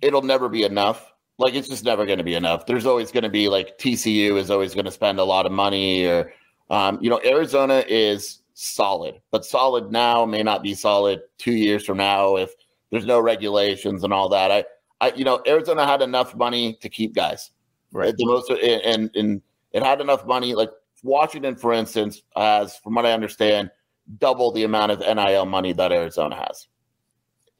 It'll 0.00 0.22
never 0.22 0.48
be 0.48 0.64
enough. 0.64 1.12
Like 1.38 1.54
it's 1.54 1.68
just 1.68 1.84
never 1.84 2.06
going 2.06 2.18
to 2.18 2.24
be 2.24 2.34
enough. 2.34 2.66
There's 2.66 2.86
always 2.86 3.10
going 3.10 3.24
to 3.24 3.30
be 3.30 3.48
like 3.48 3.78
TCU 3.78 4.36
is 4.36 4.50
always 4.50 4.74
going 4.74 4.84
to 4.84 4.90
spend 4.90 5.18
a 5.18 5.24
lot 5.24 5.46
of 5.46 5.52
money, 5.52 6.06
or 6.06 6.32
um, 6.70 6.98
you 7.00 7.10
know, 7.10 7.20
Arizona 7.24 7.84
is 7.88 8.41
solid, 8.54 9.20
but 9.30 9.44
solid 9.44 9.90
now 9.90 10.24
may 10.24 10.42
not 10.42 10.62
be 10.62 10.74
solid 10.74 11.20
two 11.38 11.52
years 11.52 11.84
from 11.84 11.98
now 11.98 12.36
if 12.36 12.54
there's 12.90 13.06
no 13.06 13.20
regulations 13.20 14.04
and 14.04 14.12
all 14.12 14.28
that. 14.28 14.50
I, 14.50 14.64
I, 15.00 15.12
you 15.14 15.24
know, 15.24 15.42
Arizona 15.46 15.86
had 15.86 16.02
enough 16.02 16.36
money 16.36 16.78
to 16.80 16.88
keep 16.88 17.14
guys, 17.14 17.50
right? 17.90 18.14
The 18.16 18.26
most, 18.26 18.50
and 18.50 19.10
and 19.14 19.42
it 19.72 19.82
had 19.82 20.00
enough 20.00 20.26
money. 20.26 20.54
Like 20.54 20.70
Washington, 21.02 21.56
for 21.56 21.72
instance, 21.72 22.22
has, 22.36 22.76
from 22.76 22.94
what 22.94 23.06
I 23.06 23.12
understand, 23.12 23.70
double 24.18 24.52
the 24.52 24.64
amount 24.64 24.92
of 24.92 25.00
NIL 25.00 25.46
money 25.46 25.72
that 25.72 25.90
Arizona 25.90 26.36
has, 26.36 26.68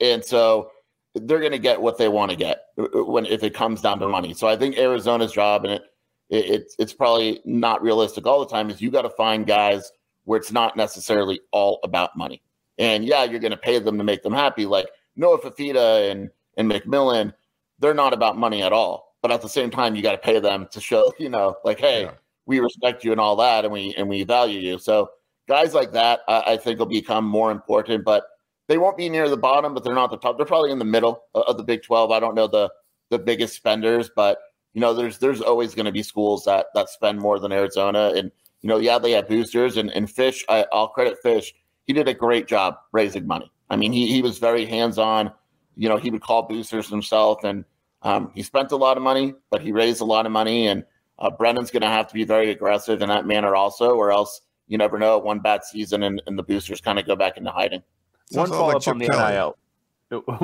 and 0.00 0.24
so 0.24 0.70
they're 1.14 1.40
going 1.40 1.52
to 1.52 1.58
get 1.58 1.80
what 1.80 1.98
they 1.98 2.08
want 2.08 2.30
to 2.30 2.36
get 2.36 2.66
uh, 2.78 2.84
uh, 2.84 3.04
when 3.04 3.26
if 3.26 3.42
it 3.42 3.54
comes 3.54 3.80
down 3.80 3.98
to 3.98 4.08
money. 4.08 4.34
So 4.34 4.46
I 4.46 4.56
think 4.56 4.76
Arizona's 4.76 5.32
job, 5.32 5.64
and 5.64 5.74
it, 5.74 5.82
it 6.30 6.44
it's 6.46 6.76
it's 6.78 6.92
probably 6.92 7.40
not 7.44 7.82
realistic 7.82 8.26
all 8.26 8.40
the 8.40 8.46
time, 8.46 8.70
is 8.70 8.80
you 8.80 8.90
got 8.90 9.02
to 9.02 9.10
find 9.10 9.46
guys 9.46 9.90
where 10.24 10.38
it's 10.38 10.52
not 10.52 10.76
necessarily 10.76 11.40
all 11.50 11.80
about 11.84 12.16
money. 12.16 12.42
And 12.78 13.04
yeah, 13.04 13.24
you're 13.24 13.40
going 13.40 13.52
to 13.52 13.56
pay 13.56 13.78
them 13.78 13.98
to 13.98 14.04
make 14.04 14.22
them 14.22 14.32
happy. 14.32 14.66
Like 14.66 14.86
Noah 15.16 15.38
Fifita 15.38 16.10
and, 16.10 16.30
and 16.56 16.70
McMillan, 16.70 17.32
they're 17.78 17.94
not 17.94 18.12
about 18.12 18.38
money 18.38 18.62
at 18.62 18.72
all. 18.72 19.16
But 19.20 19.30
at 19.30 19.42
the 19.42 19.48
same 19.48 19.70
time, 19.70 19.94
you 19.94 20.02
got 20.02 20.12
to 20.12 20.18
pay 20.18 20.40
them 20.40 20.68
to 20.72 20.80
show, 20.80 21.12
you 21.18 21.28
know, 21.28 21.56
like, 21.64 21.78
hey, 21.78 22.02
yeah. 22.02 22.12
we 22.46 22.60
respect 22.60 23.04
you 23.04 23.12
and 23.12 23.20
all 23.20 23.36
that, 23.36 23.64
and 23.64 23.72
we 23.72 23.94
and 23.96 24.08
we 24.08 24.24
value 24.24 24.58
you. 24.58 24.78
So 24.78 25.10
guys 25.48 25.74
like 25.74 25.92
that, 25.92 26.20
I, 26.26 26.42
I 26.48 26.56
think 26.56 26.78
will 26.78 26.86
become 26.86 27.24
more 27.24 27.52
important. 27.52 28.04
But 28.04 28.24
they 28.68 28.78
won't 28.78 28.96
be 28.96 29.08
near 29.08 29.28
the 29.28 29.36
bottom, 29.36 29.74
but 29.74 29.84
they're 29.84 29.94
not 29.94 30.10
the 30.10 30.16
top. 30.16 30.36
They're 30.36 30.46
probably 30.46 30.72
in 30.72 30.78
the 30.78 30.84
middle 30.84 31.22
of 31.34 31.56
the 31.56 31.62
Big 31.62 31.82
Twelve. 31.82 32.10
I 32.10 32.18
don't 32.18 32.34
know 32.34 32.48
the 32.48 32.70
the 33.10 33.18
biggest 33.18 33.54
spenders, 33.54 34.10
but 34.14 34.38
you 34.74 34.80
know, 34.80 34.94
there's 34.94 35.18
there's 35.18 35.40
always 35.40 35.74
going 35.74 35.86
to 35.86 35.92
be 35.92 36.02
schools 36.02 36.44
that 36.44 36.66
that 36.74 36.88
spend 36.88 37.20
more 37.20 37.38
than 37.38 37.52
Arizona, 37.52 38.12
and 38.16 38.32
you 38.62 38.68
know, 38.68 38.78
yeah, 38.78 38.98
they 38.98 39.12
have 39.12 39.28
boosters 39.28 39.76
and, 39.76 39.90
and 39.90 40.08
Fisch, 40.08 40.42
I, 40.48 40.66
will 40.72 40.88
credit 40.88 41.18
Fisch. 41.24 41.52
He 41.84 41.92
did 41.92 42.08
a 42.08 42.14
great 42.14 42.46
job 42.46 42.76
raising 42.92 43.26
money. 43.26 43.50
I 43.68 43.76
mean, 43.76 43.92
he, 43.92 44.06
he 44.06 44.22
was 44.22 44.38
very 44.38 44.64
hands 44.64 44.98
on. 44.98 45.32
You 45.76 45.88
know, 45.88 45.96
he 45.96 46.10
would 46.10 46.22
call 46.22 46.42
boosters 46.42 46.88
himself 46.88 47.44
and 47.44 47.64
um, 48.02 48.30
he 48.34 48.42
spent 48.42 48.72
a 48.72 48.76
lot 48.76 48.96
of 48.96 49.02
money, 49.02 49.34
but 49.50 49.62
he 49.62 49.72
raised 49.72 50.00
a 50.00 50.04
lot 50.04 50.26
of 50.26 50.32
money. 50.32 50.66
And 50.66 50.84
Uh, 51.18 51.30
Brennan's 51.30 51.70
going 51.70 51.82
to 51.82 51.88
have 51.88 52.08
to 52.08 52.14
be 52.14 52.24
very 52.24 52.50
aggressive 52.50 53.02
in 53.02 53.08
that 53.08 53.26
manner 53.26 53.54
also, 53.54 53.94
or 53.94 54.10
else 54.10 54.40
you 54.66 54.78
never 54.78 54.98
know. 54.98 55.18
One 55.18 55.40
bad 55.40 55.62
season 55.64 56.02
and, 56.02 56.22
and 56.26 56.38
the 56.38 56.42
boosters 56.42 56.80
kind 56.80 56.98
of 56.98 57.06
go 57.06 57.14
back 57.14 57.36
into 57.36 57.50
hiding. 57.50 57.82
One 58.30 58.48
follow 58.48 58.70
up 58.70 58.86
like 58.86 58.88
on 58.94 58.98
the 58.98 59.08
NIL. 59.08 59.56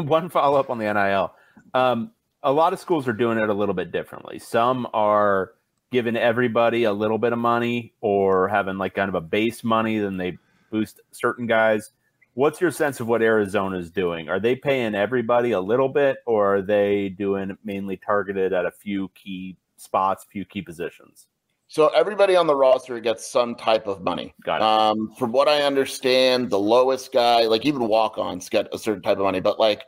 One 0.04 0.28
follow 0.28 0.58
up 0.58 0.70
on 0.70 0.78
the 0.78 0.92
NIL. 0.92 1.34
Um, 1.74 2.12
a 2.42 2.52
lot 2.52 2.72
of 2.72 2.78
schools 2.78 3.08
are 3.08 3.12
doing 3.12 3.38
it 3.38 3.48
a 3.48 3.54
little 3.54 3.74
bit 3.74 3.90
differently. 3.90 4.38
Some 4.38 4.86
are 4.94 5.52
giving 5.91 6.16
everybody 6.16 6.84
a 6.84 6.93
little 6.93 7.18
bit 7.18 7.32
of 7.32 7.39
money 7.39 7.95
or 8.01 8.49
having 8.49 8.78
like 8.78 8.95
kind 8.95 9.09
of 9.09 9.14
a 9.14 9.20
base 9.20 9.64
money, 9.64 9.99
then 9.99 10.16
they 10.16 10.36
boost 10.70 11.01
certain 11.12 11.47
guys. 11.47 11.93
What's 12.34 12.61
your 12.61 12.70
sense 12.70 13.01
of 13.01 13.09
what 13.09 13.22
Arizona 13.22 13.78
is 13.78 13.91
doing? 13.91 14.28
Are 14.28 14.39
they 14.39 14.55
paying 14.55 14.95
everybody 14.95 15.53
a 15.53 15.61
little 15.61 15.89
bit, 15.89 16.18
or 16.24 16.57
are 16.57 16.62
they 16.62 17.09
doing 17.09 17.57
mainly 17.64 17.97
targeted 17.97 18.53
at 18.53 18.64
a 18.64 18.70
few 18.70 19.09
key 19.14 19.57
spots, 19.76 20.24
few 20.30 20.45
key 20.45 20.62
positions? 20.62 21.26
So 21.66 21.89
everybody 21.89 22.36
on 22.36 22.47
the 22.47 22.55
roster 22.55 23.01
gets 23.01 23.26
some 23.26 23.55
type 23.55 23.86
of 23.86 24.03
money. 24.03 24.34
Got 24.45 24.57
it. 24.57 24.62
Um, 24.62 25.12
from 25.18 25.32
what 25.32 25.49
I 25.49 25.62
understand, 25.62 26.49
the 26.49 26.59
lowest 26.59 27.12
guy, 27.12 27.43
like 27.43 27.66
even 27.66 27.89
walk-ons, 27.89 28.49
get 28.49 28.68
a 28.72 28.78
certain 28.78 29.03
type 29.03 29.18
of 29.18 29.24
money. 29.24 29.41
But 29.41 29.59
like, 29.59 29.82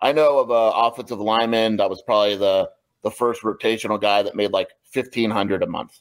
I 0.00 0.12
know 0.12 0.38
of 0.38 0.50
a 0.50 0.76
offensive 0.76 1.20
lineman 1.20 1.78
that 1.78 1.88
was 1.88 2.02
probably 2.02 2.36
the 2.36 2.70
the 3.04 3.10
first 3.10 3.42
rotational 3.42 4.00
guy 4.00 4.22
that 4.22 4.34
made 4.34 4.50
like 4.50 4.70
fifteen 4.90 5.30
hundred 5.30 5.62
a 5.62 5.66
month, 5.66 6.00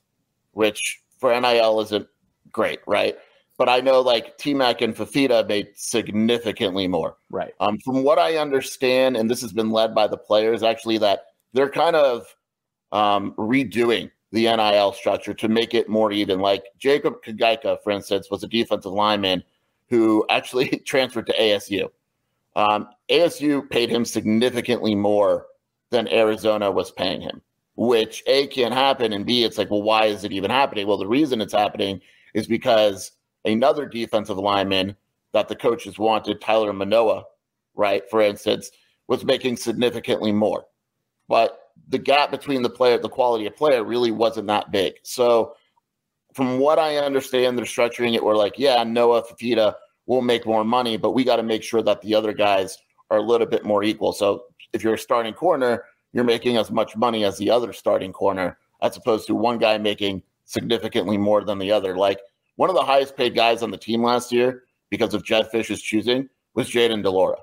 which 0.54 1.02
for 1.20 1.40
NIL 1.40 1.80
isn't 1.82 2.08
great, 2.52 2.80
right? 2.88 3.16
But 3.58 3.70
I 3.70 3.82
know 3.82 4.02
like 4.02 4.38
T 4.38 4.54
Mac 4.54 4.82
and 4.82 4.96
Fifita 4.96 5.48
made 5.48 5.68
significantly 5.76 6.88
more. 6.88 7.18
Right. 7.30 7.54
Um, 7.60 7.78
from 7.80 8.04
what 8.04 8.18
I 8.18 8.38
understand, 8.38 9.16
and 9.16 9.30
this 9.30 9.42
has 9.42 9.54
been 9.54 9.70
led 9.70 9.94
by 9.94 10.08
the 10.08 10.18
players, 10.18 10.64
actually, 10.64 10.98
that 11.00 11.26
they're 11.54 11.70
kind 11.70 11.96
of 11.96 12.26
um, 12.92 13.34
redoing 13.38 14.10
the 14.32 14.44
NIL 14.46 14.94
structure 14.94 15.34
to 15.36 15.48
make 15.48 15.76
it 15.76 15.88
more 15.88 16.12
even. 16.12 16.40
Like 16.40 16.64
Jacob 16.80 17.24
Kongaika, 17.24 17.78
for 17.84 17.92
instance, 17.92 18.30
was 18.32 18.44
a 18.44 18.48
defensive 18.48 18.92
lineman 18.92 19.44
who 19.90 20.26
actually 20.30 20.70
transferred 20.86 21.28
to 21.28 21.38
ASU. 21.38 21.90
Um, 22.56 22.88
ASU 23.10 23.70
paid 23.70 23.90
him 23.90 24.06
significantly 24.06 24.96
more 24.96 25.48
than 25.94 26.10
Arizona 26.10 26.70
was 26.70 26.92
paying 26.92 27.22
him, 27.22 27.42
which 27.76 28.22
A 28.28 28.48
can't 28.48 28.74
happen, 28.74 29.14
and 29.14 29.26
B, 29.26 29.44
it's 29.46 29.58
like, 29.58 29.72
well, 29.72 29.82
why 29.82 30.08
is 30.08 30.26
it 30.26 30.34
even 30.34 30.52
happening? 30.52 30.86
Well, 30.86 30.98
the 30.98 31.08
reason 31.08 31.40
it's 31.40 31.54
happening 31.54 32.02
is 32.34 32.48
because 32.48 33.12
another 33.46 33.86
defensive 33.86 34.38
lineman 34.38 34.98
that 35.32 35.48
the 35.48 35.56
coaches 35.56 35.98
wanted, 35.98 36.42
Tyler 36.42 36.74
Manoa, 36.74 37.24
right, 37.76 38.04
for 38.10 38.22
instance, 38.22 38.72
was 39.08 39.24
making 39.24 39.58
significantly 39.58 40.32
more. 40.32 40.66
But 41.28 41.60
the 41.90 41.98
gap 41.98 42.32
between 42.32 42.62
the 42.62 42.70
player, 42.70 42.98
the 42.98 43.10
quality 43.10 43.46
of 43.46 43.56
player 43.56 43.84
really 43.84 44.12
wasn't 44.12 44.48
that 44.48 44.72
big. 44.72 44.94
So 45.04 45.56
from 46.34 46.60
what 46.60 46.80
I 46.80 46.98
understand, 46.98 47.58
they're 47.58 47.66
structuring 47.66 48.16
it 48.16 48.24
where 48.24 48.36
like, 48.36 48.58
yeah, 48.58 48.84
Noah 48.84 49.24
Fifita 49.24 49.76
will 50.06 50.22
make 50.22 50.46
more 50.46 50.64
money, 50.64 50.98
but 50.98 51.12
we 51.12 51.24
got 51.24 51.38
to 51.38 51.44
make 51.44 51.64
sure 51.64 51.82
that 51.82 52.02
the 52.02 52.16
other 52.16 52.34
guys 52.34 52.78
are 53.10 53.18
a 53.18 53.22
little 53.22 53.48
bit 53.48 53.66
more 53.66 53.84
equal. 53.84 54.14
So 54.14 54.46
if 54.74 54.84
you're 54.84 54.96
a 54.96 55.00
starting 55.00 55.34
corner, 55.34 55.84
you're 56.12 56.24
making 56.24 56.58
as 56.58 56.72
much 56.72 56.96
money 56.96 57.24
as 57.24 57.38
the 57.38 57.50
other 57.50 57.74
starting 57.74 58.12
corner, 58.12 58.58
as 58.82 58.98
opposed 58.98 59.28
to 59.28 59.36
one 59.36 59.58
guy 59.58 59.78
making 59.78 60.22
significantly 60.46 61.18
more 61.18 61.44
than 61.44 61.58
the 61.58 61.72
other. 61.72 61.96
Like 61.96 62.20
one 62.56 62.70
of 62.70 62.76
the 62.76 62.84
highest 62.84 63.16
paid 63.16 63.36
guys 63.36 63.64
on 63.64 63.72
the 63.72 63.78
team 63.78 64.04
last 64.04 64.32
year, 64.32 64.64
because 64.90 65.14
of 65.14 65.24
Jedd 65.24 65.50
Fisch's 65.50 65.82
choosing, 65.82 66.30
was 66.54 66.70
Jayden 66.70 67.04
de 67.04 67.10
Laura. 67.10 67.38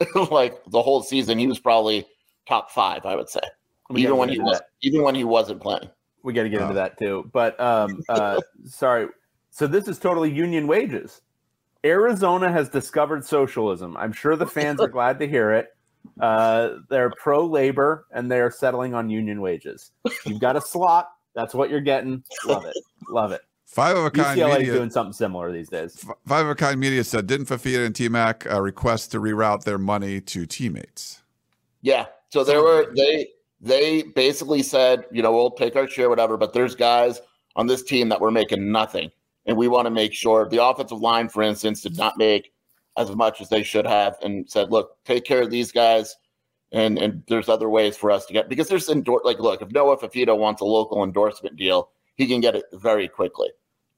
Like 0.30 0.62
the 0.70 0.80
whole 0.80 1.02
season, 1.02 1.38
he 1.38 1.48
was 1.48 1.58
probably 1.58 2.06
top 2.46 2.70
five, 2.70 3.04
I 3.04 3.16
would 3.16 3.28
say. 3.28 3.40
We 3.90 4.02
even 4.02 4.16
when 4.16 4.28
he 4.28 4.38
was, 4.38 4.60
even 4.82 5.02
when 5.02 5.16
he 5.16 5.24
wasn't 5.24 5.60
playing. 5.60 5.90
We 6.22 6.32
got 6.32 6.44
to 6.44 6.48
get 6.48 6.60
into 6.60 6.74
that 6.74 6.98
too. 6.98 7.28
But 7.32 7.58
um, 7.58 8.02
uh, 8.08 8.40
sorry. 8.64 9.08
So 9.50 9.66
this 9.66 9.88
is 9.88 9.98
totally 9.98 10.30
union 10.30 10.68
wages. 10.68 11.20
Arizona 11.84 12.50
has 12.52 12.68
discovered 12.68 13.24
socialism. 13.24 13.96
I'm 13.96 14.12
sure 14.12 14.36
the 14.36 14.46
fans 14.46 14.80
are 14.80 14.88
glad 14.98 15.18
to 15.20 15.28
hear 15.28 15.52
it. 15.52 15.68
Uh, 16.20 16.76
they're 16.88 17.10
pro 17.10 17.46
labor 17.46 18.06
and 18.12 18.30
they're 18.30 18.50
settling 18.50 18.94
on 18.94 19.08
union 19.08 19.40
wages. 19.40 19.92
You've 20.24 20.40
got 20.40 20.56
a 20.56 20.60
slot. 20.60 21.10
That's 21.34 21.54
what 21.54 21.70
you're 21.70 21.80
getting. 21.80 22.22
Love 22.46 22.64
it. 22.64 22.76
Love 23.08 23.32
it. 23.32 23.42
Five 23.66 23.96
of 23.96 24.06
a 24.06 24.10
kind 24.10 24.40
UCLA 24.40 24.58
media 24.58 24.72
is 24.72 24.78
doing 24.78 24.90
something 24.90 25.12
similar 25.12 25.52
these 25.52 25.68
days. 25.68 26.04
Five 26.26 26.46
of 26.46 26.50
a 26.50 26.54
kind 26.54 26.80
media 26.80 27.04
said, 27.04 27.26
didn't 27.26 27.46
Fifita 27.46 27.84
and 27.84 27.94
T 27.94 28.08
Mac 28.08 28.50
uh, 28.50 28.60
request 28.62 29.12
to 29.12 29.20
reroute 29.20 29.64
their 29.64 29.78
money 29.78 30.22
to 30.22 30.46
teammates? 30.46 31.22
Yeah. 31.82 32.06
So 32.30 32.44
there 32.44 32.62
were 32.62 32.92
they 32.96 33.28
they 33.60 34.02
basically 34.02 34.62
said, 34.62 35.04
you 35.12 35.22
know, 35.22 35.32
we'll 35.32 35.50
take 35.50 35.76
our 35.76 35.86
share, 35.86 36.08
whatever. 36.08 36.36
But 36.36 36.54
there's 36.54 36.74
guys 36.74 37.20
on 37.56 37.66
this 37.66 37.82
team 37.82 38.08
that 38.08 38.20
were 38.20 38.30
making 38.30 38.72
nothing, 38.72 39.10
and 39.46 39.56
we 39.56 39.68
want 39.68 39.86
to 39.86 39.90
make 39.90 40.14
sure 40.14 40.48
the 40.48 40.64
offensive 40.64 41.00
line, 41.00 41.28
for 41.28 41.42
instance, 41.42 41.82
did 41.82 41.96
not 41.96 42.16
make 42.16 42.52
as 42.98 43.14
much 43.14 43.40
as 43.40 43.48
they 43.48 43.62
should 43.62 43.86
have, 43.86 44.16
and 44.22 44.48
said, 44.50 44.70
look, 44.70 45.02
take 45.04 45.24
care 45.24 45.40
of 45.40 45.50
these 45.50 45.72
guys. 45.72 46.16
And 46.70 46.98
and 46.98 47.22
there's 47.28 47.48
other 47.48 47.70
ways 47.70 47.96
for 47.96 48.10
us 48.10 48.26
to 48.26 48.34
get 48.34 48.50
because 48.50 48.68
there's 48.68 48.90
endor- 48.90 49.22
like 49.24 49.38
look 49.38 49.62
if 49.62 49.70
Noah 49.70 49.96
Fifita 49.96 50.36
wants 50.36 50.60
a 50.60 50.66
local 50.66 51.02
endorsement 51.02 51.56
deal, 51.56 51.88
he 52.16 52.26
can 52.26 52.42
get 52.42 52.54
it 52.54 52.66
very 52.74 53.08
quickly, 53.08 53.48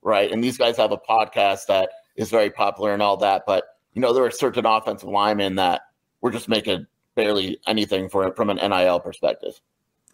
right? 0.03 0.31
And 0.31 0.45
these 0.45 0.57
guys 0.57 0.77
have 0.77 0.93
a 0.93 0.97
podcast 0.97 1.67
that 1.67 1.91
is 2.15 2.31
very 2.31 2.49
popular 2.49 2.93
and 2.93 3.03
all 3.03 3.17
that, 3.17 3.43
but 3.45 3.65
you 3.95 4.01
know 4.01 4.13
there 4.13 4.25
are 4.25 4.31
certain 4.31 4.67
offensive 4.67 5.09
linemen 5.09 5.57
that 5.57 5.81
we're 6.21 6.31
just 6.31 6.49
making 6.49 6.87
barely 7.17 7.59
anything 7.67 8.09
for 8.09 8.25
it 8.29 8.37
from 8.37 8.51
an 8.51 8.57
NIL 8.57 9.01
perspective. 9.01 9.61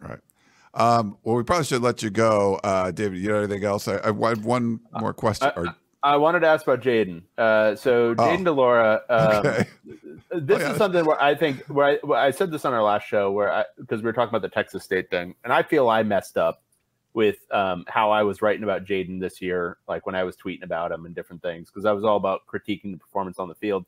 Right. 0.00 0.20
Um, 0.72 1.16
well, 1.24 1.36
we 1.36 1.42
probably 1.42 1.64
should 1.64 1.82
let 1.82 2.02
you 2.02 2.10
go, 2.10 2.60
uh, 2.62 2.90
David. 2.90 3.18
You 3.18 3.30
know 3.30 3.38
anything 3.38 3.64
else? 3.64 3.88
I, 3.88 3.98
I 3.98 4.28
have 4.28 4.44
one 4.44 4.80
more 5.00 5.14
question. 5.14 5.50
I, 5.56 5.74
I, 6.12 6.16
wanted 6.16 6.40
to 6.40 6.46
ask 6.46 6.66
about 6.66 6.80
Jayden. 6.80 7.22
Uh, 7.36 7.76
so 7.76 8.14
oh. 8.18 8.36
de 8.36 8.52
Laura. 8.52 9.02
Um, 9.08 9.46
okay. 9.46 9.66
This 10.32 10.58
oh, 10.58 10.60
yeah. 10.60 10.72
is 10.72 10.78
something 10.78 11.04
where 11.04 11.22
I 11.22 11.34
think 11.34 11.64
where 11.66 11.86
I, 11.86 11.98
where 12.02 12.18
I 12.18 12.30
said 12.30 12.50
this 12.50 12.64
on 12.64 12.74
our 12.74 12.82
last 12.82 13.06
show 13.06 13.30
where 13.30 13.64
because 13.78 14.02
we 14.02 14.06
were 14.06 14.12
talking 14.12 14.30
about 14.30 14.42
the 14.42 14.54
Texas 14.54 14.82
State 14.82 15.08
thing, 15.08 15.34
and 15.44 15.52
I 15.52 15.62
feel 15.62 15.88
I 15.88 16.02
messed 16.02 16.36
up 16.36 16.62
with 17.16 17.38
um, 17.50 17.84
how 17.88 18.10
I 18.10 18.22
was 18.24 18.42
writing 18.42 18.62
about 18.62 18.84
Jayden 18.84 19.18
this 19.18 19.40
year, 19.40 19.78
like 19.88 20.04
when 20.04 20.14
I 20.14 20.24
was 20.24 20.36
tweeting 20.36 20.62
about 20.62 20.92
him 20.92 21.06
and 21.06 21.14
different 21.14 21.40
things, 21.40 21.70
because 21.70 21.86
I 21.86 21.92
was 21.92 22.04
all 22.04 22.16
about 22.16 22.42
critiquing 22.46 22.92
the 22.92 22.98
performance 22.98 23.38
on 23.38 23.48
the 23.48 23.54
field. 23.54 23.86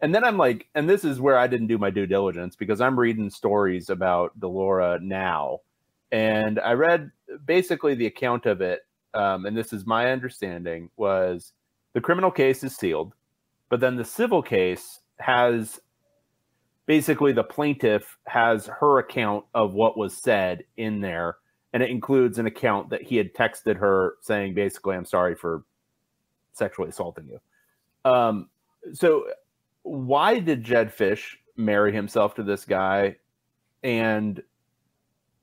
And 0.00 0.14
then 0.14 0.22
I'm 0.22 0.36
like, 0.36 0.68
and 0.76 0.88
this 0.88 1.04
is 1.04 1.20
where 1.20 1.36
I 1.36 1.48
didn't 1.48 1.66
do 1.66 1.76
my 1.76 1.90
due 1.90 2.06
diligence 2.06 2.54
because 2.54 2.80
I'm 2.80 2.96
reading 2.98 3.30
stories 3.30 3.90
about 3.90 4.38
de 4.38 4.46
Laura 4.46 5.00
now. 5.02 5.58
And 6.12 6.60
I 6.60 6.74
read 6.74 7.10
basically 7.44 7.96
the 7.96 8.06
account 8.06 8.46
of 8.46 8.60
it. 8.60 8.82
Um, 9.12 9.46
and 9.46 9.56
this 9.56 9.72
is 9.72 9.84
my 9.84 10.12
understanding 10.12 10.88
was 10.96 11.52
the 11.92 12.00
criminal 12.00 12.30
case 12.30 12.62
is 12.64 12.76
sealed, 12.76 13.14
but 13.68 13.80
then 13.80 13.96
the 13.96 14.04
civil 14.04 14.42
case 14.42 15.00
has 15.18 15.80
basically 16.86 17.32
the 17.32 17.44
plaintiff 17.44 18.18
has 18.26 18.66
her 18.66 18.98
account 18.98 19.44
of 19.54 19.74
what 19.74 19.98
was 19.98 20.16
said 20.16 20.64
in 20.76 21.00
there. 21.00 21.36
And 21.72 21.82
it 21.82 21.90
includes 21.90 22.38
an 22.38 22.46
account 22.46 22.88
that 22.90 23.02
he 23.02 23.16
had 23.16 23.34
texted 23.34 23.76
her 23.76 24.14
saying, 24.22 24.54
basically, 24.54 24.96
I'm 24.96 25.04
sorry 25.04 25.34
for 25.34 25.64
sexually 26.52 26.88
assaulting 26.88 27.28
you. 27.28 28.10
Um, 28.10 28.48
so 28.94 29.26
why 29.82 30.38
did 30.38 30.64
Jedd 30.64 30.94
Fisch 30.94 31.36
marry 31.56 31.92
himself 31.92 32.34
to 32.36 32.42
this 32.42 32.64
guy? 32.64 33.16
And 33.82 34.42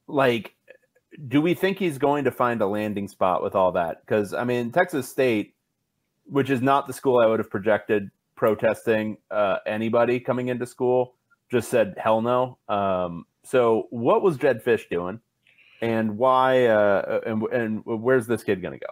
like, 0.07 0.55
do 1.27 1.41
we 1.41 1.53
think 1.53 1.77
he's 1.77 1.97
going 1.97 2.23
to 2.25 2.31
find 2.31 2.61
a 2.61 2.67
landing 2.67 3.07
spot 3.07 3.43
with 3.43 3.55
all 3.55 3.71
that? 3.73 4.01
Because 4.01 4.33
I 4.33 4.43
mean, 4.43 4.71
Texas 4.71 5.07
State, 5.07 5.54
which 6.25 6.49
is 6.49 6.61
not 6.61 6.87
the 6.87 6.93
school 6.93 7.19
I 7.19 7.27
would 7.27 7.39
have 7.39 7.49
projected 7.49 8.09
protesting 8.35 9.17
uh, 9.31 9.57
anybody 9.65 10.19
coming 10.19 10.49
into 10.49 10.65
school, 10.65 11.15
just 11.49 11.69
said 11.69 11.95
hell 11.97 12.21
no. 12.21 12.57
Um, 12.67 13.25
so, 13.43 13.87
what 13.91 14.21
was 14.21 14.37
Jedd 14.37 14.63
Fisch 14.63 14.89
doing, 14.89 15.19
and 15.81 16.17
why? 16.17 16.65
Uh, 16.65 17.21
and 17.25 17.43
and 17.51 17.81
where's 17.85 18.27
this 18.27 18.43
kid 18.43 18.61
going 18.61 18.73
to 18.73 18.79
go? 18.79 18.91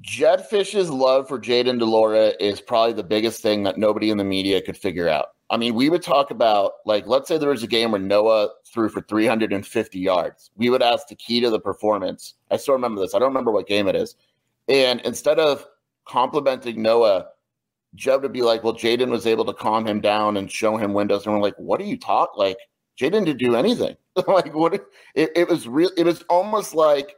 Jedd 0.00 0.48
Fisch's 0.50 0.90
love 0.90 1.28
for 1.28 1.38
Jayden 1.38 1.78
de 1.78 1.84
Laura 1.84 2.32
is 2.40 2.60
probably 2.60 2.94
the 2.94 3.04
biggest 3.04 3.42
thing 3.42 3.62
that 3.64 3.78
nobody 3.78 4.10
in 4.10 4.18
the 4.18 4.24
media 4.24 4.60
could 4.60 4.76
figure 4.76 5.08
out. 5.08 5.28
I 5.50 5.56
mean, 5.56 5.74
we 5.74 5.90
would 5.90 6.02
talk 6.02 6.30
about 6.30 6.72
like, 6.86 7.06
let's 7.06 7.28
say 7.28 7.38
there 7.38 7.50
was 7.50 7.62
a 7.62 7.68
game 7.68 7.92
where 7.92 8.00
Noah 8.00 8.48
threw 8.66 8.88
for 8.88 9.02
350 9.02 9.98
yards. 9.98 10.50
We 10.56 10.70
would 10.70 10.82
ask 10.82 11.08
the 11.08 11.14
key 11.14 11.40
to 11.42 11.50
the 11.50 11.60
performance. 11.60 12.34
I 12.50 12.56
still 12.56 12.74
remember 12.74 13.00
this. 13.00 13.14
I 13.14 13.18
don't 13.18 13.28
remember 13.28 13.52
what 13.52 13.68
game 13.68 13.86
it 13.86 13.94
is. 13.94 14.16
And 14.68 15.00
instead 15.02 15.38
of 15.38 15.66
complimenting 16.06 16.82
Noah, 16.82 17.26
Jedd 17.94 18.22
would 18.22 18.32
be 18.32 18.42
like, 18.42 18.64
well, 18.64 18.74
Jayden 18.74 19.10
was 19.10 19.26
able 19.26 19.44
to 19.44 19.54
calm 19.54 19.86
him 19.86 20.00
down 20.00 20.36
and 20.36 20.50
show 20.50 20.76
him 20.76 20.92
windows. 20.92 21.24
And 21.24 21.34
we're 21.34 21.40
like, 21.40 21.56
what 21.56 21.78
do 21.78 21.86
you 21.86 21.98
talk? 21.98 22.36
Like, 22.36 22.58
Jayden 23.00 23.24
didn't 23.24 23.38
do 23.38 23.56
anything. 23.56 23.96
like, 24.26 24.54
what? 24.54 24.74
It, 25.14 25.30
it 25.36 25.48
was 25.48 25.68
real. 25.68 25.90
It 25.96 26.04
was 26.04 26.22
almost 26.28 26.74
like 26.74 27.14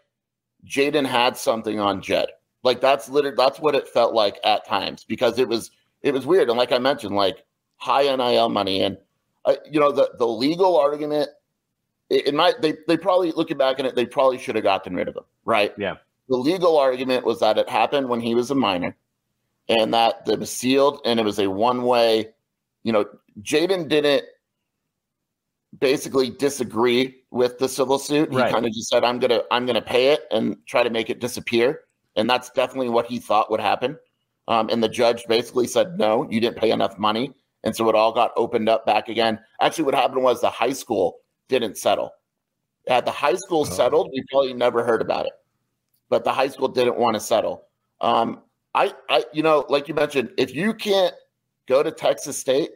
Jayden 0.66 1.07
had 1.07 1.37
something 1.37 1.80
on 1.80 2.03
Jedd. 2.03 2.28
Like 2.66 2.80
that's 2.80 3.09
literally 3.09 3.37
that's 3.37 3.61
what 3.61 3.76
it 3.76 3.87
felt 3.87 4.12
like 4.12 4.41
at 4.43 4.66
times 4.66 5.05
because 5.05 5.39
it 5.39 5.49
was 5.49 5.70
it 6.03 6.12
was 6.12 6.26
weird. 6.26 6.49
And 6.49 6.59
like 6.59 6.72
I 6.72 6.78
mentioned, 6.78 7.14
like 7.14 7.45
high 7.76 8.14
NIL 8.14 8.49
money 8.49 8.82
and 8.82 8.99
uh, 9.45 9.55
you 9.70 9.78
know 9.78 9.93
the 9.93 10.11
the 10.18 10.26
legal 10.26 10.76
argument 10.76 11.28
it, 12.11 12.28
it 12.28 12.34
might 12.34 12.61
they 12.61 12.74
they 12.89 12.97
probably 12.97 13.30
looking 13.30 13.57
back 13.57 13.78
at 13.78 13.87
it, 13.87 13.95
they 13.95 14.05
probably 14.05 14.39
should 14.39 14.57
have 14.57 14.64
gotten 14.64 14.97
rid 14.97 15.07
of 15.07 15.16
him, 15.16 15.22
right? 15.45 15.72
Yeah. 15.78 15.95
The 16.29 16.37
legal 16.37 16.77
argument 16.79 17.24
was 17.24 17.41
that 17.41 17.59
it 17.59 17.68
happened 17.68 18.09
when 18.09 18.20
he 18.20 18.35
was 18.35 18.51
a 18.51 18.55
minor, 18.55 18.97
and 19.68 19.95
that 19.95 20.22
it 20.29 20.39
was 20.39 20.51
sealed, 20.51 21.01
and 21.05 21.20
it 21.20 21.24
was 21.24 21.39
a 21.39 21.49
one 21.51 21.83
way. 21.83 22.31
You 22.83 22.93
know, 22.93 23.05
Jayden 23.43 23.89
didn't 23.89 24.24
basically 25.79 26.31
disagree 26.31 27.22
with 27.31 27.59
the 27.59 27.68
civil 27.68 27.99
suit. 27.99 28.31
He 28.31 28.37
Right. 28.39 28.53
kind 28.53 28.64
of 28.66 28.72
just 28.72 28.89
said, 28.89 29.05
"I'm 29.05 29.18
gonna 29.18 29.43
I'm 29.51 29.66
gonna 29.66 29.83
pay 29.83 30.09
it 30.09 30.27
and 30.31 30.57
try 30.66 30.83
to 30.83 30.91
make 30.91 31.11
it 31.11 31.20
disappear," 31.20 31.85
and 32.16 32.29
that's 32.31 32.51
definitely 32.51 32.89
what 32.89 33.07
he 33.07 33.18
thought 33.18 33.51
would 33.51 33.61
happen. 33.61 33.99
Um, 34.49 34.68
and 34.70 34.83
the 34.83 34.89
judge 34.89 35.27
basically 35.27 35.66
said, 35.66 35.99
"No, 35.99 36.27
you 36.31 36.41
didn't 36.41 36.57
pay 36.57 36.70
enough 36.70 36.99
money," 36.99 37.35
and 37.64 37.74
so 37.77 37.89
it 37.89 37.95
all 37.95 38.12
got 38.12 38.33
opened 38.37 38.68
up 38.68 38.87
back 38.87 39.09
again. 39.09 39.39
Actually, 39.61 39.85
what 39.85 39.95
happened 39.95 40.22
was 40.22 40.41
the 40.41 40.51
high 40.51 40.72
school 40.72 41.18
didn't 41.49 41.77
settle. 41.77 42.11
Had 42.89 43.05
the 43.05 43.11
high 43.11 43.35
school 43.35 43.61
Oh. 43.62 43.64
settled, 43.64 44.11
we 44.12 44.22
probably 44.31 44.55
never 44.55 44.85
heard 44.85 45.03
about 45.03 45.27
it. 45.27 45.33
But 46.09 46.25
the 46.25 46.33
high 46.33 46.49
school 46.49 46.69
didn't 46.69 46.97
want 46.99 47.15
to 47.15 47.21
settle. 47.21 47.65
Um, 48.01 48.41
I, 48.75 48.93
I, 49.09 49.25
you 49.33 49.43
know, 49.43 49.65
like 49.69 49.89
you 49.89 49.95
mentioned, 49.95 50.33
if 50.37 50.55
you 50.55 50.75
can't 50.75 51.15
go 51.67 51.83
to 51.83 51.91
Texas 51.91 52.37
State 52.37 52.71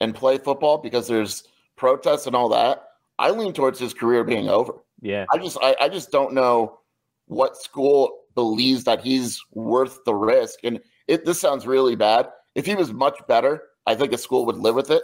and 0.00 0.14
play 0.14 0.38
football 0.38 0.78
because 0.78 1.08
there's 1.08 1.44
protests 1.76 2.26
and 2.26 2.36
all 2.36 2.48
that, 2.50 2.84
I 3.18 3.30
lean 3.30 3.52
towards 3.52 3.78
his 3.78 3.94
career 3.94 4.22
being 4.24 4.48
over. 4.48 4.74
Yeah. 5.00 5.24
I 5.32 5.38
just, 5.38 5.58
I, 5.62 5.74
I 5.80 5.88
just 5.88 6.10
don't 6.10 6.34
know 6.34 6.78
what 7.26 7.56
school 7.56 8.20
believes 8.34 8.84
that 8.84 9.00
he's 9.00 9.42
worth 9.52 10.04
the 10.04 10.14
risk. 10.14 10.60
And 10.62 10.80
it, 11.08 11.24
this 11.24 11.40
sounds 11.40 11.66
really 11.66 11.96
bad. 11.96 12.28
If 12.54 12.66
he 12.66 12.74
was 12.74 12.92
much 12.92 13.18
better, 13.26 13.62
I 13.86 13.94
think 13.94 14.12
a 14.12 14.18
school 14.18 14.46
would 14.46 14.56
live 14.56 14.74
with 14.74 14.90
it, 14.90 15.02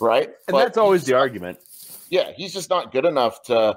right? 0.00 0.28
And 0.28 0.52
But 0.54 0.58
that's 0.64 0.78
always 0.78 1.04
the 1.04 1.14
argument. 1.14 1.58
yeah, 2.08 2.30
he's 2.36 2.52
just 2.52 2.70
not 2.70 2.92
good 2.92 3.04
enough 3.04 3.42
to 3.44 3.76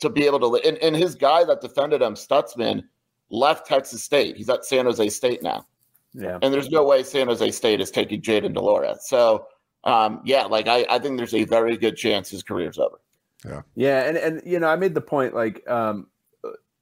to 0.00 0.08
be 0.08 0.26
able 0.26 0.40
to. 0.40 0.66
And, 0.68 0.78
and 0.78 0.94
his 0.96 1.14
guy 1.14 1.44
that 1.44 1.60
defended 1.60 2.02
him, 2.02 2.14
Stutzman, 2.14 2.84
left 3.30 3.66
Texas 3.66 4.02
State. 4.02 4.36
He's 4.36 4.48
at 4.48 4.64
San 4.64 4.86
Jose 4.86 5.08
State 5.10 5.42
now, 5.42 5.66
Yeah. 6.14 6.38
and 6.42 6.52
there's 6.52 6.70
no 6.70 6.84
way 6.84 7.02
San 7.02 7.26
Jose 7.26 7.50
State 7.50 7.80
is 7.80 7.90
taking 7.90 8.22
Jayden 8.22 8.54
de 8.54 8.60
Laura. 8.60 8.96
So, 9.00 9.46
um, 9.84 10.20
yeah, 10.24 10.44
like 10.44 10.66
I, 10.68 10.86
I 10.88 10.98
think 10.98 11.16
there's 11.18 11.34
a 11.34 11.44
very 11.44 11.76
good 11.76 11.96
chance 11.96 12.30
his 12.30 12.42
career's 12.42 12.78
over. 12.78 13.00
Yeah. 13.44 13.62
Yeah, 13.76 14.08
and 14.08 14.16
and 14.16 14.42
you 14.44 14.58
know, 14.58 14.66
I 14.66 14.76
made 14.76 14.94
the 14.94 15.00
point 15.00 15.34
like 15.34 15.68
um 15.70 16.08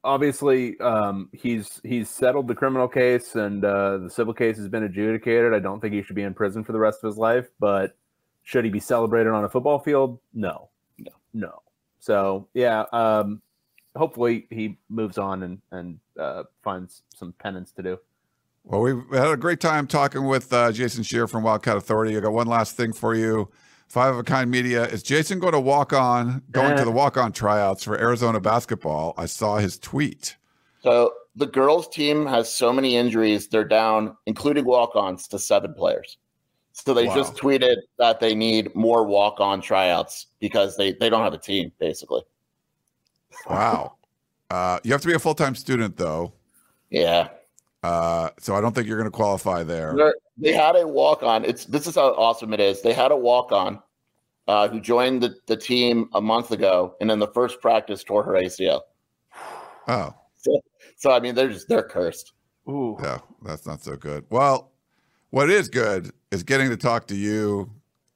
obviously 0.03 0.79
um 0.79 1.29
he's 1.33 1.81
he's 1.83 2.09
settled 2.09 2.47
the 2.47 2.55
criminal 2.55 2.87
case 2.87 3.35
and 3.35 3.63
uh 3.65 3.97
the 3.97 4.09
civil 4.09 4.33
case 4.33 4.57
has 4.57 4.67
been 4.67 4.83
adjudicated. 4.83 5.53
I 5.53 5.59
don't 5.59 5.79
think 5.81 5.93
he 5.93 6.01
should 6.01 6.15
be 6.15 6.23
in 6.23 6.33
prison 6.33 6.63
for 6.63 6.71
the 6.71 6.79
rest 6.79 7.03
of 7.03 7.09
his 7.09 7.17
life, 7.17 7.47
but 7.59 7.95
should 8.43 8.63
he 8.65 8.71
be 8.71 8.79
celebrated 8.79 9.33
on 9.33 9.43
a 9.43 9.49
football 9.49 9.79
field? 9.79 10.19
No. 10.33 10.69
No. 10.97 11.11
No. 11.33 11.61
So, 11.99 12.47
yeah, 12.53 12.85
um 12.91 13.41
hopefully 13.95 14.47
he 14.49 14.77
moves 14.89 15.17
on 15.17 15.43
and 15.43 15.61
and 15.71 15.99
uh 16.19 16.43
finds 16.63 17.03
some 17.15 17.33
penance 17.33 17.71
to 17.71 17.83
do. 17.83 17.99
Well, 18.63 18.81
we've 18.81 19.01
had 19.13 19.29
a 19.29 19.37
great 19.37 19.61
time 19.61 19.87
talking 19.87 20.25
with 20.25 20.51
uh, 20.51 20.73
Jason 20.73 21.01
Scheer 21.01 21.25
from 21.25 21.41
Wildcat 21.41 21.77
Authority. 21.77 22.17
I 22.17 22.19
got 22.19 22.33
one 22.33 22.47
last 22.47 22.75
thing 22.75 22.91
for 22.91 23.15
you. 23.15 23.49
Five 23.87 24.13
of 24.13 24.19
a 24.19 24.23
Kind 24.23 24.51
Media. 24.51 24.83
Is 24.83 25.01
Jason 25.01 25.39
going 25.39 25.53
to 25.53 25.59
walk 25.61 25.93
on, 25.93 26.43
going 26.51 26.75
to 26.75 26.83
the 26.83 26.91
walk 26.91 27.15
on 27.15 27.31
tryouts 27.31 27.85
for 27.85 27.97
Arizona 27.97 28.41
basketball? 28.41 29.13
I 29.17 29.25
saw 29.25 29.59
his 29.59 29.79
tweet. 29.79 30.35
So 30.83 31.13
the 31.37 31.45
girls' 31.45 31.87
team 31.87 32.25
has 32.25 32.51
so 32.51 32.73
many 32.73 32.97
injuries; 32.97 33.47
they're 33.47 33.63
down, 33.63 34.17
including 34.25 34.65
walk-ons, 34.65 35.29
to 35.29 35.39
seven 35.39 35.73
players. 35.73 36.17
So 36.85 36.93
they 36.93 37.07
Wow. 37.07 37.15
just 37.15 37.35
tweeted 37.35 37.77
that 37.97 38.19
they 38.19 38.35
need 38.35 38.73
more 38.75 39.03
walk-on 39.05 39.61
tryouts 39.61 40.27
because 40.39 40.77
they 40.77 40.93
they 40.93 41.09
don't 41.09 41.23
have 41.23 41.33
a 41.33 41.37
team, 41.39 41.71
basically. 41.79 42.21
Wow. 43.49 43.93
uh, 44.49 44.79
you 44.83 44.91
have 44.91 45.01
to 45.01 45.07
be 45.07 45.13
a 45.13 45.19
full 45.19 45.33
time 45.35 45.55
student, 45.55 45.97
though. 45.97 46.33
Yeah. 46.89 47.29
Uh, 47.83 48.29
so 48.39 48.55
I 48.55 48.61
don't 48.61 48.73
think 48.73 48.87
you're 48.87 48.97
going 48.97 49.09
to 49.11 49.15
qualify 49.15 49.63
there. 49.63 49.93
They're- 49.95 50.15
They 50.37 50.53
had 50.53 50.75
a 50.75 50.87
walk 50.87 51.23
on. 51.23 51.43
It's 51.45 51.65
this 51.65 51.87
is 51.87 51.95
how 51.95 52.13
awesome 52.13 52.53
it 52.53 52.59
is. 52.59 52.81
They 52.83 52.93
had 52.93 53.11
a 53.11 53.15
walk 53.17 53.51
on 53.51 53.79
uh, 54.47 54.67
who 54.67 54.79
joined 54.79 55.23
the, 55.23 55.35
the 55.47 55.57
team 55.57 56.09
a 56.13 56.21
month 56.21 56.51
ago, 56.51 56.95
and 57.01 57.09
in 57.11 57.17
the 57.19 57.27
first 57.27 57.59
practice 57.59 58.03
tore 58.03 58.23
her 58.23 58.33
ACL. 58.33 58.81
Oh, 59.87 60.13
So 60.95 61.11
I 61.11 61.19
mean, 61.19 61.33
they're 61.33 61.49
just 61.49 61.67
they're 61.69 61.81
cursed. 61.83 62.33
Ooh. 62.69 62.97
yeah, 63.01 63.19
that's 63.43 63.65
not 63.65 63.81
so 63.81 63.95
good. 63.95 64.25
Well, 64.29 64.71
what 65.29 65.49
is 65.49 65.69
good 65.69 66.11
is 66.31 66.43
getting 66.43 66.69
to 66.69 66.77
talk 66.77 67.07
to 67.07 67.15
you. 67.15 67.71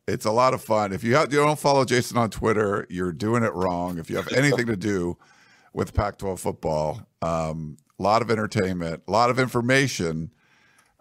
It's 0.07 0.25
a 0.25 0.31
lot 0.31 0.53
of 0.53 0.63
fun. 0.63 0.91
If 0.93 1.03
you 1.03 1.15
have, 1.15 1.31
you 1.31 1.39
don't 1.39 1.59
follow 1.59 1.85
Jason 1.85 2.17
on 2.17 2.29
Twitter, 2.29 2.85
you're 2.89 3.13
doing 3.13 3.43
it 3.43 3.53
wrong. 3.53 3.97
If 3.97 4.09
you 4.09 4.17
have 4.17 4.31
anything 4.33 4.65
to 4.67 4.75
do 4.75 5.17
with 5.73 5.93
Pac-12 5.93 6.39
football, 6.39 7.01
um, 7.21 7.77
a 7.99 8.03
lot 8.03 8.21
of 8.21 8.29
entertainment, 8.31 9.03
a 9.07 9.11
lot 9.11 9.29
of 9.29 9.39
information. 9.39 10.31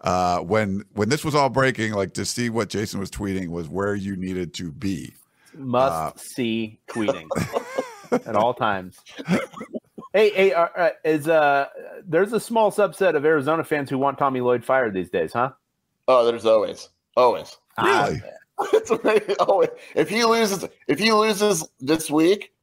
Uh, 0.01 0.39
when 0.39 0.83
when 0.93 1.09
this 1.09 1.23
was 1.23 1.35
all 1.35 1.49
breaking, 1.49 1.93
like 1.93 2.13
to 2.13 2.25
see 2.25 2.49
what 2.49 2.69
Jason 2.69 2.99
was 2.99 3.11
tweeting 3.11 3.49
was 3.49 3.67
where 3.69 3.93
you 3.93 4.15
needed 4.15 4.53
to 4.55 4.71
be. 4.71 5.13
Must 5.55 5.93
Uh, 5.93 6.11
see 6.17 6.79
tweeting 6.89 7.27
at 8.25 8.35
all 8.35 8.53
times. 8.53 8.97
Hey, 10.13 10.29
hey, 10.31 10.53
uh, 10.53 10.67
uh, 10.75 10.89
is 11.05 11.27
uh, 11.27 11.67
there's 12.05 12.33
a 12.33 12.39
small 12.39 12.71
subset 12.71 13.15
of 13.15 13.25
Arizona 13.25 13.63
fans 13.63 13.89
who 13.89 13.97
want 13.97 14.17
Tommy 14.17 14.41
Lloyd 14.41 14.63
fired 14.65 14.93
these 14.93 15.09
days, 15.09 15.33
huh? 15.33 15.51
Oh, 16.11 16.25
there's 16.25 16.45
always 16.45 16.89
always. 17.15 17.57
Ah. 17.77 18.07
Really? 18.07 18.21
It's 18.73 18.91
amazing. 18.91 19.35
Oh, 19.39 19.65
if 19.95 20.07
he 20.07 20.23
loses, 20.23 20.65
if 20.87 20.99
he 20.99 21.11
loses 21.11 21.67
this 21.79 22.11
week, 22.11 22.53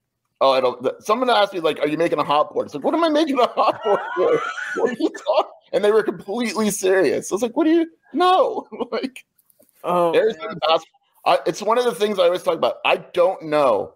oh, 0.40 0.52
I 0.52 0.60
don't. 0.60 0.86
Someone 1.02 1.28
asked 1.28 1.54
me 1.54 1.60
like, 1.60 1.80
"Are 1.80 1.88
you 1.88 1.98
making 1.98 2.20
a 2.20 2.24
hot 2.24 2.52
board?" 2.52 2.66
It's 2.66 2.74
like, 2.74 2.84
"What 2.84 2.94
am 2.94 3.02
I 3.02 3.08
making 3.08 3.38
a 3.40 3.48
hot 3.48 3.82
board 3.82 4.00
for?" 4.14 4.40
What 4.76 4.90
are 4.92 4.96
you 5.00 5.10
talking? 5.10 5.50
And 5.72 5.84
they 5.84 5.90
were 5.90 6.04
completely 6.04 6.70
serious. 6.70 7.32
I 7.32 7.34
was 7.34 7.42
like, 7.42 7.56
"What 7.56 7.64
do 7.64 7.70
you? 7.70 7.90
No, 8.12 8.68
like 8.92 9.24
Oh, 9.84 10.14
Arizona 10.14 10.54
basketball. 10.56 11.00
I, 11.24 11.38
it's 11.46 11.62
one 11.62 11.78
of 11.78 11.84
the 11.84 11.94
things 11.94 12.18
I 12.18 12.24
always 12.24 12.42
talk 12.42 12.56
about. 12.56 12.76
I 12.84 12.96
don't 12.96 13.42
know 13.44 13.94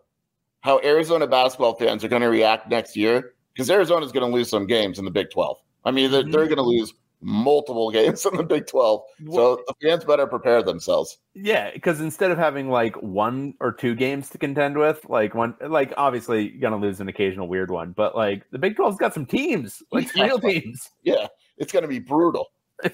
how 0.61 0.81
Arizona 0.85 1.27
basketball 1.27 1.75
fans 1.75 2.05
are 2.05 2.09
going 2.09 2.23
to 2.23 2.29
react 2.29 2.69
next 2.69 2.97
year 2.97 3.35
because 3.53 3.71
Arizona 3.71 4.05
is 4.05 4.13
going 4.13 4.29
to 4.29 4.35
lose 4.35 4.49
some 4.49 4.67
games 4.67 4.99
in 4.99 5.05
the 5.05 5.11
Big 5.11 5.31
Twelve. 5.31 5.59
I 5.85 5.91
mean, 5.91 6.11
they're, 6.11 6.23
they're 6.23 6.47
mm-hmm. 6.47 6.55
going 6.55 6.57
to 6.57 6.63
lose 6.63 6.95
multiple 7.23 7.91
games 7.91 8.27
in 8.27 8.37
the 8.37 8.43
Big 8.43 8.67
Twelve. 8.67 9.03
So 9.33 9.63
the 9.67 9.75
fans 9.83 10.05
better 10.05 10.27
prepare 10.27 10.63
themselves. 10.63 11.19
yeah, 11.35 11.71
because 11.73 12.01
instead 12.01 12.31
of 12.31 12.39
having 12.39 12.69
like 12.69 12.97
one 12.97 13.55
or 13.61 13.73
two 13.73 13.95
games 13.95 14.29
to 14.31 14.39
contend 14.39 14.77
with, 14.77 15.05
like 15.09 15.35
one, 15.35 15.55
like 15.67 15.93
obviously 15.97 16.51
you're 16.51 16.61
gonna 16.61 16.77
lose 16.83 17.01
an 17.01 17.09
occasional 17.09 17.49
weird 17.49 17.71
one, 17.71 17.93
but 17.93 18.15
like 18.17 18.45
the 18.51 18.59
Big 18.59 18.77
12's 18.77 18.97
got 18.99 19.15
some 19.15 19.25
teams, 19.27 19.83
like 19.93 20.15
Yeah. 20.15 20.25
real 20.25 20.39
teams. 20.39 20.91
Yeah, 21.03 21.27
it's 21.59 21.73
going 21.73 21.83
to 21.83 21.89
be 21.89 21.99
brutal. 22.01 22.49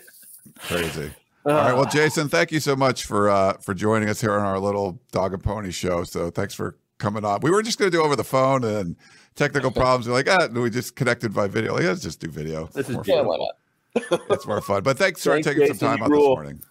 Crazy. 0.61 1.11
All 1.45 1.53
right. 1.53 1.73
Well, 1.73 1.87
Jason, 1.87 2.29
thank 2.29 2.53
you 2.53 2.61
so 2.61 2.77
much 2.77 3.05
for 3.05 3.31
uh, 3.31 3.55
for 3.59 3.73
joining 3.75 4.09
us 4.09 4.21
here 4.21 4.33
on 4.33 4.45
our 4.45 4.59
little 4.59 5.01
dog 5.13 5.33
and 5.33 5.43
pony 5.43 5.71
show. 5.71 6.05
So 6.05 6.31
thanks 6.31 6.53
for 6.55 6.77
coming 6.99 7.25
on. 7.25 7.41
We 7.41 7.51
were 7.51 7.63
just 7.63 7.79
going 7.79 7.91
to 7.91 7.97
do 7.97 8.03
over 8.03 8.17
the 8.17 8.25
phone 8.25 8.65
and 8.65 8.97
technical 9.35 9.71
problems. 9.81 10.07
We're 10.09 10.15
like, 10.15 10.29
ah, 10.29 10.45
and 10.47 10.59
we 10.61 10.69
just 10.69 10.97
connected 10.97 11.33
by 11.33 11.47
video. 11.49 11.75
Like, 11.75 11.85
let's 11.85 12.03
just 12.03 12.21
do 12.21 12.29
video. 12.29 12.67
This 12.67 12.89
is 12.89 12.95
more 12.97 13.05
Yeah, 13.07 13.23
why 13.23 13.37
not? 13.37 13.53
It's 13.95 14.47
more 14.47 14.61
fun. 14.61 14.83
But 14.83 14.99
thanks 14.99 15.23
for 15.25 15.31
Thanks, 15.33 15.47
taking 15.47 15.63
Jason. 15.63 15.77
some 15.79 15.89
time 15.99 16.03
out 16.03 16.11
this 16.11 16.19
morning. 16.19 16.63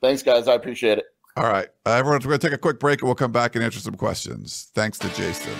Thanks, 0.00 0.22
guys. 0.22 0.46
I 0.48 0.54
appreciate 0.54 0.98
it. 0.98 1.04
All 1.36 1.44
right, 1.44 1.68
uh, 1.84 1.90
everyone, 1.90 2.20
we're 2.20 2.28
going 2.28 2.38
to 2.40 2.46
take 2.46 2.54
a 2.54 2.58
quick 2.58 2.80
break 2.80 3.00
and 3.02 3.08
we'll 3.08 3.14
come 3.14 3.32
back 3.32 3.54
and 3.56 3.64
answer 3.64 3.78
some 3.80 3.94
questions. 3.94 4.70
Thanks 4.74 4.98
to 5.00 5.08
Jason. 5.14 5.52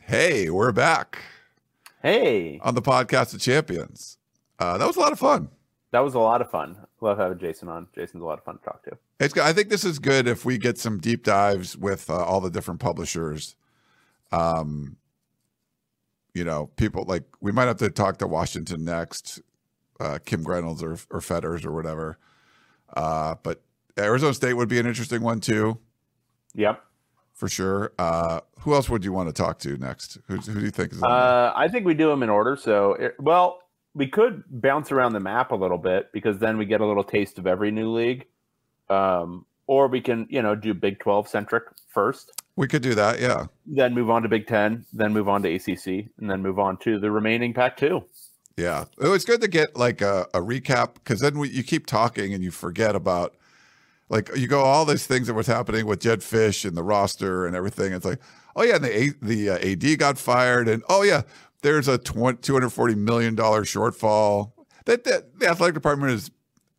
Hey, 0.00 0.48
we're 0.48 0.72
back 0.72 1.18
Hey, 2.02 2.60
on 2.62 2.74
the 2.74 2.82
podcast 2.82 3.34
of 3.34 3.40
champions. 3.40 4.18
Uh, 4.58 4.78
that 4.78 4.86
was 4.86 4.96
a 4.96 5.00
lot 5.00 5.12
of 5.12 5.18
fun. 5.18 5.48
that 5.90 6.00
was 6.00 6.14
a 6.14 6.18
lot 6.18 6.40
of 6.40 6.50
fun. 6.50 6.76
Love 7.00 7.18
having 7.18 7.38
Jason 7.38 7.68
on. 7.68 7.88
Jason's 7.94 8.22
a 8.22 8.26
lot 8.26 8.38
of 8.38 8.44
fun 8.44 8.58
to 8.58 8.64
talk 8.64 8.82
to. 8.84 8.96
It's. 9.20 9.36
I 9.36 9.52
think 9.52 9.68
this 9.68 9.84
is 9.84 9.98
good 9.98 10.28
if 10.28 10.44
we 10.44 10.58
get 10.58 10.78
some 10.78 10.98
deep 10.98 11.24
dives 11.24 11.76
with 11.76 12.08
uh, 12.08 12.24
all 12.24 12.40
the 12.40 12.50
different 12.50 12.80
publishers. 12.80 13.56
Um, 14.30 14.96
you 16.34 16.44
know, 16.44 16.66
people 16.76 17.04
like 17.06 17.24
we 17.40 17.50
might 17.50 17.66
have 17.66 17.78
to 17.78 17.90
talk 17.90 18.18
to 18.18 18.26
Washington 18.28 18.84
next, 18.84 19.40
uh, 19.98 20.18
Kim 20.24 20.44
Grinolds 20.44 20.82
or 20.82 20.96
or 21.10 21.20
Fetters 21.20 21.64
or 21.64 21.72
whatever. 21.72 22.18
Uh, 22.96 23.34
but 23.42 23.62
Arizona 23.98 24.34
State 24.34 24.54
would 24.54 24.68
be 24.68 24.78
an 24.78 24.86
interesting 24.86 25.20
one 25.22 25.40
too, 25.40 25.78
Yep. 26.54 26.82
for 27.34 27.48
sure. 27.48 27.92
Uh, 27.98 28.40
who 28.60 28.72
else 28.74 28.88
would 28.88 29.04
you 29.04 29.12
want 29.12 29.28
to 29.28 29.32
talk 29.32 29.58
to 29.60 29.76
next? 29.78 30.18
Who, 30.28 30.36
who 30.36 30.54
do 30.60 30.64
you 30.64 30.70
think 30.70 30.92
is? 30.92 31.02
Uh, 31.02 31.52
I 31.56 31.66
think 31.68 31.84
we 31.84 31.94
do 31.94 32.08
them 32.08 32.22
in 32.22 32.30
order. 32.30 32.54
So, 32.56 32.94
it- 32.94 33.16
well, 33.18 33.60
we 33.94 34.06
could 34.06 34.44
bounce 34.48 34.92
around 34.92 35.12
the 35.14 35.20
map 35.20 35.50
a 35.50 35.56
little 35.56 35.76
bit 35.78 36.12
because 36.12 36.38
then 36.38 36.56
we 36.56 36.64
get 36.66 36.80
a 36.80 36.86
little 36.86 37.02
taste 37.04 37.38
of 37.38 37.46
every 37.48 37.70
new 37.72 37.90
league. 37.92 38.26
Um, 38.90 39.46
or 39.66 39.86
we 39.88 40.00
can, 40.00 40.26
you 40.30 40.40
know, 40.40 40.54
do 40.54 40.72
Big 40.72 40.98
12 40.98 41.28
centric 41.28 41.64
first, 41.88 42.32
we 42.58 42.66
could 42.66 42.82
do 42.82 42.96
that. 42.96 43.20
Yeah, 43.20 43.46
then 43.66 43.94
move 43.94 44.10
on 44.10 44.22
to 44.22 44.28
Big 44.28 44.48
10, 44.48 44.84
then 44.92 45.12
move 45.12 45.28
on 45.28 45.44
to 45.44 45.54
ACC, 45.54 46.10
and 46.18 46.28
then 46.28 46.42
move 46.42 46.58
on 46.58 46.76
to 46.78 46.98
the 46.98 47.08
remaining 47.08 47.54
Pac 47.54 47.76
2. 47.76 48.02
Yeah, 48.56 48.86
it 49.00 49.06
was 49.06 49.24
good 49.24 49.40
to 49.42 49.48
get 49.48 49.76
like 49.76 50.00
a, 50.00 50.26
a 50.34 50.40
recap 50.40 50.94
because 50.94 51.20
then 51.20 51.38
we, 51.38 51.50
you 51.50 51.62
keep 51.62 51.86
talking 51.86 52.34
and 52.34 52.42
you 52.42 52.50
forget 52.50 52.96
about 52.96 53.36
like 54.08 54.28
you 54.36 54.48
go 54.48 54.62
all 54.62 54.84
these 54.84 55.06
things 55.06 55.28
that 55.28 55.34
was 55.34 55.46
happening 55.46 55.86
with 55.86 56.00
Jedd 56.00 56.18
Fisch 56.18 56.64
and 56.64 56.76
the 56.76 56.82
roster 56.82 57.46
and 57.46 57.54
everything. 57.54 57.92
It's 57.92 58.04
like, 58.04 58.18
oh 58.56 58.64
yeah, 58.64 58.74
and 58.74 58.84
the 58.84 59.14
the 59.22 59.50
uh, 59.50 59.58
AD 59.58 59.98
got 60.00 60.18
fired, 60.18 60.66
and 60.66 60.82
oh 60.88 61.02
yeah, 61.02 61.22
there's 61.62 61.86
a 61.86 61.98
two 61.98 62.20
hundred 62.20 62.70
forty 62.70 62.96
million 62.96 63.36
dollar 63.36 63.62
shortfall. 63.62 64.50
That, 64.86 65.04
that 65.04 65.38
the 65.38 65.46
athletic 65.46 65.74
department 65.74 66.12
is 66.14 66.32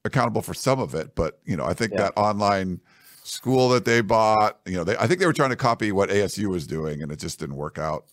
accountable 0.05 0.41
for 0.41 0.53
some 0.53 0.79
of 0.79 0.95
it, 0.95 1.15
but 1.15 1.39
you 1.45 1.55
know, 1.57 1.65
I 1.65 1.73
think 1.73 1.91
Yeah. 1.93 2.03
that 2.03 2.13
online 2.17 2.79
school 3.23 3.69
that 3.69 3.85
they 3.85 4.01
bought, 4.01 4.59
you 4.65 4.75
know, 4.77 4.83
they 4.83 4.97
I 4.97 5.07
think 5.07 5.19
they 5.19 5.25
were 5.25 5.33
trying 5.33 5.49
to 5.51 5.55
copy 5.55 5.91
what 5.91 6.09
ASU 6.09 6.47
was 6.47 6.65
doing, 6.67 7.01
and 7.01 7.11
it 7.11 7.19
just 7.19 7.39
didn't 7.39 7.55
work 7.57 7.77
out 7.77 8.05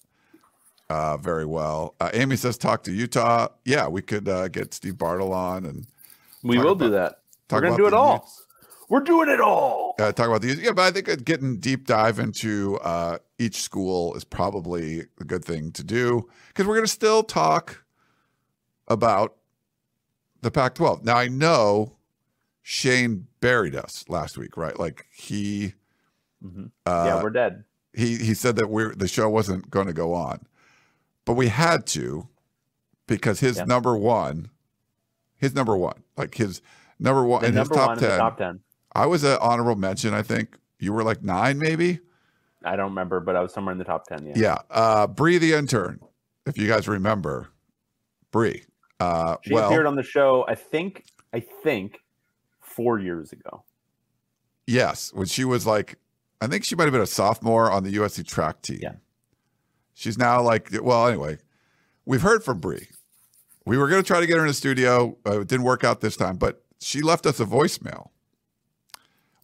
uh, 0.89 1.17
very 1.17 1.45
well. 1.47 1.95
Uh, 2.01 2.11
Amy 2.13 2.37
says, 2.37 2.57
talk 2.57 2.83
to 2.85 2.93
Utah. 2.93 3.49
Yeah, 3.65 3.89
we 3.89 4.03
could 4.03 4.29
uh, 4.29 4.49
get 4.49 4.73
Steve 4.73 4.97
Bartle 4.99 5.33
on 5.33 5.65
and 5.67 5.87
We 6.43 6.59
will 6.59 6.73
about- 6.73 6.85
do 6.85 6.91
that. 6.93 7.21
We're 7.51 7.61
gonna 7.61 7.77
do 7.77 7.87
it 7.87 7.95
all. 7.95 8.29
We're 8.89 9.01
doing 9.01 9.29
it 9.29 9.41
all. 9.41 9.97
Uh, 9.99 10.13
talk 10.13 10.29
about 10.29 10.43
the 10.43 10.55
Yeah, 10.55 10.71
but 10.73 10.83
I 10.83 10.91
think 10.93 11.25
getting 11.25 11.59
deep 11.59 11.87
dive 11.89 12.21
into 12.21 12.77
uh, 12.83 13.19
each 13.39 13.63
school 13.63 14.15
is 14.15 14.23
probably 14.23 15.01
a 15.21 15.25
good 15.25 15.45
thing 15.45 15.73
to 15.73 15.83
do 15.83 16.29
because 16.49 16.67
we're 16.67 16.75
going 16.77 16.87
to 16.87 16.93
still 16.93 17.25
talk 17.25 17.83
about 18.87 19.35
the 20.43 20.51
Pac 20.51 20.75
12. 20.75 21.05
Now, 21.05 21.17
I 21.17 21.29
know 21.29 21.97
Shane 22.63 23.27
buried 23.41 23.75
us 23.75 24.05
last 24.09 24.37
week, 24.39 24.57
right? 24.57 24.79
Like 24.79 25.07
he. 25.13 25.75
Mhm. 26.45 26.71
Uh, 26.85 27.05
yeah, 27.07 27.23
we're 27.23 27.31
dead. 27.31 27.65
he 27.95 28.17
he 28.17 28.35
said 28.35 28.57
that 28.57 28.69
we're 28.69 28.95
the 28.95 29.09
show 29.09 29.29
wasn't 29.29 29.71
going 29.71 29.87
to 29.87 29.93
go 29.95 30.13
on, 30.13 30.41
but 31.25 31.33
we 31.35 31.49
had 31.49 31.87
to 31.87 32.29
because 33.07 33.41
his 33.41 33.57
Yeah. 33.57 33.65
number 33.65 33.97
one, 33.97 34.51
his 35.37 35.55
number 35.55 35.77
one, 35.77 36.03
like 36.17 36.35
his 36.35 36.61
number 36.99 37.25
one 37.25 37.41
The 37.43 37.49
in 37.49 37.55
his 37.55 37.61
number 37.69 37.75
top 37.77 37.89
one 37.89 37.97
in 37.99 38.03
ten. 38.03 38.11
the 38.11 38.17
top 38.19 38.37
ten. 38.39 38.61
I 38.93 39.07
was 39.07 39.25
an 39.25 39.39
honorable 39.41 39.77
mention. 39.77 40.13
I 40.13 40.23
think 40.23 40.59
you 40.79 40.93
were 40.93 41.03
like 41.05 41.23
nine, 41.23 41.59
maybe. 41.59 42.01
I 42.65 42.77
don't 42.77 42.91
remember, 42.91 43.21
but 43.21 43.35
I 43.37 43.41
was 43.41 43.53
somewhere 43.55 43.73
in 43.73 43.79
the 43.79 43.85
top 43.85 44.07
ten. 44.07 44.27
Yeah. 44.27 44.33
Yeah, 44.37 44.57
uh, 44.71 45.07
Bree 45.07 45.39
the 45.39 45.55
intern, 45.55 46.01
if 46.47 46.59
you 46.59 46.67
guys 46.69 46.87
remember, 46.89 47.49
Bree. 48.31 48.65
Uh, 49.01 49.37
She 49.43 49.55
well, 49.55 49.67
appeared 49.67 49.87
on 49.87 49.97
the 49.97 50.03
show. 50.03 50.45
I 50.49 50.55
think. 50.55 51.05
I 51.33 51.41
think 51.41 52.01
four 52.61 52.99
years 52.99 53.33
ago. 53.33 53.65
yes, 54.67 55.13
when 55.13 55.27
she 55.27 55.45
was 55.45 55.67
like, 55.67 55.99
I 56.41 56.47
think 56.47 56.65
she 56.65 56.75
might 56.75 56.85
have 56.85 56.93
been 56.93 57.03
a 57.03 57.07
sophomore 57.07 57.71
on 57.71 57.85
the 57.85 57.93
USC 57.95 58.27
track 58.27 58.63
team. 58.63 58.81
Yeah. 58.83 58.95
She's 59.95 60.19
now 60.19 60.43
like, 60.43 60.71
well, 60.83 61.07
anyway, 61.07 61.39
we've 62.05 62.23
heard 62.23 62.45
from 62.45 62.59
Bree. 62.61 62.89
We 63.65 63.79
were 63.79 63.89
going 63.89 64.03
to 64.03 64.07
try 64.07 64.21
to 64.21 64.27
get 64.27 64.37
her 64.37 64.43
in 64.43 64.49
the 64.49 64.55
studio. 64.55 65.17
Uh, 65.27 65.41
it 65.41 65.49
didn't 65.49 65.65
work 65.65 65.85
out 65.85 66.01
this 66.01 66.17
time, 66.17 66.37
but 66.37 66.65
she 66.81 67.01
left 67.01 67.27
us 67.27 67.41
a 67.41 67.45
voicemail. 67.47 68.11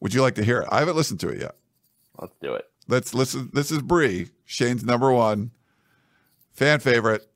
Would 0.00 0.12
you 0.14 0.20
like 0.22 0.34
to 0.36 0.44
hear 0.44 0.60
it? 0.60 0.68
I 0.70 0.78
haven't 0.80 0.96
listened 0.96 1.20
to 1.20 1.28
it 1.28 1.40
yet. 1.40 1.56
Let's 2.20 2.36
do 2.40 2.54
it. 2.54 2.66
Let's 2.88 3.14
listen. 3.14 3.50
This 3.52 3.70
is 3.70 3.80
Bree, 3.80 4.28
Shane's 4.44 4.84
number 4.84 5.10
one 5.12 5.52
fan 6.52 6.80
favorite. 6.80 7.26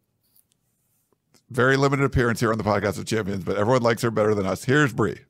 Very 1.51 1.77
limited 1.77 2.05
appearance 2.05 2.41
here 2.41 2.51
on 2.51 2.59
the 2.59 2.65
podcast 2.65 2.99
of 2.99 3.07
champions, 3.07 3.45
but 3.45 3.57
everyone 3.57 3.83
likes 3.83 4.03
her 4.03 4.11
better 4.11 4.35
than 4.35 4.47
us. 4.47 4.65
Here's 4.65 4.93
Bree. 4.93 5.21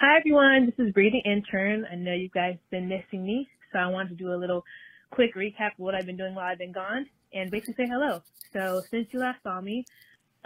Hi 0.00 0.16
everyone, 0.18 0.66
this 0.66 0.86
is 0.86 0.92
Bree 0.92 1.10
the 1.10 1.30
intern. 1.30 1.86
I 1.90 1.96
know 1.96 2.14
you 2.14 2.30
guys 2.30 2.52
have 2.52 2.70
been 2.70 2.88
missing 2.88 3.26
me, 3.26 3.46
so 3.72 3.78
I 3.78 3.88
wanted 3.88 4.10
to 4.10 4.14
do 4.14 4.32
a 4.32 4.36
little 4.40 4.64
quick 5.10 5.34
recap 5.34 5.72
of 5.72 5.78
what 5.78 5.94
I've 5.94 6.06
been 6.06 6.16
doing 6.16 6.34
while 6.34 6.46
I've 6.46 6.58
been 6.58 6.72
gone 6.72 7.06
and 7.34 7.50
basically 7.50 7.74
say 7.74 7.86
hello. 7.90 8.22
So 8.54 8.80
since 8.90 9.06
you 9.12 9.20
last 9.20 9.42
saw 9.42 9.60
me, 9.60 9.84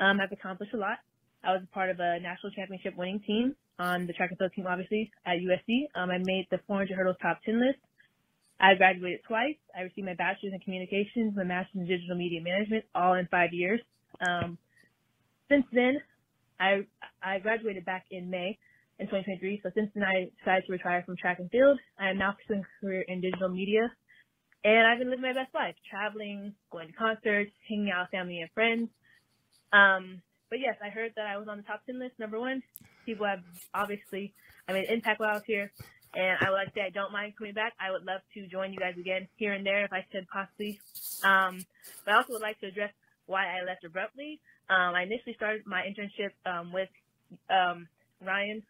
um, 0.01 0.19
I've 0.21 0.33
accomplished 0.33 0.75
a 0.75 0.79
lot. 0.79 0.99
I 1.45 1.53
was 1.53 1.63
a 1.63 1.73
part 1.73 1.89
of 1.89 2.01
a 2.01 2.19
national 2.19 2.51
championship 2.53 2.97
winning 2.97 3.21
team 3.21 3.55
on 3.79 4.09
the 4.09 4.13
track 4.13 4.31
and 4.31 4.39
field 4.39 4.53
team, 4.53 4.67
obviously 4.67 5.13
at 5.27 5.39
USC. 5.39 5.87
Um, 5.95 6.11
I 6.11 6.19
made 6.19 6.49
the 6.51 6.59
400 6.67 6.93
hurdles 6.97 7.17
top 7.23 7.41
10 7.45 7.61
list. 7.61 7.79
I 8.59 8.75
graduated 8.75 9.21
twice. 9.29 9.55
I 9.77 9.83
received 9.83 10.07
my 10.09 10.15
bachelor's 10.15 10.55
in 10.55 10.59
communications, 10.59 11.37
my 11.37 11.45
master's 11.45 11.83
in 11.83 11.87
digital 11.87 12.17
media 12.17 12.43
management, 12.43 12.85
all 12.97 13.15
in 13.15 13.29
five 13.31 13.53
years. 13.53 13.81
Um, 14.21 14.59
since 15.49 15.65
then, 15.73 15.99
I 16.61 16.87
I 17.23 17.39
graduated 17.39 17.85
back 17.85 18.07
in 18.11 18.31
May 18.31 18.59
in 18.99 19.07
2023. 19.07 19.61
So 19.63 19.71
since 19.75 19.91
then, 19.95 20.05
I 20.05 20.31
decided 20.39 20.67
to 20.67 20.73
retire 20.73 21.03
from 21.05 21.17
track 21.17 21.39
and 21.39 21.51
field. 21.51 21.79
I 21.99 22.11
am 22.11 22.19
now 22.19 22.33
pursuing 22.33 22.63
a 22.63 22.85
career 22.85 23.05
in 23.09 23.21
digital 23.21 23.49
media, 23.49 23.91
and 24.65 24.87
I've 24.87 24.99
been 24.99 25.11
living 25.11 25.23
my 25.23 25.33
best 25.33 25.55
life, 25.55 25.75
traveling, 25.89 26.55
going 26.71 26.89
to 26.89 26.93
concerts, 26.95 27.53
hanging 27.69 27.91
out 27.91 28.07
with 28.07 28.11
family 28.11 28.41
and 28.41 28.51
friends. 28.53 28.89
Um, 29.73 30.23
but 30.51 30.61
yes, 30.61 30.77
I 30.83 30.89
heard 30.89 31.13
that 31.17 31.27
I 31.27 31.37
was 31.37 31.49
on 31.49 31.59
the 31.59 31.63
top 31.63 31.85
10 31.87 31.99
list, 31.99 32.19
number 32.19 32.41
one. 32.41 32.63
People 33.05 33.27
have 33.27 33.43
obviously, 33.75 34.35
I 34.69 34.73
made 34.73 34.87
an 34.87 34.95
impact 34.95 35.21
while 35.21 35.31
I 35.31 35.35
was 35.35 35.43
here, 35.47 35.71
and 36.15 36.39
I 36.41 36.51
would 36.51 36.57
like 36.57 36.69
to 36.69 36.75
say 36.75 36.87
I 36.87 36.91
don't 36.91 37.13
mind 37.13 37.35
coming 37.37 37.55
back. 37.55 37.75
I 37.79 37.91
would 37.91 38.05
love 38.05 38.21
to 38.35 38.47
join 38.49 38.73
you 38.73 38.79
guys 38.79 38.95
again 38.99 39.29
here 39.37 39.53
and 39.53 39.65
there 39.65 39.85
if 39.85 39.93
I 39.93 40.05
could 40.11 40.27
possibly. 40.33 40.81
Um, 41.23 41.65
but 42.05 42.15
I 42.15 42.17
also 42.17 42.33
would 42.33 42.43
like 42.43 42.59
to 42.61 42.67
address 42.67 42.93
why 43.29 43.47
I 43.47 43.65
left 43.65 43.85
abruptly. 43.85 44.41
Um, 44.69 44.97
I 44.97 45.05
initially 45.05 45.37
started 45.37 45.63
my 45.65 45.85
internship 45.87 46.33
um, 46.45 46.73
with 46.73 46.89
um, 47.49 47.87
Ryan 48.25 48.63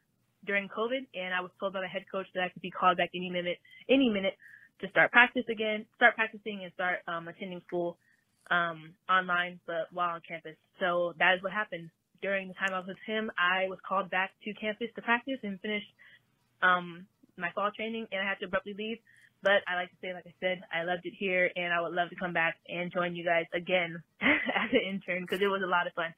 during 0.45 0.69
COVID, 0.69 1.07
and 1.15 1.33
I 1.35 1.41
was 1.41 1.51
told 1.59 1.73
by 1.73 1.81
the 1.81 1.89
head 1.89 2.05
coach 2.11 2.27
that 2.35 2.43
I 2.45 2.49
could 2.51 2.63
be 2.63 2.71
called 2.71 2.99
back 2.99 3.11
any 3.15 3.31
minute, 3.31 3.59
any 3.89 4.11
minute 4.11 4.35
to 4.81 4.89
start 4.91 5.11
practice 5.11 5.45
again, 5.51 5.87
start 5.97 6.15
practicing 6.15 6.63
and 6.63 6.73
start 6.75 6.99
um, 7.09 7.27
attending 7.27 7.63
school 7.67 7.97
um, 8.51 8.95
online, 9.09 9.59
but 9.67 9.91
while 9.93 10.15
on 10.15 10.21
campus. 10.27 10.55
So 10.79 11.15
that 11.19 11.35
is 11.35 11.43
what 11.43 11.53
happened. 11.53 11.91
During 12.23 12.49
the 12.49 12.55
time 12.55 12.75
I 12.75 12.79
was 12.79 12.89
with 12.89 13.03
him, 13.07 13.31
I 13.39 13.69
was 13.69 13.79
called 13.87 14.11
back 14.11 14.31
to 14.45 14.55
campus 14.55 14.89
to 14.97 15.03
practice 15.03 15.39
and 15.43 15.61
finish 15.61 15.83
um, 16.63 17.07
my 17.37 17.51
fall 17.55 17.71
training, 17.75 18.07
and 18.11 18.21
I 18.21 18.27
had 18.29 18.39
to 18.41 18.47
abruptly 18.47 18.75
leave. 18.75 18.99
But 19.43 19.63
I 19.69 19.77
like 19.77 19.91
to 19.91 19.97
say, 20.03 20.13
like 20.13 20.27
I 20.27 20.35
said, 20.41 20.63
I 20.73 20.83
loved 20.85 21.07
it 21.07 21.13
here, 21.17 21.51
and 21.55 21.73
I 21.73 21.81
would 21.81 21.93
love 21.93 22.11
to 22.11 22.17
come 22.17 22.33
back 22.33 22.57
and 22.69 22.93
join 22.93 23.15
you 23.15 23.25
guys 23.25 23.47
again 23.55 24.03
as 24.21 24.71
an 24.73 24.81
intern 24.89 25.23
because 25.23 25.41
it 25.41 25.47
was 25.47 25.63
a 25.63 25.67
lot 25.69 25.87
of 25.87 25.93
fun. 25.95 26.13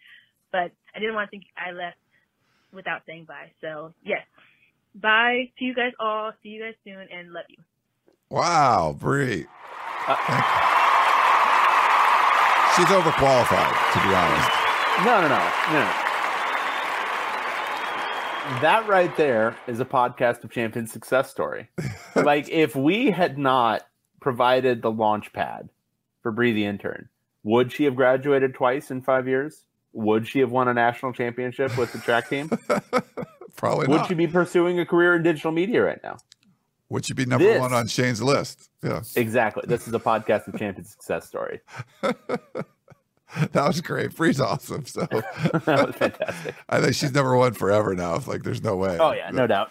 But 0.53 0.73
I 0.95 0.99
didn't 0.99 1.15
want 1.15 1.29
to 1.29 1.31
think 1.31 1.45
I 1.57 1.73
left 1.73 1.99
without 2.73 3.03
saying 3.07 3.27
bye. 3.27 3.51
So 3.61 3.93
yes, 4.03 4.23
bye 4.95 5.51
to 5.59 5.65
you 5.65 5.75
guys 5.75 5.93
all. 6.01 6.33
See 6.43 6.49
you 6.51 6.63
guys 6.63 6.75
soon, 6.85 7.07
and 7.13 7.33
love 7.33 7.45
you. 7.49 7.63
Wow, 8.31 8.97
Bree. 8.99 9.47
Uh, 10.07 10.17
She's 12.77 12.87
overqualified, 12.87 13.93
to 13.93 13.99
be 14.09 14.15
honest. 14.15 14.51
No, 15.05 15.21
no, 15.21 15.29
no, 15.29 15.39
no, 15.73 15.81
no. 15.85 15.93
That 18.63 18.85
right 18.89 19.15
there 19.17 19.57
is 19.67 19.81
a 19.81 19.85
podcast 19.85 20.45
of 20.45 20.51
champions 20.51 20.93
success 20.93 21.31
story. 21.31 21.69
like 22.25 22.49
if 22.49 22.75
we 22.77 23.11
had 23.11 23.39
not 23.39 23.87
provided 24.21 24.83
the 24.83 24.91
launch 24.91 25.33
pad 25.33 25.69
for 26.23 26.31
Bree 26.33 26.53
the 26.53 26.65
intern, 26.67 27.09
would 27.43 27.73
she 27.73 27.85
have 27.85 27.97
graduated 27.97 28.55
twice 28.55 28.91
in 28.91 29.03
five 29.03 29.27
years? 29.29 29.65
Would 29.93 30.29
she 30.29 30.39
have 30.41 30.53
won 30.53 30.69
a 30.69 30.75
national 30.75 31.13
championship 31.13 31.77
with 31.77 31.93
the 31.93 31.99
track 31.99 32.29
team? 32.29 32.49
Probably 33.57 33.89
Would 33.89 33.97
not. 33.99 34.09
she 34.09 34.15
be 34.15 34.27
pursuing 34.29 34.79
a 34.79 34.87
career 34.87 35.17
in 35.17 35.23
digital 35.23 35.51
media 35.53 35.83
right 35.83 35.99
now? 36.03 36.19
Would 36.91 37.05
she 37.07 37.13
be 37.15 37.25
number 37.27 37.45
This- 37.45 37.61
one 37.61 37.73
on 37.73 37.87
Shane's 37.89 38.23
list? 38.23 38.71
Yeah, 38.83 39.03
Exactly. 39.17 39.65
This 39.67 39.87
is 39.89 39.95
a 39.95 39.99
podcast 39.99 40.47
of 40.49 40.59
champions 40.59 40.91
success 40.93 41.27
story. 41.27 41.61
that 42.03 43.67
was 43.67 43.81
great. 43.81 44.15
Bree's 44.17 44.41
awesome. 44.41 44.87
So 44.87 45.01
that 45.11 45.87
was 45.87 45.95
fantastic. 45.97 46.55
I 46.69 46.81
think 46.81 46.95
she's 46.95 47.13
number 47.13 47.37
one 47.37 47.53
forever 47.55 47.95
now. 47.95 48.15
It's 48.17 48.27
like 48.29 48.43
there's 48.43 48.63
no 48.63 48.77
way. 48.77 48.97
Oh 48.99 49.13
yeah, 49.13 49.31
no 49.31 49.47
doubt. 49.47 49.71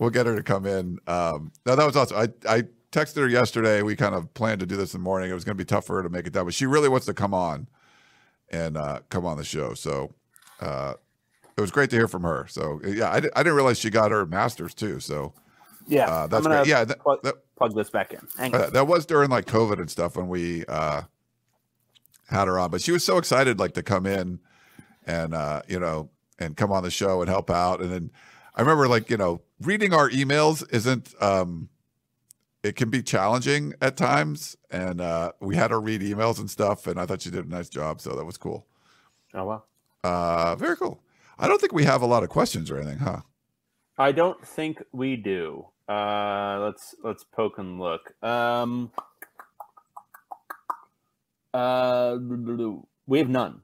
We'll 0.00 0.10
get 0.10 0.26
her 0.26 0.34
to 0.34 0.42
come 0.42 0.66
in. 0.66 0.98
Um, 1.06 1.52
no, 1.64 1.76
that 1.76 1.86
was 1.86 1.94
awesome. 1.94 2.16
I, 2.16 2.28
I 2.48 2.62
texted 2.90 3.18
her 3.18 3.28
yesterday. 3.28 3.82
We 3.82 3.94
kind 3.94 4.16
of 4.16 4.32
planned 4.34 4.58
to 4.60 4.66
do 4.66 4.74
this 4.76 4.94
in 4.94 5.00
the 5.00 5.04
morning. 5.04 5.30
It 5.30 5.34
was 5.34 5.44
going 5.44 5.56
to 5.56 5.62
be 5.62 5.66
tough 5.66 5.86
for 5.86 5.96
her 5.96 6.02
to 6.02 6.08
make 6.08 6.26
it 6.26 6.32
down, 6.32 6.46
but 6.46 6.54
she 6.54 6.66
really 6.66 6.88
wants 6.88 7.06
to 7.06 7.14
come 7.14 7.34
on 7.34 7.68
and 8.48 8.76
uh, 8.76 9.00
come 9.10 9.24
on 9.24 9.36
the 9.36 9.44
show. 9.44 9.74
So 9.74 10.14
uh, 10.60 10.94
it 11.56 11.60
was 11.60 11.70
great 11.70 11.90
to 11.90 11.96
hear 11.96 12.08
from 12.08 12.22
her. 12.22 12.46
So 12.48 12.80
yeah, 12.84 13.10
I, 13.10 13.16
I 13.16 13.20
didn't 13.20 13.54
realize 13.54 13.78
she 13.78 13.90
got 13.90 14.10
her 14.10 14.26
master's 14.26 14.74
too. 14.74 14.98
So 14.98 15.34
Yeah, 15.86 16.08
uh, 16.08 16.26
that's 16.26 16.46
great. 16.46 16.66
Yeah, 16.66 16.84
that, 16.84 16.98
plug, 17.00 17.22
that, 17.22 17.34
plug 17.56 17.76
this 17.76 17.90
back 17.90 18.14
in. 18.14 18.54
Uh, 18.54 18.70
that 18.70 18.86
was 18.86 19.04
during 19.04 19.28
like 19.28 19.44
COVID 19.44 19.78
and 19.78 19.90
stuff 19.90 20.16
when 20.16 20.28
we 20.28 20.64
uh, 20.66 21.02
had 22.28 22.48
her 22.48 22.58
on. 22.58 22.70
But 22.70 22.80
she 22.80 22.90
was 22.90 23.04
so 23.04 23.18
excited 23.18 23.60
like 23.60 23.74
to 23.74 23.82
come 23.82 24.06
in 24.06 24.40
and 25.06 25.34
uh, 25.34 25.60
you 25.68 25.78
know 25.78 26.08
and 26.38 26.56
come 26.56 26.72
on 26.72 26.82
the 26.82 26.90
show 26.90 27.20
and 27.20 27.28
help 27.28 27.50
out. 27.50 27.82
And 27.82 27.92
then 27.92 28.10
I 28.54 28.60
remember 28.60 28.88
like 28.88 29.10
you 29.10 29.16
know 29.16 29.42
reading 29.60 29.92
our 29.92 30.10
emails 30.10 30.64
isn't 30.72 31.14
um, 31.20 31.68
it 32.62 32.76
can 32.76 32.90
be 32.90 33.02
challenging 33.02 33.74
at 33.80 33.96
times. 33.96 34.56
And 34.70 35.00
uh, 35.00 35.32
we 35.40 35.56
had 35.56 35.70
her 35.70 35.80
read 35.80 36.02
emails 36.02 36.38
and 36.38 36.50
stuff, 36.50 36.86
and 36.86 37.00
I 37.00 37.06
thought 37.06 37.22
she 37.22 37.30
did 37.30 37.46
a 37.46 37.48
nice 37.48 37.68
job. 37.68 38.00
So 38.00 38.14
that 38.14 38.24
was 38.24 38.36
cool. 38.36 38.66
Oh 39.34 39.44
wow. 39.44 39.62
Uh, 40.02 40.56
very 40.56 40.76
cool. 40.76 41.02
I 41.38 41.48
don't 41.48 41.60
think 41.60 41.72
we 41.72 41.84
have 41.84 42.02
a 42.02 42.06
lot 42.06 42.22
of 42.22 42.28
questions 42.28 42.70
or 42.70 42.76
anything, 42.76 42.98
huh? 42.98 43.20
I 43.98 44.12
don't 44.12 44.46
think 44.46 44.82
we 44.92 45.16
do. 45.16 45.66
Uh, 45.88 46.58
let's 46.60 46.94
let's 47.02 47.24
poke 47.24 47.58
and 47.58 47.80
look. 47.80 48.12
Um, 48.22 48.92
uh, 51.52 52.16
we 53.06 53.18
have 53.18 53.28
none. 53.28 53.62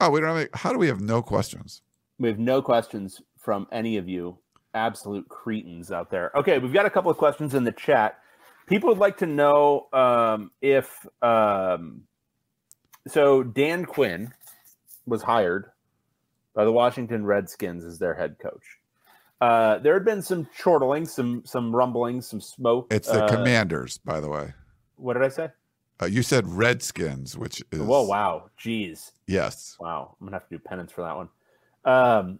Oh, 0.00 0.10
we 0.10 0.20
don't 0.20 0.30
have 0.30 0.38
any, 0.38 0.48
how 0.54 0.72
do 0.72 0.78
we 0.78 0.88
have 0.88 1.00
no 1.00 1.22
questions? 1.22 1.82
We 2.18 2.28
have 2.28 2.38
no 2.38 2.60
questions 2.60 3.20
from 3.42 3.66
any 3.72 3.96
of 3.96 4.08
you 4.08 4.38
absolute 4.74 5.28
cretins 5.28 5.92
out 5.92 6.10
there. 6.10 6.30
Okay, 6.34 6.58
we've 6.58 6.72
got 6.72 6.86
a 6.86 6.90
couple 6.90 7.10
of 7.10 7.16
questions 7.16 7.54
in 7.54 7.64
the 7.64 7.72
chat. 7.72 8.18
People 8.66 8.88
would 8.88 8.98
like 8.98 9.18
to 9.18 9.26
know 9.26 9.88
um, 9.92 10.50
if 10.62 11.06
um, 11.20 12.04
so 13.08 13.42
Dan 13.42 13.84
Quinn 13.84 14.32
was 15.06 15.22
hired 15.22 15.66
by 16.54 16.64
the 16.64 16.72
Washington 16.72 17.26
Redskins 17.26 17.84
as 17.84 17.98
their 17.98 18.14
head 18.14 18.36
coach. 18.40 18.78
Uh, 19.40 19.78
there 19.78 19.94
had 19.94 20.04
been 20.04 20.22
some 20.22 20.46
chortling, 20.56 21.06
some 21.06 21.42
some 21.44 21.74
rumblings, 21.74 22.28
some 22.28 22.40
smoke. 22.40 22.86
It's 22.92 23.08
the 23.08 23.24
uh, 23.24 23.28
Commanders, 23.28 23.98
by 23.98 24.20
the 24.20 24.28
way. 24.28 24.54
What 24.96 25.14
did 25.14 25.24
I 25.24 25.28
say? 25.28 25.48
Uh, 26.00 26.06
you 26.06 26.22
said 26.22 26.48
Redskins, 26.48 27.36
which 27.36 27.62
is 27.72 27.80
Whoa, 27.80 28.04
wow, 28.04 28.50
jeez, 28.58 29.10
yes. 29.26 29.76
wow. 29.80 30.16
I'm 30.20 30.26
gonna 30.26 30.36
have 30.36 30.48
to 30.48 30.56
do 30.56 30.62
penance 30.64 30.92
for 30.92 31.02
that 31.02 31.16
one. 31.16 31.28
Um, 31.84 32.38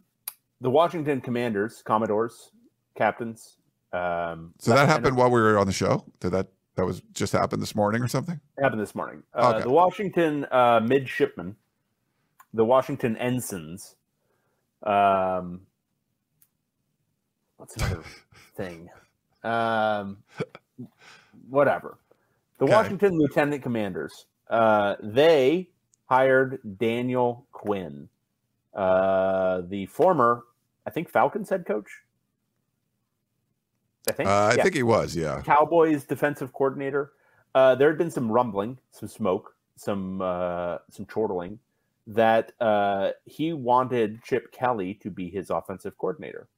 the 0.62 0.70
Washington 0.70 1.20
Commanders, 1.20 1.82
Commodores, 1.84 2.52
captains. 2.96 3.56
Um, 3.92 4.54
So 4.58 4.72
that 4.74 4.88
happened 4.88 5.16
while 5.16 5.30
we 5.30 5.40
were 5.40 5.58
on 5.58 5.66
the 5.66 5.72
show. 5.72 6.04
Did 6.20 6.30
that 6.30 6.48
that 6.76 6.86
was 6.86 7.02
just 7.12 7.32
happened 7.34 7.60
this 7.60 7.74
morning 7.74 8.00
or 8.02 8.08
something? 8.08 8.40
happened 8.62 8.80
this 8.80 8.94
morning. 8.94 9.22
Uh, 9.34 9.52
Okay. 9.56 9.64
The 9.64 9.70
Washington 9.70 10.46
uh, 10.50 10.80
midshipmen, 10.82 11.56
the 12.54 12.64
Washington 12.64 13.16
ensigns. 13.18 13.96
Um, 14.82 15.62
what's 17.56 17.76
another 17.76 18.02
thing? 18.56 18.88
Um, 19.42 20.18
whatever. 21.50 21.98
The 22.58 22.64
Okay. 22.64 22.72
Washington 22.74 23.18
lieutenant 23.18 23.62
commanders. 23.62 24.26
Uh, 24.48 24.94
they 25.02 25.68
hired 26.06 26.60
Daniel 26.78 27.46
Quinn, 27.52 28.08
uh, 28.74 29.62
the 29.68 29.86
former, 29.86 30.44
I 30.86 30.90
think, 30.90 31.08
Falcons 31.08 31.48
head 31.50 31.66
coach. 31.66 32.02
I 34.08 34.12
think. 34.12 34.28
Uh, 34.28 34.32
I 34.32 34.54
Yeah. 34.54 34.62
think 34.62 34.74
he 34.74 34.82
was. 34.82 35.14
Yeah. 35.14 35.40
Cowboys 35.42 36.04
defensive 36.04 36.52
coordinator. 36.52 37.12
Uh, 37.54 37.74
there 37.74 37.88
had 37.88 37.98
been 37.98 38.10
some 38.10 38.30
rumbling, 38.30 38.78
some 38.90 39.08
smoke, 39.08 39.54
some 39.76 40.20
uh, 40.20 40.78
some 40.90 41.06
chortling 41.06 41.58
that 42.06 42.52
uh, 42.60 43.10
he 43.26 43.52
wanted 43.52 44.22
Chip 44.24 44.50
Kelly 44.52 44.94
to 44.94 45.10
be 45.10 45.30
his 45.30 45.50
offensive 45.50 45.96
coordinator. 45.98 46.48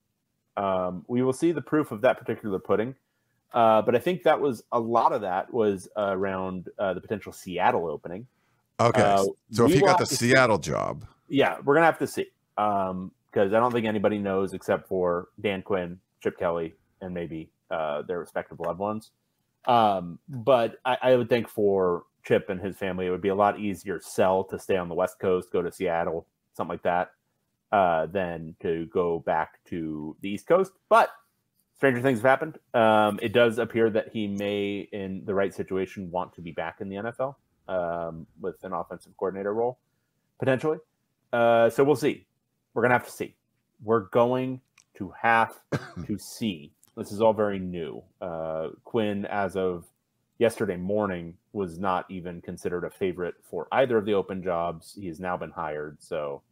Um, 0.56 1.04
we 1.08 1.22
will 1.22 1.32
see 1.32 1.52
the 1.52 1.60
proof 1.60 1.90
of 1.90 2.00
that 2.02 2.16
particular 2.18 2.58
pudding, 2.58 2.94
uh, 3.52 3.82
but 3.82 3.94
I 3.94 3.98
think 3.98 4.22
that 4.22 4.40
was 4.40 4.62
a 4.72 4.80
lot 4.80 5.12
of 5.12 5.20
that 5.20 5.52
was 5.52 5.88
around 5.96 6.70
uh, 6.78 6.94
the 6.94 7.00
potential 7.00 7.32
Seattle 7.32 7.88
opening. 7.88 8.26
Okay. 8.80 9.26
So 9.50 9.66
if 9.66 9.72
he 9.72 9.80
got 9.80 9.98
the 9.98 10.06
to 10.06 10.16
see. 10.16 10.30
Seattle 10.30 10.58
job, 10.58 11.04
Yeah, 11.28 11.58
we're 11.64 11.74
gonna 11.74 11.86
have 11.86 11.98
to 11.98 12.06
see 12.06 12.26
because 13.35 13.53
I 13.53 13.59
don't 13.59 13.72
think 13.72 13.87
anybody 13.87 14.18
knows 14.18 14.55
except 14.55 14.87
for 14.87 15.28
Dan 15.41 15.62
Quinn, 15.62 15.99
Chip 16.22 16.39
Kelly, 16.39 16.74
and 17.01 17.12
maybe 17.12 17.51
uh, 17.70 18.03
their 18.03 18.20
respective 18.20 18.61
loved 18.61 18.78
ones. 18.78 19.11
Um, 19.64 20.20
but 20.28 20.76
I, 20.85 20.99
I 21.03 21.16
would 21.16 21.28
think 21.28 21.49
for 21.49 22.05
Chip 22.24 22.49
and 22.49 22.61
his 22.61 22.76
family, 22.76 23.07
it 23.07 23.11
would 23.11 23.20
be 23.20 23.30
a 23.30 23.35
lot 23.35 23.59
easier 23.59 23.99
sell 24.01 24.45
to 24.45 24.59
stay 24.59 24.76
on 24.76 24.89
the 24.89 24.95
West 24.95 25.18
Coast, 25.18 25.51
go 25.51 25.62
to 25.62 25.72
Seattle, 25.72 26.26
something 26.53 26.74
like 26.74 26.82
that, 26.85 27.12
uh, 27.72 28.07
than 28.07 28.55
to 28.62 28.87
go 28.87 29.18
back 29.18 29.59
to 29.64 30.16
the 30.20 30.30
East 30.30 30.47
Coast. 30.47 30.72
But 30.89 31.11
stranger 31.74 32.01
things 32.01 32.20
have 32.20 32.30
happened. 32.30 32.59
Um, 32.72 33.18
it 33.20 33.32
does 33.32 33.59
appear 33.59 33.91
that 33.91 34.11
he 34.12 34.28
may, 34.28 34.89
in 34.93 35.24
the 35.24 35.35
right 35.35 35.53
situation, 35.53 36.11
want 36.12 36.35
to 36.35 36.41
be 36.41 36.53
back 36.53 36.80
in 36.80 36.89
the 36.89 36.97
NFL 36.97 37.35
um, 37.66 38.28
with 38.41 38.62
an 38.62 38.72
offensive 38.72 39.16
coordinator 39.16 39.53
role 39.53 39.78
potentially. 40.39 40.78
Uh, 41.32 41.68
so 41.68 41.82
we'll 41.82 41.97
see. 41.97 42.26
We're 42.74 42.82
gonna 42.82 42.94
have 42.94 43.06
to 43.06 43.10
see. 43.12 43.34
We're 43.82 44.08
going 44.08 44.60
to 44.94 45.12
have 45.20 45.58
to 46.06 46.18
see. 46.18 46.72
This 46.96 47.10
is 47.12 47.20
all 47.20 47.32
very 47.32 47.58
new. 47.58 48.02
Uh, 48.20 48.68
Quinn, 48.84 49.26
as 49.26 49.56
of 49.56 49.84
yesterday 50.38 50.76
morning, 50.76 51.34
was 51.52 51.78
not 51.78 52.08
even 52.08 52.40
considered 52.40 52.84
a 52.84 52.90
favorite 52.90 53.34
for 53.42 53.66
either 53.72 53.98
of 53.98 54.04
the 54.04 54.14
open 54.14 54.42
jobs. 54.42 54.96
He 54.98 55.08
has 55.08 55.18
now 55.18 55.36
been 55.36 55.50
hired. 55.50 55.96
So 56.00 56.42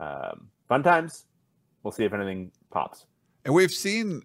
um, 0.00 0.48
fun 0.68 0.82
times. 0.82 1.24
We'll 1.82 1.92
see 1.92 2.04
if 2.04 2.12
anything 2.12 2.50
pops. 2.70 3.06
and 3.44 3.54
we've 3.54 3.70
seen. 3.70 4.22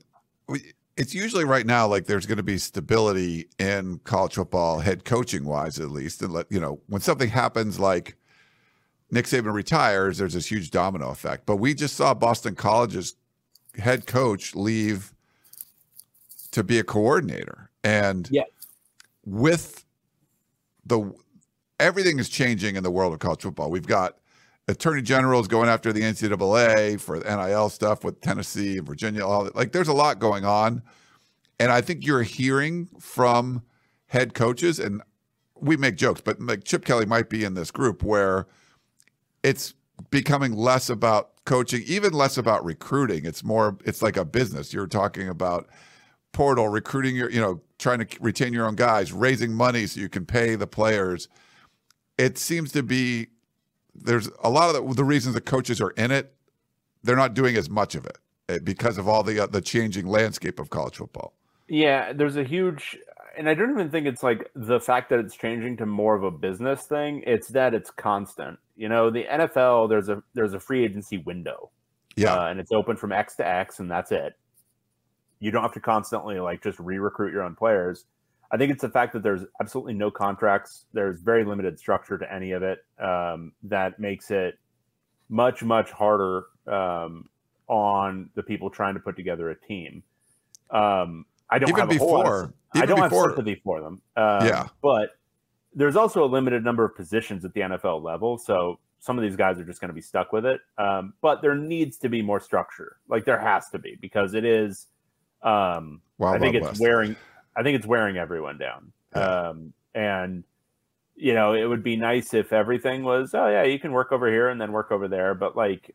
We, 0.47 0.73
it's 0.97 1.13
usually 1.13 1.45
right 1.45 1.65
now 1.65 1.87
like 1.87 2.05
there's 2.05 2.25
going 2.25 2.37
to 2.37 2.43
be 2.43 2.57
stability 2.57 3.47
in 3.59 3.99
college 4.03 4.35
football, 4.35 4.79
head 4.79 5.05
coaching 5.05 5.45
wise, 5.45 5.79
at 5.79 5.89
least. 5.89 6.21
And 6.21 6.33
let 6.33 6.51
you 6.51 6.59
know 6.59 6.81
when 6.87 7.01
something 7.01 7.29
happens 7.29 7.79
like 7.79 8.17
Nick 9.11 9.25
Saban 9.25 9.53
retires, 9.53 10.17
there's 10.17 10.33
this 10.33 10.49
huge 10.49 10.71
domino 10.71 11.09
effect. 11.09 11.45
But 11.45 11.57
we 11.57 11.73
just 11.73 11.95
saw 11.95 12.13
Boston 12.13 12.55
College's 12.55 13.15
head 13.77 14.07
coach 14.07 14.55
leave 14.55 15.13
to 16.51 16.63
be 16.63 16.79
a 16.79 16.83
coordinator, 16.83 17.69
and 17.83 18.27
Yeah. 18.31 18.43
with 19.25 19.85
the 20.85 21.13
everything 21.79 22.19
is 22.19 22.29
changing 22.29 22.75
in 22.75 22.83
the 22.83 22.91
world 22.91 23.13
of 23.13 23.19
college 23.19 23.41
football. 23.41 23.69
We've 23.71 23.87
got 23.87 24.17
attorney 24.67 25.01
generals 25.01 25.47
going 25.47 25.67
after 25.69 25.91
the 25.91 26.01
NCAA 26.03 26.97
for 26.97 27.19
the 27.19 27.25
NIL 27.25 27.69
stuff 27.69 28.03
with 28.03 28.21
Tennessee, 28.21 28.77
and 28.77 28.85
Virginia, 28.87 29.25
all 29.25 29.43
that. 29.45 29.55
Like 29.55 29.71
there's 29.71 29.87
a 29.87 29.93
lot 29.93 30.19
going 30.19 30.45
on. 30.45 30.83
And 31.59 31.71
I 31.71 31.81
think 31.81 32.05
you're 32.05 32.23
hearing 32.23 32.87
from 32.99 33.63
head 34.07 34.33
coaches, 34.33 34.79
and 34.79 35.01
we 35.55 35.77
make 35.77 35.95
jokes, 35.95 36.21
but 36.21 36.39
like 36.41 36.63
Chip 36.63 36.83
Kelly 36.85 37.05
might 37.05 37.29
be 37.29 37.43
in 37.43 37.53
this 37.53 37.71
group 37.71 38.03
where 38.03 38.47
it's 39.43 39.73
becoming 40.09 40.53
less 40.53 40.89
about 40.89 41.31
coaching, 41.45 41.83
even 41.85 42.13
less 42.13 42.37
about 42.37 42.63
recruiting. 42.63 43.25
It's 43.25 43.43
more, 43.43 43.77
it's 43.85 44.01
like 44.01 44.17
a 44.17 44.25
business. 44.25 44.73
You're 44.73 44.87
talking 44.87 45.27
about 45.27 45.67
portal, 46.31 46.69
recruiting 46.69 47.15
your, 47.15 47.29
you 47.29 47.41
know, 47.41 47.61
trying 47.77 47.99
to 47.99 48.07
retain 48.19 48.53
your 48.53 48.65
own 48.65 48.75
guys, 48.75 49.11
raising 49.11 49.53
money 49.53 49.87
so 49.87 49.99
you 49.99 50.09
can 50.09 50.25
pay 50.25 50.55
the 50.55 50.67
players. 50.67 51.27
It 52.17 52.37
seems 52.37 52.71
to 52.73 52.83
be 52.83 53.27
there's 53.93 54.29
a 54.43 54.49
lot 54.49 54.73
of 54.73 54.87
the, 54.87 54.93
the 54.95 55.03
reasons 55.03 55.35
the 55.35 55.41
coaches 55.41 55.81
are 55.81 55.91
in 55.91 56.11
it. 56.11 56.33
They're 57.03 57.15
not 57.15 57.33
doing 57.33 57.55
as 57.55 57.69
much 57.69 57.95
of 57.95 58.05
it 58.05 58.17
eh, 58.49 58.59
because 58.63 58.97
of 58.97 59.07
all 59.07 59.23
the 59.23 59.43
uh, 59.43 59.47
the 59.47 59.61
changing 59.61 60.07
landscape 60.07 60.59
of 60.59 60.69
college 60.69 60.97
football. 60.97 61.33
Yeah, 61.67 62.13
there's 62.13 62.37
a 62.37 62.43
huge, 62.43 62.97
and 63.37 63.49
I 63.49 63.53
don't 63.53 63.71
even 63.71 63.89
think 63.89 64.05
it's 64.05 64.23
like 64.23 64.49
the 64.55 64.79
fact 64.79 65.09
that 65.09 65.19
it's 65.19 65.35
changing 65.35 65.77
to 65.77 65.85
more 65.85 66.15
of 66.15 66.23
a 66.23 66.31
business 66.31 66.83
thing. 66.83 67.23
It's 67.25 67.49
that 67.49 67.73
it's 67.73 67.89
constant. 67.89 68.59
You 68.81 68.89
know, 68.89 69.11
the 69.11 69.25
NFL 69.25 69.89
there's 69.89 70.09
a 70.09 70.23
there's 70.33 70.55
a 70.55 70.59
free 70.59 70.83
agency 70.83 71.19
window, 71.19 71.69
Yeah, 72.15 72.33
uh, 72.33 72.47
and 72.47 72.59
it's 72.59 72.71
open 72.71 72.97
from 72.97 73.11
X 73.11 73.35
to 73.35 73.47
X, 73.47 73.79
and 73.79 73.91
that's 73.91 74.11
it. 74.11 74.33
You 75.39 75.51
don't 75.51 75.61
have 75.61 75.73
to 75.73 75.79
constantly 75.79 76.39
like 76.39 76.63
just 76.63 76.79
re-recruit 76.79 77.31
your 77.31 77.43
own 77.43 77.53
players. 77.53 78.05
I 78.51 78.57
think 78.57 78.71
it's 78.71 78.81
the 78.81 78.89
fact 78.89 79.13
that 79.13 79.21
there's 79.21 79.43
absolutely 79.61 79.93
no 79.93 80.09
contracts. 80.09 80.85
There's 80.93 81.21
very 81.21 81.45
limited 81.45 81.77
structure 81.77 82.17
to 82.17 82.33
any 82.33 82.53
of 82.53 82.63
it 82.63 82.83
um, 82.99 83.51
that 83.61 83.99
makes 83.99 84.31
it 84.31 84.57
much 85.29 85.61
much 85.61 85.91
harder 85.91 86.45
um, 86.65 87.29
on 87.67 88.31
the 88.33 88.41
people 88.41 88.71
trying 88.71 88.95
to 88.95 88.99
put 88.99 89.15
together 89.15 89.51
a 89.51 89.55
team. 89.55 90.01
Um, 90.71 91.27
I 91.51 91.59
don't 91.59 91.69
even 91.69 91.81
have 91.81 91.91
a 91.91 91.97
whole 91.99 92.13
lot 92.13 92.25
of- 92.25 92.25
before, 92.25 92.53
I 92.73 92.85
don't 92.87 92.99
before, 92.99 93.27
have 93.29 93.35
sympathy 93.35 93.61
for 93.63 93.79
them. 93.79 94.01
Um, 94.17 94.47
Yeah. 94.47 94.67
but 94.81 95.17
there's 95.73 95.95
also 95.95 96.23
a 96.23 96.27
limited 96.27 96.63
number 96.63 96.83
of 96.83 96.95
positions 96.95 97.45
at 97.45 97.53
the 97.53 97.61
NFL 97.61 98.03
level, 98.03 98.37
so 98.37 98.79
some 98.99 99.17
of 99.17 99.23
these 99.23 99.35
guys 99.35 99.59
are 99.59 99.63
just 99.63 99.81
going 99.81 99.89
to 99.89 99.95
be 99.95 100.01
stuck 100.01 100.31
with 100.31 100.45
it. 100.45 100.61
Um, 100.77 101.13
but 101.21 101.41
there 101.41 101.55
needs 101.55 101.97
to 101.97 102.09
be 102.09 102.21
more 102.21 102.39
structure. 102.39 102.97
Like 103.07 103.25
there 103.25 103.39
has 103.39 103.69
to 103.69 103.79
be 103.79 103.97
because 103.99 104.33
it 104.33 104.45
is. 104.45 104.87
Um, 105.41 106.01
I 106.23 106.37
think 106.37 106.55
it's 106.55 106.67
West. 106.67 106.81
wearing. 106.81 107.15
I 107.55 107.63
think 107.63 107.77
it's 107.77 107.87
wearing 107.87 108.17
everyone 108.17 108.57
down. 108.57 108.91
Yeah. 109.15 109.49
Um, 109.49 109.73
and 109.95 110.43
you 111.15 111.33
know, 111.33 111.53
it 111.53 111.65
would 111.65 111.83
be 111.83 111.95
nice 111.95 112.33
if 112.33 112.53
everything 112.53 113.03
was, 113.03 113.33
oh 113.33 113.47
yeah, 113.47 113.63
you 113.63 113.79
can 113.79 113.91
work 113.91 114.11
over 114.11 114.27
here 114.27 114.49
and 114.49 114.59
then 114.59 114.71
work 114.71 114.91
over 114.91 115.07
there. 115.07 115.33
But 115.33 115.57
like, 115.57 115.93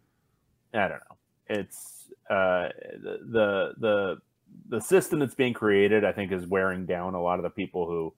I 0.75 0.89
don't 0.89 0.91
know. 0.91 1.17
It's 1.49 2.09
uh, 2.29 2.69
the 3.03 3.19
the 3.31 3.75
the 3.79 4.17
the 4.69 4.81
system 4.81 5.21
that's 5.21 5.35
being 5.35 5.55
created. 5.55 6.05
I 6.05 6.13
think 6.13 6.33
is 6.33 6.47
wearing 6.47 6.87
down 6.87 7.15
a 7.15 7.23
lot 7.23 7.39
of 7.39 7.45
the 7.45 7.51
people 7.51 7.87
who 7.87 8.13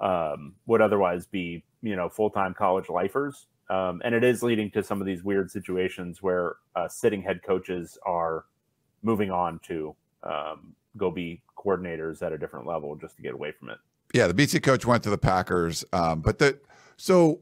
um, 0.00 0.54
would 0.66 0.80
otherwise 0.80 1.26
be, 1.26 1.64
you 1.82 1.96
know, 1.96 2.08
full 2.08 2.30
time 2.30 2.54
college 2.54 2.88
lifers. 2.88 3.46
Um, 3.70 4.02
and 4.04 4.14
it 4.14 4.22
is 4.24 4.42
leading 4.42 4.70
to 4.72 4.82
some 4.82 5.00
of 5.00 5.06
these 5.06 5.22
weird 5.22 5.50
situations 5.50 6.22
where 6.22 6.56
uh, 6.76 6.88
sitting 6.88 7.22
head 7.22 7.42
coaches 7.42 7.96
are 8.04 8.44
moving 9.02 9.30
on 9.30 9.58
to 9.60 9.94
um, 10.22 10.74
go 10.96 11.10
be 11.10 11.40
coordinators 11.56 12.22
at 12.22 12.32
a 12.32 12.38
different 12.38 12.66
level 12.66 12.94
just 12.96 13.16
to 13.16 13.22
get 13.22 13.32
away 13.32 13.52
from 13.52 13.70
it. 13.70 13.78
Yeah, 14.12 14.26
the 14.26 14.34
BC 14.34 14.62
coach 14.62 14.84
went 14.84 15.02
to 15.04 15.10
the 15.10 15.18
Packers, 15.18 15.84
um, 15.92 16.20
but 16.20 16.38
the 16.38 16.58
so 16.96 17.40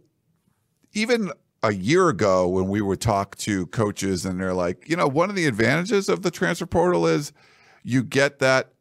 even 0.95 1.33
a 1.63 1.73
year 1.73 2.09
ago 2.09 2.49
when 2.49 2.69
we 2.69 2.81
would 2.81 3.01
talk 3.01 3.37
to 3.37 3.67
coaches 3.67 4.25
and 4.25 4.41
they're 4.41 4.55
like, 4.55 4.89
you 4.89 4.97
know, 4.97 5.07
one 5.07 5.31
of 5.31 5.37
the 5.37 5.47
advantages 5.47 6.09
of 6.09 6.23
the 6.23 6.31
transfer 6.31 6.67
portal 6.67 7.07
is 7.07 7.33
you 7.85 8.03
get 8.03 8.39
that 8.41 8.73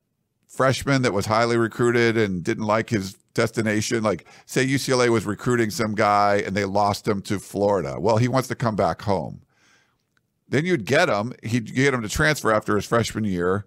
freshman 0.47 1.01
that 1.03 1.13
was 1.13 1.28
highly 1.28 1.57
recruited 1.57 2.17
and 2.17 2.43
didn't 2.43 2.65
like 2.65 2.89
his 2.89 3.17
destination. 3.34 4.03
Like, 4.03 4.25
say 4.45 4.65
UCLA 4.65 5.09
was 5.09 5.25
recruiting 5.25 5.69
some 5.69 5.95
guy 5.95 6.43
and 6.45 6.55
they 6.55 6.65
lost 6.65 7.07
him 7.07 7.21
to 7.23 7.39
Florida. 7.39 7.97
Well, 7.99 8.17
he 8.17 8.27
wants 8.27 8.47
to 8.49 8.55
come 8.55 8.75
back 8.75 9.01
home. 9.01 9.41
Then 10.49 10.65
you'd 10.65 10.86
get 10.86 11.09
him. 11.09 11.34
He'd 11.43 11.73
get 11.73 11.93
him 11.93 12.01
to 12.01 12.09
transfer 12.09 12.51
after 12.51 12.75
his 12.75 12.86
freshman 12.86 13.23
year. 13.23 13.65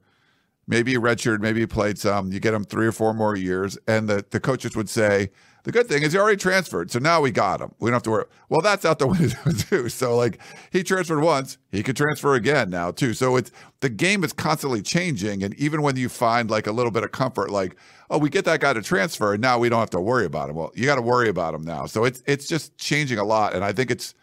Maybe 0.67 0.93
he 0.93 0.99
redshirted, 0.99 1.41
maybe 1.41 1.61
he 1.61 1.67
played 1.67 1.99
some. 1.99 2.33
You 2.33 2.41
get 2.41 2.55
him 2.55 2.65
three 2.65 2.87
or 2.87 2.93
four 2.93 3.13
more 3.13 3.37
years, 3.37 3.77
and 3.87 4.09
the, 4.09 4.25
the 4.31 4.41
coaches 4.41 4.75
would 4.75 4.89
say, 4.89 5.31
the 5.65 5.73
good 5.73 5.89
thing 5.89 6.03
is 6.03 6.13
he 6.13 6.19
already 6.19 6.37
transferred, 6.37 6.91
so 6.91 6.99
now 6.99 7.21
we 7.21 7.31
got 7.31 7.61
him. 7.61 7.75
We 7.81 7.89
don't 7.89 7.95
have 7.95 8.03
to 8.05 8.11
worry. 8.11 8.25
Well, 8.51 8.61
that's 8.61 8.85
out 8.85 8.99
the 8.99 9.07
window 9.09 9.51
too. 9.51 9.89
So 9.89 10.17
like 10.17 10.39
he 10.71 10.83
transferred 10.83 11.21
once, 11.21 11.59
he 11.73 11.83
could 11.83 11.97
transfer 11.97 12.35
again 12.35 12.71
now 12.71 12.91
too. 12.91 13.15
So 13.15 13.37
it's 13.37 13.51
the 13.81 13.89
game 13.89 14.25
is 14.25 14.33
constantly 14.33 14.83
changing, 14.83 15.43
and 15.43 15.55
even 15.55 15.83
when 15.83 15.97
you 15.97 16.09
find 16.09 16.51
like 16.51 16.67
a 16.67 16.73
little 16.73 16.93
bit 16.93 17.03
of 17.03 17.13
comfort, 17.13 17.51
like 17.51 17.77
oh, 18.11 18.19
we 18.19 18.29
get 18.29 18.45
that 18.45 18.61
guy 18.61 18.73
to 18.73 18.83
transfer, 18.83 19.33
and 19.33 19.43
now 19.43 19.59
we 19.59 19.69
don't 19.69 19.81
have 19.81 19.91
to 19.91 20.01
worry 20.01 20.27
about 20.27 20.51
him. 20.51 20.57
Well, 20.57 20.71
you 20.75 20.85
got 20.85 20.97
to 20.97 21.03
worry 21.03 21.29
about 21.29 21.55
him 21.55 21.63
now. 21.63 21.87
So 21.87 22.05
it's 22.05 22.23
it's 22.27 22.47
just 22.47 22.77
changing 22.79 23.19
a 23.19 23.25
lot, 23.25 23.55
and 23.55 23.65
I 23.65 23.73
think 23.73 23.91
it's 23.91 24.15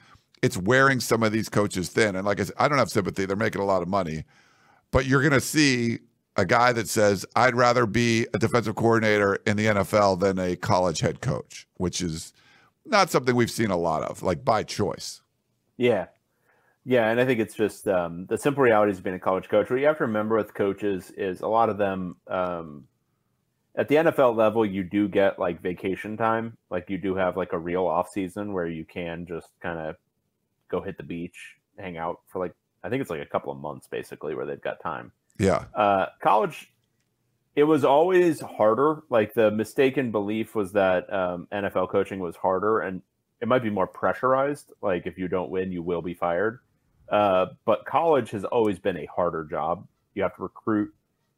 it's 0.41 0.57
wearing 0.57 0.99
some 0.99 1.23
of 1.23 1.31
these 1.31 1.49
coaches 1.49 1.89
thin. 1.89 2.15
And 2.15 2.25
like 2.25 2.39
I 2.39 2.43
said, 2.43 2.55
I 2.57 2.67
don't 2.67 2.77
have 2.77 2.89
sympathy. 2.89 3.25
They're 3.25 3.35
making 3.35 3.61
a 3.61 3.65
lot 3.65 3.81
of 3.81 3.87
money, 3.87 4.25
but 4.91 5.05
you're 5.05 5.21
going 5.21 5.33
to 5.33 5.41
see 5.41 5.99
a 6.35 6.45
guy 6.45 6.71
that 6.73 6.87
says, 6.87 7.25
I'd 7.35 7.55
rather 7.55 7.85
be 7.85 8.27
a 8.33 8.39
defensive 8.39 8.75
coordinator 8.75 9.35
in 9.45 9.57
the 9.57 9.65
NFL 9.65 10.19
than 10.19 10.39
a 10.39 10.55
college 10.55 10.99
head 10.99 11.21
coach, 11.21 11.67
which 11.75 12.01
is 12.01 12.33
not 12.85 13.09
something 13.09 13.35
we've 13.35 13.51
seen 13.51 13.71
a 13.71 13.77
lot 13.77 14.03
of, 14.03 14.23
like 14.23 14.45
by 14.45 14.63
choice. 14.63 15.21
Yeah. 15.77 16.07
Yeah. 16.85 17.09
And 17.09 17.19
I 17.19 17.25
think 17.25 17.39
it's 17.39 17.55
just 17.55 17.87
um, 17.87 18.25
the 18.27 18.37
simple 18.37 18.63
reality 18.63 18.91
of 18.91 19.03
being 19.03 19.15
a 19.15 19.19
college 19.19 19.49
coach. 19.49 19.69
What 19.69 19.79
you 19.79 19.85
have 19.85 19.97
to 19.97 20.05
remember 20.05 20.35
with 20.37 20.53
coaches 20.53 21.11
is 21.11 21.41
a 21.41 21.47
lot 21.47 21.69
of 21.69 21.77
them 21.77 22.15
um, 22.27 22.87
at 23.75 23.87
the 23.87 23.95
NFL 23.95 24.35
level, 24.35 24.65
you 24.65 24.83
do 24.83 25.07
get 25.07 25.39
like 25.39 25.61
vacation 25.61 26.17
time. 26.17 26.57
Like 26.69 26.89
you 26.89 26.97
do 26.97 27.15
have 27.15 27.37
like 27.37 27.53
a 27.53 27.57
real 27.57 27.85
off 27.85 28.09
season 28.09 28.53
where 28.53 28.67
you 28.67 28.85
can 28.85 29.25
just 29.25 29.49
kind 29.61 29.79
of 29.79 29.95
go 30.69 30.81
hit 30.81 30.97
the 30.97 31.03
beach, 31.03 31.55
hang 31.77 31.97
out 31.97 32.21
for 32.27 32.39
like, 32.39 32.53
I 32.83 32.89
think 32.89 33.01
it's 33.01 33.09
like 33.09 33.21
a 33.21 33.25
couple 33.25 33.51
of 33.51 33.59
months 33.59 33.87
basically 33.87 34.35
where 34.35 34.45
they've 34.45 34.61
got 34.61 34.81
time. 34.81 35.11
Yeah. 35.41 35.65
Uh, 35.73 36.05
college, 36.21 36.71
it 37.55 37.63
was 37.63 37.83
always 37.83 38.39
harder. 38.39 39.03
Like 39.09 39.33
the 39.33 39.49
mistaken 39.49 40.11
belief 40.11 40.53
was 40.53 40.71
that 40.73 41.11
um, 41.11 41.47
NFL 41.51 41.89
coaching 41.89 42.19
was 42.19 42.35
harder 42.35 42.81
and 42.81 43.01
it 43.41 43.47
might 43.47 43.63
be 43.63 43.71
more 43.71 43.87
pressurized. 43.87 44.71
Like 44.81 45.07
if 45.07 45.17
you 45.17 45.27
don't 45.27 45.49
win, 45.49 45.71
you 45.71 45.81
will 45.81 46.01
be 46.01 46.13
fired. 46.13 46.59
Uh, 47.09 47.47
but 47.65 47.85
college 47.85 48.29
has 48.31 48.45
always 48.45 48.77
been 48.77 48.97
a 48.97 49.07
harder 49.07 49.43
job. 49.43 49.87
You 50.13 50.23
have 50.23 50.35
to 50.35 50.43
recruit 50.43 50.93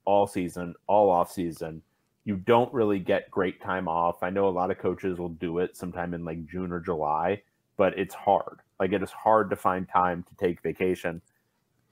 all 0.06 0.28
season, 0.28 0.76
all 0.88 1.10
off 1.10 1.32
season. 1.32 1.82
You 2.26 2.36
don't 2.36 2.72
really 2.74 3.00
get 3.00 3.32
great 3.32 3.62
time 3.62 3.88
off. 3.88 4.22
I 4.22 4.30
know 4.30 4.48
a 4.48 4.50
lot 4.50 4.70
of 4.70 4.78
coaches 4.78 5.18
will 5.18 5.30
do 5.30 5.60
it 5.60 5.78
sometime 5.78 6.14
in 6.14 6.26
like 6.26 6.46
June 6.46 6.72
or 6.72 6.80
July, 6.80 7.42
but 7.78 7.98
it's 7.98 8.14
hard. 8.14 8.60
Like 8.80 8.92
it 8.92 9.02
is 9.02 9.12
hard 9.12 9.50
to 9.50 9.56
find 9.56 9.88
time 9.88 10.24
to 10.24 10.36
take 10.36 10.62
vacation 10.62 11.22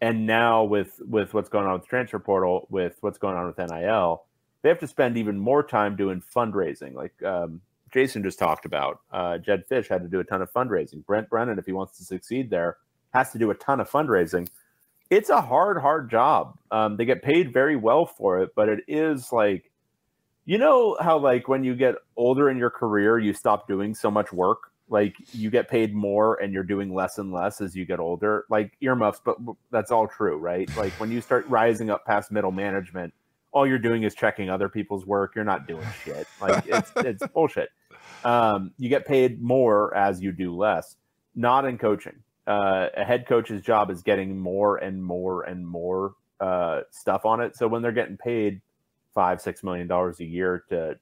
and 0.02 0.26
now 0.26 0.64
with 0.64 1.00
with 1.08 1.34
what's 1.34 1.50
going 1.50 1.68
on 1.68 1.74
with 1.74 1.88
transfer 1.88 2.20
portal, 2.20 2.68
with 2.70 2.98
what's 3.02 3.20
going 3.20 3.38
on 3.38 3.46
with 3.46 3.58
NIL, 3.58 4.26
they 4.62 4.70
have 4.70 4.80
to 4.80 4.88
spend 4.88 5.18
even 5.18 5.40
more 5.40 5.64
time 5.64 5.96
doing 5.96 6.22
fundraising. 6.36 6.94
Like 6.96 7.14
um, 7.24 7.62
Jason 7.94 8.24
just 8.24 8.40
talked 8.40 8.66
about, 8.66 9.02
uh, 9.12 9.38
Jedd 9.38 9.64
Fisch 9.70 9.88
had 9.88 10.02
to 10.02 10.10
do 10.10 10.20
a 10.20 10.24
ton 10.24 10.42
of 10.42 10.52
fundraising. 10.52 11.06
Brent 11.06 11.30
Brennan, 11.30 11.60
if 11.60 11.66
he 11.66 11.72
wants 11.72 11.98
to 12.00 12.04
succeed 12.04 12.50
there, 12.50 12.78
has 13.14 13.32
to 13.32 13.38
do 13.38 13.52
a 13.52 13.56
ton 13.56 13.80
of 13.80 13.90
fundraising. 13.90 14.48
It's 15.10 15.30
a 15.30 15.42
hard, 15.42 15.78
hard 15.78 16.10
job. 16.10 16.58
Um, 16.72 16.96
they 16.96 17.06
get 17.06 17.22
paid 17.22 17.54
very 17.54 17.76
well 17.76 18.06
for 18.06 18.42
it, 18.42 18.52
but 18.56 18.70
it 18.70 18.80
is 18.88 19.32
like, 19.32 19.70
you 20.46 20.58
know 20.58 20.98
how 21.00 21.20
like 21.20 21.48
when 21.48 21.64
you 21.64 21.76
get 21.76 21.96
older 22.16 22.50
in 22.50 22.58
your 22.58 22.70
career, 22.70 23.20
you 23.20 23.34
stop 23.34 23.68
doing 23.68 23.94
so 23.94 24.10
much 24.10 24.32
work 24.34 24.71
like 24.92 25.16
you 25.34 25.50
get 25.50 25.68
paid 25.68 25.96
more 25.96 26.36
and 26.36 26.54
you're 26.54 26.64
doing 26.64 26.94
less 26.94 27.18
and 27.18 27.32
less 27.32 27.62
as 27.62 27.76
you 27.76 27.86
get 27.86 28.00
older 28.00 28.46
like 28.50 28.78
earmuffs 28.82 29.22
but 29.24 29.38
that's 29.72 29.92
all 29.92 30.08
true 30.08 30.38
right? 30.38 30.70
Like 30.78 30.92
when 30.94 31.12
you 31.12 31.22
start 31.22 31.48
rising 31.48 31.90
up 31.90 32.06
past 32.06 32.32
middle 32.32 32.52
management 32.52 33.14
all 33.52 33.68
you're 33.68 33.80
doing 33.80 34.04
is 34.04 34.16
checking 34.16 34.50
other 34.50 34.70
people's 34.70 35.06
work. 35.06 35.36
You're 35.36 35.44
not 35.44 35.68
doing 35.68 35.86
shit. 36.04 36.28
Like 36.40 36.66
it's 36.68 36.92
it's 36.98 37.28
bullshit. 37.28 37.70
Um, 38.24 38.72
you 38.78 38.90
get 38.90 39.06
paid 39.06 39.42
more 39.42 39.96
as 39.96 40.22
you 40.22 40.32
do 40.32 40.56
less 40.56 40.96
not 41.36 41.66
in 41.66 41.78
coaching. 41.78 42.24
Uh, 42.48 42.88
a 42.96 43.04
head 43.04 43.28
coach's 43.28 43.62
job 43.62 43.90
is 43.92 44.02
getting 44.02 44.38
more 44.38 44.78
and 44.78 45.04
more 45.04 45.44
and 45.44 45.66
more 45.66 46.16
uh, 46.40 46.82
stuff 46.90 47.26
on 47.26 47.40
it. 47.40 47.56
So 47.56 47.68
when 47.68 47.82
they're 47.82 47.92
getting 47.92 48.18
paid 48.18 48.62
five 49.14 49.42
six 49.42 49.64
million 49.64 49.88
dollars 49.88 50.20
a 50.20 50.26
year 50.26 50.64
to 50.70 50.98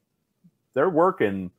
they're 0.74 0.90
working 0.90 1.52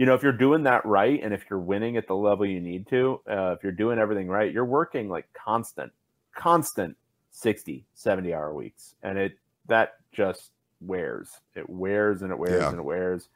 you 0.00 0.06
know, 0.06 0.14
if 0.14 0.22
you're 0.22 0.32
doing 0.32 0.62
that 0.62 0.86
right 0.86 1.20
and 1.22 1.34
if 1.34 1.44
you're 1.50 1.58
winning 1.58 1.98
at 1.98 2.06
the 2.06 2.14
level 2.14 2.46
you 2.46 2.58
need 2.58 2.86
to, 2.88 3.20
uh, 3.30 3.52
if 3.52 3.62
you're 3.62 3.70
doing 3.70 3.98
everything 3.98 4.28
right, 4.28 4.50
you're 4.50 4.64
working 4.64 5.10
like 5.10 5.30
constant, 5.34 5.92
constant 6.34 6.96
60, 7.32 7.84
70 7.92 8.32
hour 8.32 8.54
weeks. 8.54 8.94
And 9.02 9.18
it, 9.18 9.34
that 9.66 9.96
just 10.10 10.52
wears. 10.80 11.28
It 11.54 11.68
wears 11.68 12.22
and 12.22 12.32
it 12.32 12.38
wears 12.38 12.62
yeah. 12.62 12.70
and 12.70 12.78
it 12.78 12.82
wears. 12.82 13.28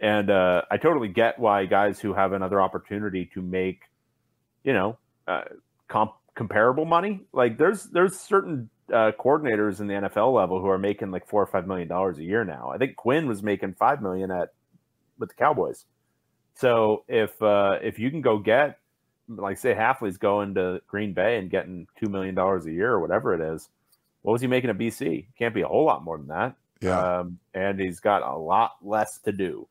And 0.00 0.28
uh, 0.28 0.62
I 0.68 0.76
totally 0.76 1.06
get 1.06 1.38
why 1.38 1.66
guys 1.66 2.00
who 2.00 2.14
have 2.14 2.32
another 2.32 2.60
opportunity 2.60 3.30
to 3.34 3.40
make, 3.40 3.82
you 4.64 4.72
know, 4.72 4.98
uh, 5.28 5.42
comp- 5.86 6.18
comparable 6.34 6.84
money, 6.84 7.20
like 7.32 7.58
there's 7.58 7.84
there's 7.84 8.18
certain 8.18 8.70
uh, 8.92 9.12
coordinators 9.20 9.78
in 9.78 9.86
the 9.86 9.94
NFL 9.94 10.34
level 10.34 10.60
who 10.60 10.68
are 10.68 10.78
making 10.78 11.12
like 11.12 11.28
four 11.28 11.40
or 11.40 11.46
five 11.46 11.68
million 11.68 11.86
dollars 11.86 12.18
a 12.18 12.24
year 12.24 12.42
now. 12.42 12.72
I 12.74 12.76
think 12.76 12.96
Quinn 12.96 13.28
was 13.28 13.40
making 13.40 13.74
five 13.74 14.02
million 14.02 14.32
at 14.32 14.48
with 15.16 15.28
the 15.28 15.36
Cowboys. 15.36 15.84
So 16.58 17.04
if 17.06 17.40
uh, 17.40 17.78
if 17.82 18.00
you 18.00 18.10
can 18.10 18.20
go 18.20 18.38
get 18.38 18.80
like 19.28 19.58
say 19.58 19.74
Hafley's 19.74 20.16
going 20.16 20.54
to 20.54 20.80
Green 20.88 21.12
Bay 21.12 21.38
and 21.38 21.48
getting 21.48 21.86
two 21.96 22.08
million 22.08 22.34
dollars 22.34 22.66
a 22.66 22.72
year 22.72 22.92
or 22.92 22.98
whatever 22.98 23.32
it 23.32 23.54
is, 23.54 23.68
what 24.22 24.32
was 24.32 24.40
he 24.40 24.48
making 24.48 24.68
at 24.68 24.76
BC? 24.76 25.26
Can't 25.38 25.54
be 25.54 25.62
a 25.62 25.68
whole 25.68 25.84
lot 25.84 26.02
more 26.02 26.18
than 26.18 26.26
that. 26.26 26.56
Yeah, 26.80 27.20
um, 27.20 27.38
and 27.54 27.78
he's 27.78 28.00
got 28.00 28.22
a 28.22 28.36
lot 28.36 28.72
less 28.82 29.18
to 29.18 29.30
do. 29.30 29.68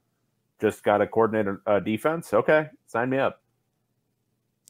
Just 0.62 0.82
got 0.82 1.00
to 1.00 1.08
coordinate 1.08 1.58
a, 1.66 1.76
a 1.76 1.82
defense. 1.82 2.34
Okay, 2.34 2.70
sign 2.86 3.10
me 3.10 3.18
up. 3.18 3.42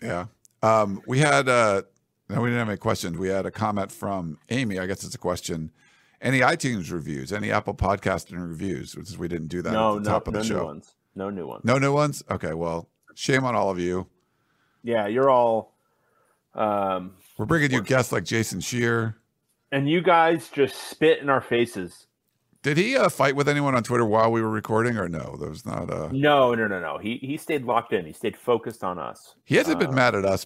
Yeah, 0.01 0.25
um, 0.63 1.03
we 1.05 1.19
had 1.19 1.47
uh, 1.47 1.83
no, 2.29 2.41
we 2.41 2.47
didn't 2.47 2.59
have 2.59 2.69
any 2.69 2.77
questions. 2.77 3.15
We 3.19 3.29
had 3.29 3.45
a 3.45 3.51
comment 3.51 3.91
from 3.91 4.39
Amy. 4.49 4.79
I 4.79 4.87
guess 4.87 5.03
it's 5.03 5.13
a 5.13 5.19
question. 5.19 5.71
Any 6.19 6.39
iTunes 6.39 6.91
reviews? 6.91 7.31
Any 7.31 7.51
Apple 7.51 7.75
Podcasting 7.75 8.41
reviews? 8.41 8.95
Which 8.95 9.07
is 9.07 9.19
we 9.19 9.27
didn't 9.27 9.49
do 9.49 9.61
that 9.61 9.73
no, 9.73 9.97
at 9.97 10.03
the 10.03 10.09
no, 10.09 10.13
top 10.15 10.27
of 10.27 10.33
the 10.33 10.43
show. 10.43 10.65
Ones. 10.65 10.95
No 11.17 11.31
new 11.31 11.47
ones. 11.47 11.65
No 11.65 11.79
new 11.79 11.91
ones. 11.91 12.23
Okay, 12.29 12.53
well, 12.53 12.87
shame 13.15 13.43
on 13.43 13.55
all 13.55 13.71
of 13.71 13.79
you. 13.79 14.05
Yeah, 14.83 15.07
you're 15.07 15.31
all. 15.31 15.73
Um, 16.53 17.15
We're 17.37 17.47
bringing 17.47 17.71
you 17.71 17.81
guests 17.81 18.11
like 18.11 18.23
Jason 18.23 18.61
Scheer. 18.61 19.17
and 19.71 19.89
you 19.89 20.01
guys 20.01 20.49
just 20.49 20.75
spit 20.89 21.19
in 21.19 21.29
our 21.29 21.41
faces. 21.41 22.05
Did 22.61 22.77
he 22.77 22.95
uh, 22.95 23.09
fight 23.09 23.35
with 23.35 23.49
anyone 23.49 23.73
on 23.75 23.83
Twitter 23.83 24.05
while 24.05 24.31
we 24.31 24.41
were 24.41 24.49
recording, 24.49 24.97
or 24.97 25.09
no? 25.09 25.35
There 25.39 25.49
was 25.49 25.65
not. 25.65 25.89
Uh... 25.89 26.09
No, 26.11 26.53
no, 26.53 26.67
no, 26.67 26.79
no. 26.79 26.99
He 26.99 27.17
he 27.17 27.37
stayed 27.37 27.63
locked 27.63 27.93
in. 27.93 28.05
He 28.05 28.13
stayed 28.13 28.37
focused 28.37 28.83
on 28.83 28.99
us. 28.99 29.35
He 29.43 29.55
hasn't 29.55 29.77
uh, 29.77 29.87
been 29.87 29.95
mad 29.95 30.13
at 30.13 30.23
us 30.23 30.45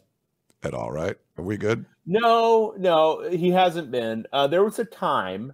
at 0.64 0.74
all, 0.74 0.92
right? 0.92 1.18
Are 1.38 1.44
we 1.44 1.58
good? 1.58 1.86
No, 2.06 2.74
no, 2.78 3.30
he 3.30 3.50
hasn't 3.50 3.92
been. 3.92 4.26
Uh, 4.32 4.48
there 4.48 4.64
was 4.64 4.80
a 4.80 4.86
time 4.86 5.54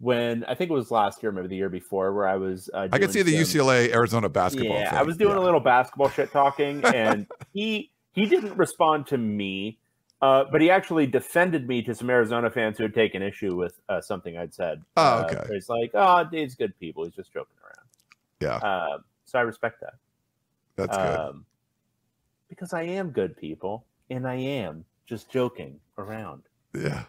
when 0.00 0.44
I 0.44 0.54
think 0.54 0.70
it 0.70 0.74
was 0.74 0.90
last 0.90 1.22
year, 1.22 1.32
maybe 1.32 1.48
the 1.48 1.56
year 1.56 1.68
before, 1.68 2.12
where 2.12 2.28
I 2.28 2.36
was. 2.36 2.70
Uh, 2.72 2.88
I 2.92 2.98
could 2.98 3.12
see 3.12 3.22
the 3.22 3.44
some, 3.44 3.60
UCLA 3.60 3.92
Arizona 3.92 4.28
basketball. 4.28 4.78
Yeah, 4.78 4.90
thing. 4.90 4.98
I 4.98 5.02
was 5.02 5.16
doing 5.16 5.36
yeah. 5.36 5.42
a 5.42 5.44
little 5.44 5.60
basketball 5.60 6.08
shit 6.10 6.30
talking, 6.30 6.84
and 6.94 7.26
he 7.52 7.90
he 8.12 8.26
didn't 8.26 8.56
respond 8.56 9.06
to 9.08 9.18
me, 9.18 9.78
uh, 10.22 10.44
but 10.50 10.60
he 10.60 10.70
actually 10.70 11.06
defended 11.06 11.66
me 11.66 11.82
to 11.82 11.94
some 11.94 12.10
Arizona 12.10 12.50
fans 12.50 12.78
who 12.78 12.84
had 12.84 12.94
taken 12.94 13.22
issue 13.22 13.56
with 13.56 13.80
uh, 13.88 14.00
something 14.00 14.38
I'd 14.38 14.54
said. 14.54 14.82
Oh, 14.96 15.02
uh, 15.02 15.28
okay. 15.30 15.54
He's 15.54 15.68
like, 15.68 15.90
"Oh, 15.94 16.24
Dave's 16.30 16.54
good 16.54 16.78
people. 16.78 17.04
He's 17.04 17.14
just 17.14 17.32
joking 17.32 17.56
around." 17.64 17.88
Yeah. 18.40 18.56
Um, 18.68 19.04
so 19.24 19.38
I 19.38 19.42
respect 19.42 19.80
that. 19.80 19.94
That's 20.76 20.96
good. 20.96 21.18
Um, 21.18 21.44
because 22.48 22.72
I 22.72 22.82
am 22.82 23.10
good 23.10 23.36
people, 23.36 23.84
and 24.10 24.28
I 24.28 24.36
am 24.36 24.84
just 25.06 25.28
joking 25.28 25.80
around. 25.98 26.42
Yeah. 26.72 27.04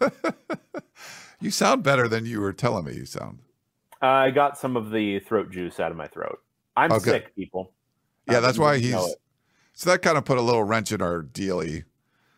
You 1.42 1.50
sound 1.50 1.82
better 1.82 2.06
than 2.06 2.24
you 2.24 2.40
were 2.40 2.52
telling 2.52 2.84
me 2.84 2.94
you 2.94 3.04
sound. 3.04 3.40
I 4.00 4.30
got 4.30 4.56
some 4.56 4.76
of 4.76 4.90
the 4.90 5.18
throat 5.20 5.50
juice 5.50 5.80
out 5.80 5.90
of 5.90 5.96
my 5.96 6.06
throat. 6.06 6.38
I'm 6.76 6.92
okay. 6.92 7.10
sick, 7.10 7.34
people. 7.34 7.72
Yeah, 8.30 8.40
that's 8.40 8.58
why 8.58 8.78
he's. 8.78 8.94
So 9.74 9.90
that 9.90 10.02
kind 10.02 10.16
of 10.16 10.24
put 10.24 10.38
a 10.38 10.42
little 10.42 10.62
wrench 10.62 10.92
in 10.92 11.02
our 11.02 11.22
dealy. 11.22 11.84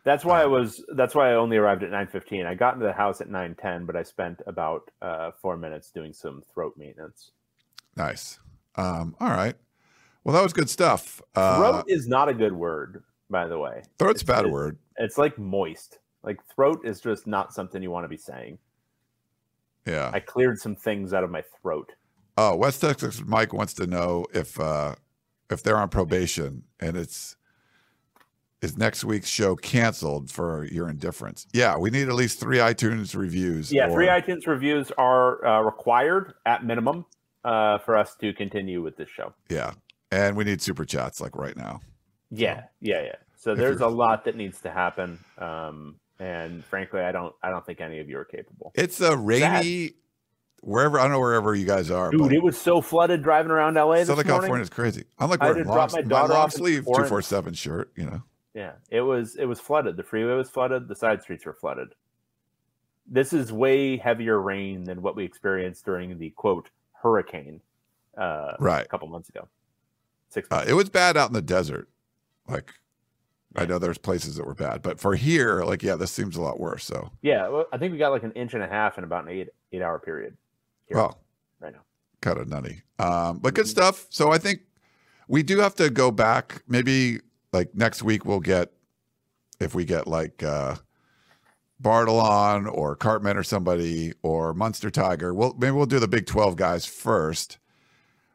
That's 0.03 0.25
why 0.25 0.41
um, 0.41 0.43
I 0.43 0.45
was. 0.47 0.83
That's 0.95 1.13
why 1.13 1.31
I 1.31 1.35
only 1.35 1.57
arrived 1.57 1.83
at 1.83 1.91
nine 1.91 2.07
fifteen. 2.07 2.45
I 2.45 2.55
got 2.55 2.73
into 2.75 2.85
the 2.85 2.93
house 2.93 3.21
at 3.21 3.29
nine 3.29 3.55
ten, 3.55 3.85
but 3.85 3.95
I 3.95 4.03
spent 4.03 4.41
about 4.47 4.89
uh, 5.01 5.31
four 5.39 5.55
minutes 5.55 5.91
doing 5.91 6.11
some 6.11 6.43
throat 6.53 6.73
maintenance. 6.77 7.31
Nice. 7.95 8.39
Um, 8.75 9.15
all 9.19 9.29
right. 9.29 9.55
Well, 10.23 10.33
that 10.33 10.43
was 10.43 10.53
good 10.53 10.69
stuff. 10.69 11.21
Uh, 11.35 11.57
throat 11.57 11.85
is 11.87 12.07
not 12.07 12.29
a 12.29 12.33
good 12.33 12.53
word, 12.53 13.03
by 13.29 13.47
the 13.47 13.59
way. 13.59 13.83
Throat's 13.99 14.23
a 14.23 14.25
bad 14.25 14.47
word. 14.47 14.77
It's 14.97 15.17
like 15.17 15.37
moist. 15.37 15.99
Like 16.23 16.39
throat 16.55 16.81
is 16.83 16.99
just 17.01 17.27
not 17.27 17.53
something 17.53 17.83
you 17.83 17.91
want 17.91 18.03
to 18.03 18.09
be 18.09 18.17
saying. 18.17 18.57
Yeah. 19.85 20.11
I 20.13 20.19
cleared 20.19 20.59
some 20.59 20.75
things 20.75 21.13
out 21.13 21.23
of 21.23 21.29
my 21.29 21.43
throat. 21.61 21.91
Oh, 22.37 22.55
West 22.55 22.81
Texas 22.81 23.21
Mike 23.25 23.53
wants 23.53 23.73
to 23.75 23.87
know 23.87 24.25
if 24.33 24.59
uh 24.59 24.95
if 25.49 25.63
they're 25.63 25.77
on 25.77 25.89
probation 25.89 26.63
and 26.79 26.97
it's 26.97 27.35
is 28.61 28.77
next 28.77 29.03
week's 29.03 29.27
show 29.27 29.55
canceled 29.55 30.31
for 30.31 30.65
your 30.65 30.89
indifference? 30.89 31.45
Yeah, 31.53 31.77
we 31.77 31.91
need 31.91 32.07
at 32.07 32.15
least 32.15 32.39
three 32.39 32.57
iTunes 32.57 33.15
reviews. 33.15 33.71
Yeah, 33.71 33.87
or- 33.87 33.91
three 33.93 34.07
iTunes 34.07 34.47
reviews 34.47 34.91
are 34.97 35.45
uh, 35.45 35.61
required 35.61 36.33
at 36.45 36.65
minimum 36.65 37.05
uh, 37.43 37.77
for 37.79 37.95
us 37.95 38.15
to 38.21 38.33
continue 38.33 38.81
with 38.81 38.97
this 38.97 39.09
show. 39.09 39.33
Yeah, 39.49 39.73
and 40.11 40.35
we 40.35 40.43
need 40.43 40.61
super 40.61 40.83
chats 40.83 41.21
like 41.21 41.35
right 41.35 41.55
now. 41.55 41.81
Yeah, 42.31 42.63
yeah, 42.81 43.03
yeah. 43.03 43.15
So 43.37 43.53
there's 43.53 43.81
a 43.81 43.87
lot 43.87 44.25
that 44.25 44.35
needs 44.35 44.59
to 44.61 44.71
happen, 44.71 45.23
um, 45.37 45.97
and 46.19 46.63
frankly, 46.65 47.01
I 47.01 47.11
don't, 47.11 47.33
I 47.43 47.49
don't 47.49 47.65
think 47.65 47.81
any 47.81 47.99
of 47.99 48.09
you 48.09 48.17
are 48.17 48.25
capable. 48.25 48.71
It's 48.75 49.01
a 49.01 49.15
rainy 49.17 49.93
wherever 50.61 50.99
I 50.99 51.03
don't 51.03 51.11
know 51.11 51.19
wherever 51.19 51.53
you 51.53 51.65
guys 51.65 51.91
are, 51.91 52.09
Dude, 52.11 52.21
but 52.21 52.33
it 52.33 52.41
was 52.41 52.57
so 52.57 52.81
flooded 52.81 53.21
driving 53.23 53.51
around 53.51 53.75
LA 53.75 53.97
this 53.97 54.07
Southern. 54.07 54.25
California 54.25 54.63
is 54.63 54.69
crazy. 54.69 55.05
I'm 55.19 55.29
like 55.29 55.39
wearing 55.41 55.57
had 55.57 55.63
to 55.63 55.69
drop 55.69 55.93
long, 55.93 56.07
my 56.07 56.27
my 56.27 56.33
long 56.33 56.49
sleeve 56.49 56.85
two 56.85 57.05
four 57.05 57.21
seven 57.21 57.53
shirt. 57.53 57.91
You 57.95 58.05
know, 58.05 58.23
Yeah, 58.53 58.73
it 58.89 59.01
was 59.01 59.35
it 59.35 59.45
was 59.45 59.59
flooded. 59.59 59.95
The 59.97 60.03
freeway 60.03 60.33
was 60.33 60.49
flooded. 60.49 60.87
The 60.87 60.95
side 60.95 61.21
streets 61.21 61.45
were 61.45 61.53
flooded. 61.53 61.89
This 63.07 63.31
is 63.33 63.53
way 63.53 63.97
heavier 63.97 64.41
rain 64.41 64.83
than 64.83 65.03
what 65.03 65.15
we 65.15 65.23
experienced 65.23 65.85
during 65.85 66.17
the 66.17 66.31
quote 66.31 66.71
hurricane 66.93 67.61
uh, 68.17 68.53
right? 68.59 68.83
a 68.83 68.87
couple 68.89 69.07
months 69.07 69.29
ago. 69.29 69.47
Six 70.29 70.47
Uh, 70.49 70.55
months. 70.55 70.71
it 70.71 70.73
was 70.73 70.89
bad 70.89 71.15
out 71.15 71.29
in 71.29 71.33
the 71.33 71.41
desert. 71.43 71.87
Like, 72.47 72.73
I 73.57 73.65
know 73.65 73.79
there's 73.79 73.97
places 73.97 74.35
that 74.35 74.45
were 74.45 74.53
bad, 74.53 74.81
but 74.81 74.99
for 74.99 75.15
here, 75.15 75.63
like, 75.63 75.83
yeah, 75.83 75.95
this 75.95 76.11
seems 76.11 76.35
a 76.35 76.41
lot 76.41 76.59
worse. 76.59 76.83
So, 76.83 77.11
yeah, 77.21 77.47
well, 77.47 77.65
I 77.71 77.77
think 77.77 77.91
we 77.91 77.97
got 77.97 78.11
like 78.11 78.23
an 78.23 78.31
inch 78.33 78.53
and 78.53 78.63
a 78.63 78.67
half 78.67 78.97
in 78.97 79.03
about 79.03 79.23
an 79.25 79.29
eight 79.29 79.49
eight 79.71 79.81
hour 79.81 79.99
period. 79.99 80.37
Here, 80.87 80.97
well, 80.97 81.19
right 81.59 81.73
now. 81.73 81.81
kind 82.21 82.37
of 82.37 82.47
nutty. 82.47 82.81
Um, 82.99 83.39
but 83.39 83.53
good 83.53 83.67
stuff. 83.67 84.07
So 84.09 84.31
I 84.31 84.37
think 84.37 84.61
we 85.27 85.43
do 85.43 85.59
have 85.59 85.75
to 85.75 85.89
go 85.89 86.11
back. 86.11 86.63
Maybe 86.67 87.19
like 87.51 87.73
next 87.75 88.03
week 88.03 88.25
we'll 88.25 88.39
get 88.39 88.71
if 89.59 89.73
we 89.73 89.85
get 89.85 90.07
like 90.07 90.43
uh 90.43 90.75
or 91.83 92.95
Cartman 92.95 93.37
or 93.37 93.43
somebody 93.43 94.13
or 94.21 94.53
Munster 94.53 94.89
Tiger. 94.89 95.33
We'll 95.33 95.53
maybe 95.53 95.71
we'll 95.71 95.85
do 95.85 95.99
the 95.99 96.07
Big 96.07 96.25
Twelve 96.25 96.55
guys 96.55 96.85
first. 96.85 97.57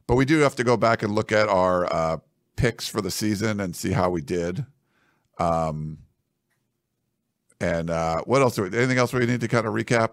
But 0.06 0.16
we 0.16 0.24
do 0.24 0.38
have 0.40 0.56
to 0.56 0.64
go 0.64 0.76
back 0.76 1.02
and 1.02 1.14
look 1.14 1.30
at 1.30 1.48
our 1.48 1.92
uh, 1.92 2.16
picks 2.56 2.88
for 2.88 3.00
the 3.00 3.10
season 3.10 3.60
and 3.60 3.76
see 3.76 3.92
how 3.92 4.10
we 4.10 4.20
did. 4.20 4.66
Um, 5.40 5.98
and 7.60 7.90
uh, 7.90 8.22
what 8.24 8.42
else? 8.42 8.56
Do 8.56 8.62
we, 8.62 8.76
anything 8.76 8.98
else 8.98 9.12
we 9.12 9.26
need 9.26 9.40
to 9.40 9.48
kind 9.48 9.66
of 9.66 9.74
recap? 9.74 10.10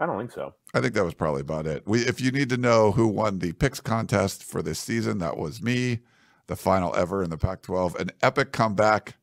I 0.00 0.06
don't 0.06 0.18
think 0.18 0.30
so. 0.32 0.54
I 0.74 0.80
think 0.80 0.94
that 0.94 1.04
was 1.04 1.14
probably 1.14 1.40
about 1.40 1.66
it. 1.66 1.82
We, 1.86 2.00
if 2.00 2.20
you 2.20 2.30
need 2.30 2.48
to 2.50 2.56
know 2.56 2.92
who 2.92 3.08
won 3.08 3.40
the 3.40 3.52
picks 3.52 3.80
contest 3.80 4.44
for 4.44 4.62
this 4.62 4.78
season, 4.78 5.18
that 5.18 5.36
was 5.36 5.60
me, 5.60 6.00
the 6.46 6.54
final 6.54 6.94
ever 6.94 7.22
in 7.22 7.30
the 7.30 7.36
Pac-12, 7.38 7.96
an 7.98 8.10
epic 8.22 8.52
comeback, 8.52 9.16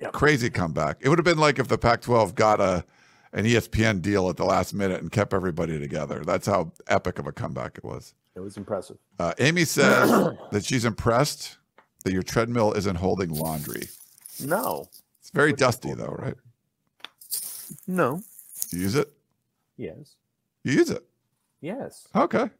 Yep. 0.00 0.12
crazy 0.12 0.50
comeback. 0.50 0.96
It 1.00 1.08
would 1.08 1.18
have 1.18 1.24
been 1.24 1.38
like 1.38 1.60
if 1.60 1.68
the 1.68 1.78
Pac-12 1.78 2.34
got 2.34 2.60
a 2.60 2.84
an 3.32 3.44
ESPN 3.44 4.00
deal 4.00 4.28
at 4.28 4.36
the 4.36 4.44
last 4.44 4.72
minute 4.74 5.00
and 5.00 5.10
kept 5.10 5.32
everybody 5.34 5.78
together. 5.78 6.22
That's 6.24 6.46
how 6.46 6.72
epic 6.86 7.18
of 7.18 7.26
a 7.26 7.32
comeback 7.32 7.76
it 7.78 7.84
was. 7.84 8.14
It 8.36 8.40
was 8.40 8.56
impressive. 8.56 8.96
Uh, 9.18 9.34
Amy 9.40 9.64
says 9.64 10.08
that 10.52 10.64
she's 10.64 10.84
impressed 10.84 11.58
that 12.04 12.12
your 12.12 12.22
treadmill 12.22 12.72
isn't 12.74 12.96
holding 12.96 13.30
laundry. 13.30 13.88
No, 14.44 14.88
It's 15.20 15.30
very 15.30 15.50
What's 15.50 15.60
dusty 15.60 15.94
though, 15.94 16.14
right? 16.18 16.34
no, 17.86 18.22
You 18.70 18.80
use 18.80 18.94
it. 18.94 19.10
yes, 19.76 20.14
You 20.62 20.72
use 20.74 20.90
it. 20.90 21.04
yes. 21.60 22.06
Okay. 22.14 22.50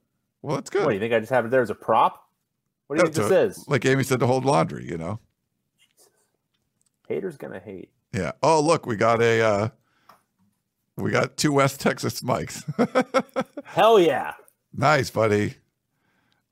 Well, 0.42 0.56
that's 0.56 0.70
good. 0.70 0.82
What 0.84 0.90
do 0.90 0.94
you 0.94 1.00
think? 1.00 1.14
I 1.14 1.20
just 1.20 1.30
have 1.30 1.46
it 1.46 1.50
there 1.50 1.62
as 1.62 1.70
a 1.70 1.74
prop? 1.74 2.28
What 2.86 2.96
do 2.96 3.02
you 3.02 3.06
That's 3.06 3.16
think 3.18 3.28
this 3.30 3.58
is? 3.58 3.68
Like 3.68 3.84
Amy 3.86 4.02
said, 4.02 4.20
to 4.20 4.26
hold 4.26 4.44
laundry. 4.44 4.84
You 4.86 4.98
know. 4.98 5.18
Haters 7.08 7.36
gonna 7.36 7.60
hate. 7.60 7.90
Yeah. 8.12 8.32
Oh, 8.42 8.60
look, 8.60 8.86
we 8.86 8.96
got 8.96 9.22
a 9.22 9.40
uh 9.42 9.68
we 10.96 11.10
got 11.10 11.36
two 11.36 11.52
West 11.52 11.80
Texas 11.80 12.20
mics. 12.20 12.62
Hell 13.64 13.98
yeah! 13.98 14.34
nice, 14.72 15.10
buddy. 15.10 15.54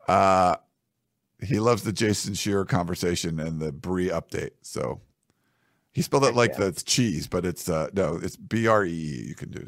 Uh 0.08 0.56
he 1.42 1.58
loves 1.58 1.82
the 1.82 1.92
Jason 1.92 2.34
Scheer 2.34 2.64
conversation 2.64 3.40
and 3.40 3.60
the 3.60 3.72
Bree 3.72 4.08
update. 4.08 4.52
So 4.62 5.00
he 5.92 6.02
spelled 6.02 6.24
it 6.24 6.34
like 6.34 6.52
yeah. 6.52 6.70
the 6.70 6.72
cheese, 6.72 7.26
but 7.26 7.44
it's 7.44 7.68
uh 7.68 7.88
no, 7.92 8.18
it's 8.22 8.36
B 8.36 8.66
R 8.66 8.84
E 8.84 8.90
E 8.90 9.24
you 9.28 9.34
can 9.34 9.50
do 9.50 9.66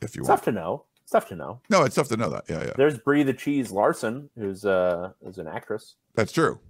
if 0.00 0.16
you 0.16 0.24
Stuff 0.24 0.28
want. 0.28 0.28
Tough 0.28 0.44
to 0.44 0.52
know. 0.52 0.84
Tough 1.10 1.28
to 1.28 1.36
know. 1.36 1.60
No, 1.68 1.82
it's 1.82 1.96
tough 1.96 2.08
to 2.08 2.16
know 2.16 2.30
that. 2.30 2.44
Yeah, 2.48 2.64
yeah. 2.64 2.72
There's 2.76 2.98
Brie 2.98 3.22
the 3.22 3.34
Cheese 3.34 3.70
Larson, 3.70 4.30
who's 4.38 4.64
uh 4.64 5.12
who's 5.22 5.38
an 5.38 5.48
actress. 5.48 5.96
That's 6.14 6.32
true. 6.32 6.60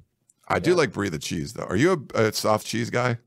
I 0.48 0.58
do 0.58 0.74
like 0.74 0.92
Brie 0.92 1.08
the 1.08 1.18
cheese 1.18 1.52
though. 1.52 1.64
Are 1.64 1.76
you 1.76 2.08
a, 2.14 2.26
a 2.26 2.32
soft 2.32 2.66
cheese 2.66 2.90
guy? 2.90 3.18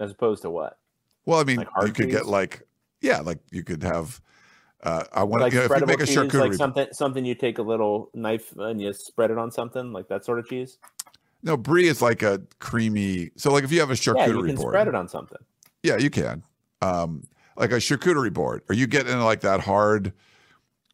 As 0.00 0.10
opposed 0.10 0.42
to 0.42 0.50
what? 0.50 0.78
Well, 1.24 1.40
I 1.40 1.44
mean, 1.44 1.56
Like 1.56 1.86
you 1.86 1.92
could 1.92 2.10
get 2.10 2.26
like 2.26 2.62
yeah, 3.00 3.20
like 3.20 3.38
you 3.50 3.62
could 3.62 3.82
have 3.82 4.20
uh 4.82 5.04
I 5.12 5.22
want 5.24 5.42
Like 5.42 5.52
you 5.52 5.58
know, 5.58 5.64
if 5.66 5.80
you 5.80 5.86
make 5.86 6.00
a 6.00 6.04
charcuterie 6.04 6.40
like 6.40 6.54
something 6.54 6.86
something 6.92 7.24
you 7.24 7.34
take 7.34 7.58
a 7.58 7.62
little 7.62 8.10
knife 8.14 8.52
and 8.56 8.80
you 8.80 8.92
spread 8.92 9.30
it 9.30 9.38
on 9.38 9.50
something, 9.50 9.92
like 9.92 10.08
that 10.08 10.24
sort 10.24 10.38
of 10.38 10.48
cheese. 10.48 10.78
No, 11.42 11.56
brie 11.56 11.86
is 11.88 12.02
like 12.02 12.22
a 12.22 12.42
creamy. 12.58 13.30
So, 13.36 13.52
like 13.52 13.64
if 13.64 13.70
you 13.72 13.80
have 13.80 13.90
a 13.90 13.94
charcuterie 13.94 14.16
Yeah, 14.16 14.26
you 14.26 14.42
can 14.44 14.54
board, 14.56 14.72
spread 14.72 14.88
it 14.88 14.94
on 14.94 15.08
something. 15.08 15.38
yeah, 15.82 15.96
you 15.96 16.10
can. 16.10 16.42
Um, 16.82 17.24
like 17.56 17.70
a 17.72 17.76
charcuterie 17.76 18.32
board, 18.32 18.62
or 18.68 18.74
you 18.74 18.86
get 18.86 19.06
in 19.08 19.20
like 19.20 19.40
that 19.40 19.60
hard 19.60 20.12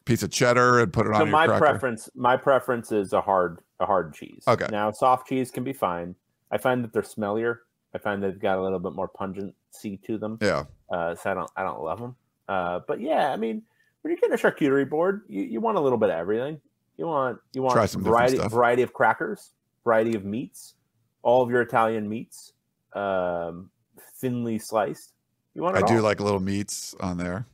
piece 0.07 0.22
of 0.22 0.30
cheddar 0.30 0.80
and 0.80 0.93
put 0.93 1.07
it 1.07 1.11
So 1.14 1.20
on 1.22 1.26
your 1.28 1.32
my 1.32 1.47
cracker. 1.47 1.61
preference, 1.64 2.11
my 2.14 2.37
preference 2.37 2.93
is 2.93 3.12
a 3.14 3.20
hard, 3.22 3.61
a 3.80 3.87
hard 3.87 4.12
cheese. 4.14 4.45
Okay. 4.47 4.66
Now 4.70 4.91
soft 4.91 5.28
cheese 5.28 5.51
can 5.51 5.64
be 5.64 5.72
fine. 5.72 6.14
I 6.51 6.59
find 6.59 6.85
that 6.85 6.93
they're 6.93 7.03
smellier. 7.03 7.59
I 7.95 7.99
find 7.99 8.22
they've 8.22 8.39
got 8.39 8.59
a 8.59 8.62
little 8.62 8.78
bit 8.78 8.93
more 8.93 9.09
pungency 9.09 9.97
to 10.07 10.18
them. 10.18 10.39
Yeah, 10.43 10.64
Uh, 10.91 11.14
so 11.14 11.30
I 11.30 11.35
don't, 11.35 11.51
I 11.57 11.62
don't 11.62 11.80
love 11.82 12.01
them. 12.01 12.16
Uh, 12.49 12.80
but 12.87 13.01
yeah, 13.01 13.30
I 13.32 13.37
mean, 13.37 13.62
when 14.05 14.11
you're 14.13 14.21
getting 14.21 14.35
a 14.35 14.37
charcuterie 14.37 14.89
board, 14.89 15.23
you, 15.29 15.43
you 15.45 15.61
want 15.63 15.79
a 15.79 15.81
little 15.81 15.97
bit 15.97 16.11
of 16.11 16.17
everything. 16.17 16.61
You 16.99 17.07
want, 17.07 17.39
you 17.55 17.63
want 17.63 17.75
Try 17.75 17.87
some 17.87 18.03
variety, 18.05 18.37
variety 18.37 18.83
of 18.83 18.93
crackers, 18.93 19.53
variety 19.83 20.15
of 20.15 20.27
meats, 20.27 20.75
all 21.23 21.43
of 21.43 21.49
your 21.51 21.63
Italian 21.63 22.07
meats, 22.07 22.53
um, 22.93 23.71
thinly 24.21 24.59
sliced. 24.59 25.15
You 25.55 25.63
want 25.63 25.77
I 25.77 25.81
it 25.81 25.87
do 25.87 26.03
like 26.03 26.21
little 26.21 26.39
meats 26.39 26.95
on 27.01 27.17
there. 27.17 27.47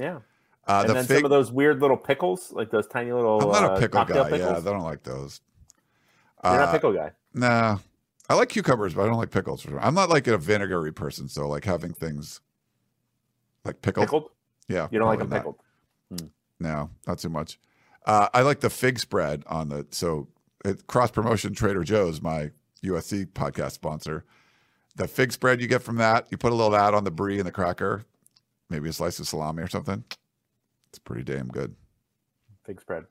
yeah. 0.00 0.18
Uh, 0.66 0.80
and 0.80 0.90
the 0.90 0.94
then 0.94 1.04
fig. 1.06 1.16
some 1.18 1.24
of 1.24 1.30
those 1.30 1.52
weird 1.52 1.80
little 1.80 1.96
pickles, 1.96 2.50
like 2.52 2.70
those 2.70 2.86
tiny 2.88 3.12
little. 3.12 3.40
I'm 3.40 3.62
not 3.62 3.70
uh, 3.72 3.74
a 3.74 3.80
pickle 3.80 4.00
cocktail 4.00 4.24
guy. 4.24 4.30
Pickles. 4.30 4.64
Yeah, 4.64 4.70
I 4.70 4.72
don't 4.72 4.84
like 4.84 5.02
those. 5.04 5.40
You're 6.44 6.52
not 6.54 6.68
Uh, 6.68 6.70
a 6.70 6.72
pickle 6.72 6.92
guy. 6.92 7.10
Nah, 7.34 7.78
I 8.28 8.34
like 8.34 8.48
cucumbers, 8.48 8.94
but 8.94 9.02
I 9.02 9.06
don't 9.06 9.16
like 9.18 9.30
pickles. 9.30 9.64
I'm 9.80 9.94
not 9.94 10.08
like 10.08 10.26
a 10.26 10.36
vinegary 10.38 10.92
person, 10.92 11.28
so 11.28 11.48
like 11.48 11.64
having 11.64 11.92
things 11.94 12.40
like 13.64 13.80
pickled. 13.82 14.06
Pickled? 14.06 14.30
Yeah, 14.68 14.88
You 14.90 14.98
don't 14.98 15.08
like 15.08 15.18
them 15.20 15.30
not. 15.30 15.36
pickled? 15.38 15.56
No, 16.60 16.90
not 17.06 17.18
too 17.18 17.28
much. 17.28 17.58
Uh, 18.06 18.28
I 18.34 18.42
like 18.42 18.60
the 18.60 18.70
fig 18.70 18.98
spread 18.98 19.44
on 19.46 19.68
the 19.68 19.86
so 19.90 20.28
it, 20.64 20.86
cross 20.86 21.10
promotion. 21.10 21.54
Trader 21.54 21.84
Joe's, 21.84 22.20
my 22.22 22.50
USC 22.84 23.26
podcast 23.26 23.72
sponsor. 23.72 24.24
The 24.96 25.08
fig 25.08 25.32
spread 25.32 25.60
you 25.60 25.66
get 25.68 25.82
from 25.82 25.96
that, 25.96 26.26
you 26.30 26.36
put 26.36 26.52
a 26.52 26.54
little 26.54 26.74
of 26.74 26.78
that 26.80 26.94
on 26.94 27.04
the 27.04 27.10
brie 27.10 27.38
and 27.38 27.46
the 27.46 27.52
cracker, 27.52 28.04
maybe 28.68 28.88
a 28.88 28.92
slice 28.92 29.18
of 29.18 29.26
salami 29.26 29.62
or 29.62 29.68
something. 29.68 30.04
It's 30.90 30.98
pretty 30.98 31.22
damn 31.24 31.48
good. 31.48 31.74
Fig 32.64 32.80
spread. 32.80 33.04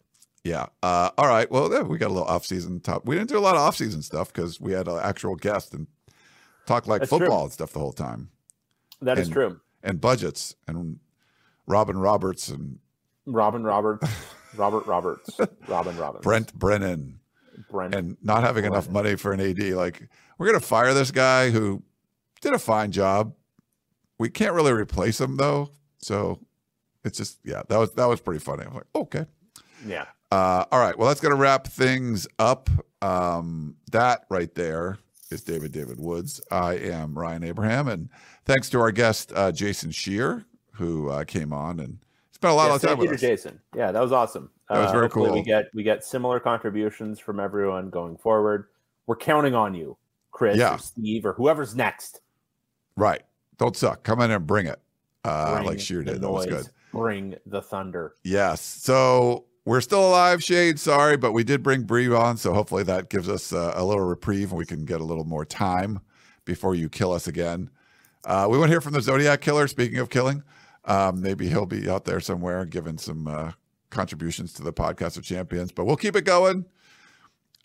Yeah. 0.43 0.67
Uh, 0.83 1.09
all 1.17 1.27
right. 1.27 1.49
Well, 1.51 1.71
yeah, 1.71 1.81
we 1.81 1.97
got 1.97 2.07
a 2.07 2.13
little 2.13 2.27
off 2.27 2.45
season 2.45 2.79
top. 2.79 3.05
We 3.05 3.15
didn't 3.15 3.29
do 3.29 3.37
a 3.37 3.41
lot 3.41 3.55
of 3.55 3.61
off 3.61 3.75
season 3.75 4.01
stuff 4.01 4.31
because 4.31 4.61
we 4.61 4.73
had 4.73 4.87
an 4.87 4.99
actual 5.01 5.35
guest 5.35 5.73
and 5.73 5.87
talk 6.65 6.85
like 6.87 7.01
That's 7.01 7.09
football 7.09 7.37
true. 7.39 7.43
and 7.45 7.53
stuff 7.53 7.73
the 7.73 7.79
whole 7.79 7.93
time, 7.93 8.29
That 9.01 9.17
is 9.17 9.27
And- 9.27 9.33
true. 9.33 9.61
and 9.83 9.99
budgets 10.01 10.55
and 10.67 10.99
Robin 11.65 11.97
Roberts 11.97 12.49
and 12.49 12.79
Robin 13.25 13.63
Roberts, 13.63 14.09
Robert 14.55 14.85
Roberts, 14.85 15.39
Robin 15.67 15.97
Roberts, 15.97 16.23
Brent 16.23 16.53
Brennan. 16.53 17.19
Brent. 17.69 17.95
and 17.95 18.17
not 18.21 18.43
having 18.43 18.65
enough 18.65 18.89
money 18.89 19.15
for 19.15 19.33
an 19.33 19.39
AD. 19.39 19.59
Like, 19.59 20.09
we're 20.37 20.47
going 20.47 20.59
to 20.59 20.65
fire 20.65 20.93
this 20.93 21.11
guy 21.11 21.51
who 21.51 21.83
did 22.41 22.53
a 22.53 22.59
fine 22.59 22.91
job. 22.91 23.33
We 24.19 24.29
can't 24.29 24.53
really 24.53 24.73
replace 24.73 25.21
him 25.21 25.37
though. 25.37 25.71
So 25.99 26.39
it's 27.03 27.17
just, 27.17 27.39
yeah, 27.43 27.61
that 27.69 27.77
was, 27.77 27.91
that 27.93 28.05
was 28.07 28.19
pretty 28.19 28.39
funny. 28.39 28.63
I'm 28.65 28.73
like, 28.73 28.87
okay. 28.95 29.25
yeah. 29.85 30.05
Uh, 30.31 30.65
all 30.71 30.79
right. 30.79 30.97
Well, 30.97 31.07
that's 31.07 31.19
going 31.19 31.35
to 31.35 31.39
wrap 31.39 31.67
things 31.67 32.27
up. 32.39 32.69
Um, 33.01 33.75
that 33.91 34.25
right 34.29 34.53
there 34.55 34.97
is 35.29 35.41
David 35.43 35.71
David 35.71 35.99
Woods. 35.99 36.41
I 36.51 36.75
am 36.75 37.17
Ryan 37.17 37.43
Abraham. 37.43 37.87
And 37.87 38.09
thanks 38.45 38.69
to 38.71 38.79
our 38.79 38.91
guest, 38.91 39.31
uh, 39.35 39.51
Jason 39.51 39.91
Scheer, 39.91 40.45
who 40.73 41.09
uh, 41.09 41.23
came 41.25 41.51
on 41.53 41.79
and 41.79 41.99
spent 42.41 42.51
a 42.53 42.55
lot 42.55 42.69
yeah, 42.69 42.75
of 42.75 42.81
time 42.81 42.97
with. 42.97 43.19
Jason. 43.19 43.59
Yeah, 43.75 43.91
that 43.91 44.01
was 44.01 44.11
awesome. 44.11 44.49
That 44.69 44.79
was 44.79 44.89
Uh, 44.89 44.93
very 44.93 45.09
cool. 45.09 45.31
We 45.31 45.43
get 45.43 45.65
we 45.75 45.83
get 45.83 46.03
similar 46.03 46.39
contributions 46.39 47.19
from 47.19 47.39
everyone 47.39 47.91
going 47.91 48.17
forward. 48.17 48.65
We're 49.05 49.15
counting 49.17 49.53
on 49.53 49.75
you, 49.75 49.95
Chris 50.31 50.57
Yeah. 50.57 50.75
or 50.75 50.77
Steve 50.79 51.25
or 51.25 51.33
whoever's 51.33 51.75
next. 51.75 52.21
Right. 52.97 53.21
Don't 53.57 53.77
suck. 53.77 54.01
Come 54.03 54.21
in 54.21 54.31
and 54.31 54.47
bring 54.47 54.65
it. 54.65 54.79
Uh, 55.23 55.55
Bring 55.55 55.67
like 55.67 55.79
Scheer 55.79 56.03
the 56.03 56.13
did. 56.13 56.21
That 56.21 56.31
was 56.31 56.45
good. 56.47 56.65
bring 56.91 57.35
the 57.45 57.61
thunder. 57.61 58.15
Yes. 58.23 58.59
So 58.61 59.45
we're 59.65 59.81
still 59.81 60.07
alive, 60.09 60.41
Shade. 60.43 60.79
Sorry, 60.79 61.15
but 61.15 61.31
we 61.33 61.43
did 61.43 61.61
bring 61.61 61.83
Bree 61.83 62.11
on, 62.11 62.37
so 62.37 62.53
hopefully 62.53 62.81
that 62.83 63.11
gives 63.11 63.29
us 63.29 63.53
uh, 63.53 63.73
a 63.75 63.85
little 63.85 64.03
reprieve 64.03 64.49
and 64.49 64.57
we 64.57 64.65
can 64.65 64.83
get 64.83 64.99
a 64.99 65.03
little 65.03 65.25
more 65.25 65.45
time 65.45 65.99
before 66.43 66.73
you 66.73 66.89
kill 66.89 67.11
us 67.11 67.27
again. 67.27 67.69
Uh, 68.25 68.47
we 68.49 68.57
want 68.57 68.69
to 68.69 68.73
hear 68.73 68.81
from 68.81 68.93
the 68.93 69.01
Zodiac 69.01 69.41
Killer. 69.41 69.67
Speaking 69.67 69.99
of 69.99 70.09
killing, 70.09 70.41
um, 70.85 71.21
maybe 71.21 71.47
he'll 71.47 71.65
be 71.65 71.89
out 71.89 72.05
there 72.05 72.19
somewhere 72.19 72.65
giving 72.65 72.97
some 72.97 73.27
uh, 73.27 73.51
contributions 73.89 74.53
to 74.53 74.63
the 74.63 74.73
podcast 74.73 75.17
of 75.17 75.23
champions. 75.23 75.71
But 75.71 75.85
we'll 75.85 75.95
keep 75.97 76.15
it 76.15 76.25
going. 76.25 76.65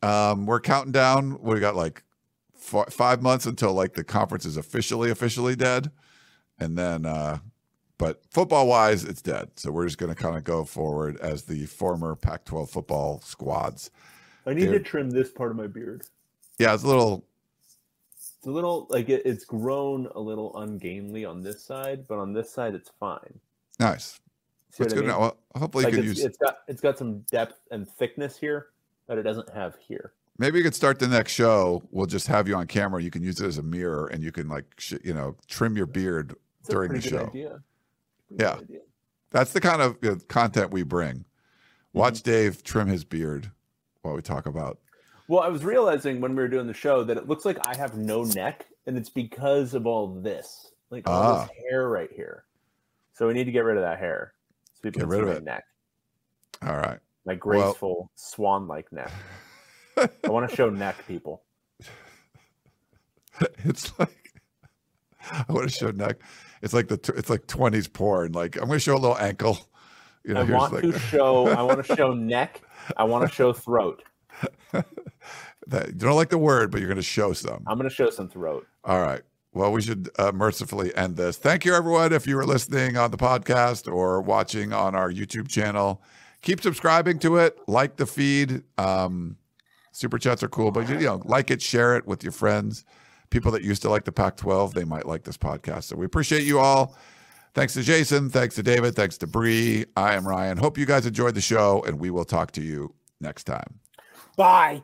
Um, 0.02 0.46
we're 0.46 0.60
counting 0.60 0.92
down. 0.92 1.40
We 1.40 1.58
got 1.60 1.76
like 1.76 2.02
f- 2.56 2.92
five 2.92 3.22
months 3.22 3.46
until 3.46 3.72
like 3.72 3.94
the 3.94 4.04
conference 4.04 4.44
is 4.44 4.56
officially 4.56 5.10
officially 5.10 5.56
dead, 5.56 5.90
and 6.58 6.76
then. 6.76 7.06
uh 7.06 7.38
but 7.98 8.22
football 8.30 8.66
wise, 8.66 9.04
it's 9.04 9.22
dead. 9.22 9.52
So 9.56 9.70
we're 9.70 9.86
just 9.86 9.96
going 9.96 10.14
to 10.14 10.22
kind 10.22 10.36
of 10.36 10.44
go 10.44 10.66
forward 10.66 11.16
as 11.16 11.44
the 11.44 11.64
former 11.64 12.14
Pac 12.14 12.44
12 12.44 12.68
football 12.68 13.22
squads. 13.22 13.90
I 14.44 14.52
need 14.52 14.66
Dude. 14.66 14.72
to 14.72 14.80
trim 14.80 15.08
this 15.08 15.30
part 15.30 15.50
of 15.50 15.56
my 15.56 15.66
beard. 15.66 16.02
Yeah, 16.58 16.74
it's 16.74 16.82
a 16.82 16.86
little, 16.86 17.24
It's 18.38 18.46
a 18.46 18.50
little 18.50 18.86
like 18.90 19.08
it, 19.08 19.22
it's 19.24 19.44
grown 19.44 20.08
a 20.14 20.20
little 20.20 20.56
ungainly 20.58 21.24
on 21.24 21.42
this 21.42 21.62
side, 21.62 22.06
but 22.06 22.18
on 22.18 22.32
this 22.32 22.50
side 22.50 22.74
it's 22.74 22.90
fine. 23.00 23.40
nice. 23.80 24.20
See 24.72 24.84
what 24.84 24.92
I 24.92 24.96
mean? 24.96 25.06
Well, 25.08 25.36
hopefully, 25.56 25.84
Like 25.84 25.94
you 25.94 25.98
can 26.00 26.06
use. 26.08 26.22
it's 26.22 26.36
got 26.36 26.58
it's 26.68 26.80
got 26.82 26.98
some 26.98 27.20
depth 27.30 27.60
and 27.70 27.88
thickness 27.88 28.36
here 28.36 28.68
that 29.08 29.16
it 29.16 29.22
doesn't 29.22 29.48
have 29.54 29.76
here. 29.76 30.12
Maybe 30.38 30.58
you 30.58 30.64
could 30.64 30.74
start 30.74 30.98
the 30.98 31.08
next 31.08 31.32
show. 31.32 31.82
We'll 31.90 32.04
just 32.06 32.26
have 32.26 32.46
you 32.46 32.56
on 32.56 32.66
camera. 32.66 33.02
You 33.02 33.10
can 33.10 33.22
use 33.22 33.40
it 33.40 33.46
as 33.46 33.56
a 33.56 33.62
mirror, 33.62 34.08
and 34.08 34.22
you 34.22 34.32
can 34.32 34.48
like, 34.48 34.66
sh- 34.76 34.94
you 35.02 35.14
know, 35.14 35.34
trim 35.48 35.78
your 35.78 35.86
beard 35.86 36.34
a 36.68 36.70
during 36.70 36.92
the 36.92 36.98
good 36.98 37.08
show. 37.08 37.30
Yeah. 37.32 37.56
good 38.28 38.64
idea. 38.64 38.80
That's 39.30 39.54
the 39.54 39.62
kind 39.62 39.80
of 39.80 39.96
you 40.02 40.10
know, 40.10 40.16
content 40.28 40.70
we 40.72 40.82
bring. 40.82 41.14
Mm-hmm. 41.14 41.98
Watch 41.98 42.22
Dave 42.22 42.62
trim 42.62 42.88
his 42.88 43.02
beard 43.02 43.50
while 44.02 44.14
we 44.14 44.20
talk 44.20 44.44
about. 44.44 44.78
Well, 45.28 45.40
I 45.40 45.48
was 45.48 45.64
realizing 45.64 46.20
when 46.20 46.36
we 46.36 46.42
were 46.42 46.48
doing 46.48 46.66
the 46.66 46.74
show 46.74 47.02
that 47.04 47.16
it 47.16 47.28
looks 47.28 47.44
like 47.44 47.58
I 47.66 47.76
have 47.76 47.96
no 47.96 48.22
neck, 48.22 48.66
and 48.86 48.96
it's 48.96 49.08
because 49.10 49.74
of 49.74 49.86
all 49.86 50.20
this, 50.20 50.70
like 50.90 51.08
all 51.08 51.22
Ah. 51.22 51.40
this 51.46 51.50
hair 51.68 51.88
right 51.88 52.10
here. 52.14 52.44
So 53.14 53.26
we 53.26 53.34
need 53.34 53.44
to 53.44 53.52
get 53.52 53.64
rid 53.64 53.76
of 53.76 53.82
that 53.82 53.98
hair. 53.98 54.34
So 54.74 54.82
people 54.82 55.00
Get 55.00 55.04
can 55.04 55.08
rid 55.10 55.16
see 55.16 55.22
of 55.22 55.28
my 55.28 55.36
it. 55.36 55.44
neck, 55.44 55.64
All 56.62 56.76
right. 56.76 56.98
my 57.24 57.32
Well- 57.32 57.38
graceful 57.38 58.10
swan-like 58.14 58.92
neck. 58.92 59.10
I 59.96 60.28
want 60.28 60.48
to 60.48 60.54
show 60.54 60.68
neck 60.70 60.96
people. 61.08 61.42
it's 63.64 63.98
like 63.98 64.32
I 65.30 65.44
want 65.48 65.68
to 65.68 65.74
show 65.74 65.90
neck. 65.90 66.18
It's 66.62 66.72
like 66.74 66.88
the 66.88 67.00
it's 67.16 67.30
like 67.30 67.46
twenties 67.46 67.88
porn. 67.88 68.32
Like 68.32 68.56
I'm 68.56 68.66
going 68.66 68.76
to 68.76 68.78
show 68.80 68.94
a 68.94 68.98
little 68.98 69.18
ankle. 69.18 69.58
You 70.24 70.34
know, 70.34 70.40
I 70.40 70.44
want 70.44 70.72
like 70.74 70.82
to 70.82 70.98
show. 70.98 71.46
I 71.48 71.62
want 71.62 71.84
to 71.84 71.96
show 71.96 72.12
neck. 72.12 72.60
I 72.96 73.04
want 73.04 73.28
to 73.28 73.34
show 73.34 73.52
throat. 73.52 74.02
that. 75.66 75.88
You 75.88 75.94
don't 75.94 76.16
like 76.16 76.30
the 76.30 76.38
word, 76.38 76.70
but 76.70 76.80
you're 76.80 76.88
going 76.88 76.96
to 76.96 77.02
show 77.02 77.32
some. 77.32 77.64
I'm 77.66 77.78
going 77.78 77.88
to 77.88 77.94
show 77.94 78.10
some 78.10 78.28
throat. 78.28 78.66
All 78.84 79.00
right. 79.00 79.22
Well, 79.52 79.72
we 79.72 79.80
should 79.80 80.10
uh, 80.18 80.32
mercifully 80.32 80.94
end 80.96 81.16
this. 81.16 81.38
Thank 81.38 81.64
you, 81.64 81.74
everyone. 81.74 82.12
If 82.12 82.26
you 82.26 82.36
were 82.36 82.44
listening 82.44 82.96
on 82.98 83.10
the 83.10 83.16
podcast 83.16 83.90
or 83.90 84.20
watching 84.20 84.72
on 84.74 84.94
our 84.94 85.10
YouTube 85.10 85.48
channel, 85.48 86.02
keep 86.42 86.60
subscribing 86.60 87.18
to 87.20 87.36
it. 87.36 87.58
Like 87.66 87.96
the 87.96 88.04
feed. 88.04 88.62
Um, 88.76 89.36
super 89.92 90.18
chats 90.18 90.42
are 90.42 90.48
cool, 90.48 90.70
but 90.70 90.88
you 90.88 90.96
know, 90.98 91.22
like 91.24 91.50
it, 91.50 91.62
share 91.62 91.96
it 91.96 92.06
with 92.06 92.22
your 92.22 92.32
friends. 92.32 92.84
People 93.30 93.50
that 93.52 93.62
used 93.62 93.82
to 93.82 93.88
like 93.88 94.04
the 94.04 94.12
Pac-12, 94.12 94.74
they 94.74 94.84
might 94.84 95.06
like 95.06 95.24
this 95.24 95.38
podcast. 95.38 95.84
So 95.84 95.96
we 95.96 96.04
appreciate 96.04 96.44
you 96.44 96.58
all. 96.58 96.94
Thanks 97.54 97.72
to 97.74 97.82
Jason. 97.82 98.28
Thanks 98.28 98.54
to 98.56 98.62
David. 98.62 98.94
Thanks 98.94 99.16
to 99.18 99.26
Bree. 99.26 99.86
I 99.96 100.14
am 100.14 100.28
Ryan. 100.28 100.58
Hope 100.58 100.76
you 100.76 100.84
guys 100.84 101.06
enjoyed 101.06 101.34
the 101.34 101.40
show, 101.40 101.82
and 101.86 101.98
we 101.98 102.10
will 102.10 102.26
talk 102.26 102.52
to 102.52 102.60
you 102.60 102.94
next 103.22 103.44
time. 103.44 103.80
Bye. 104.36 104.82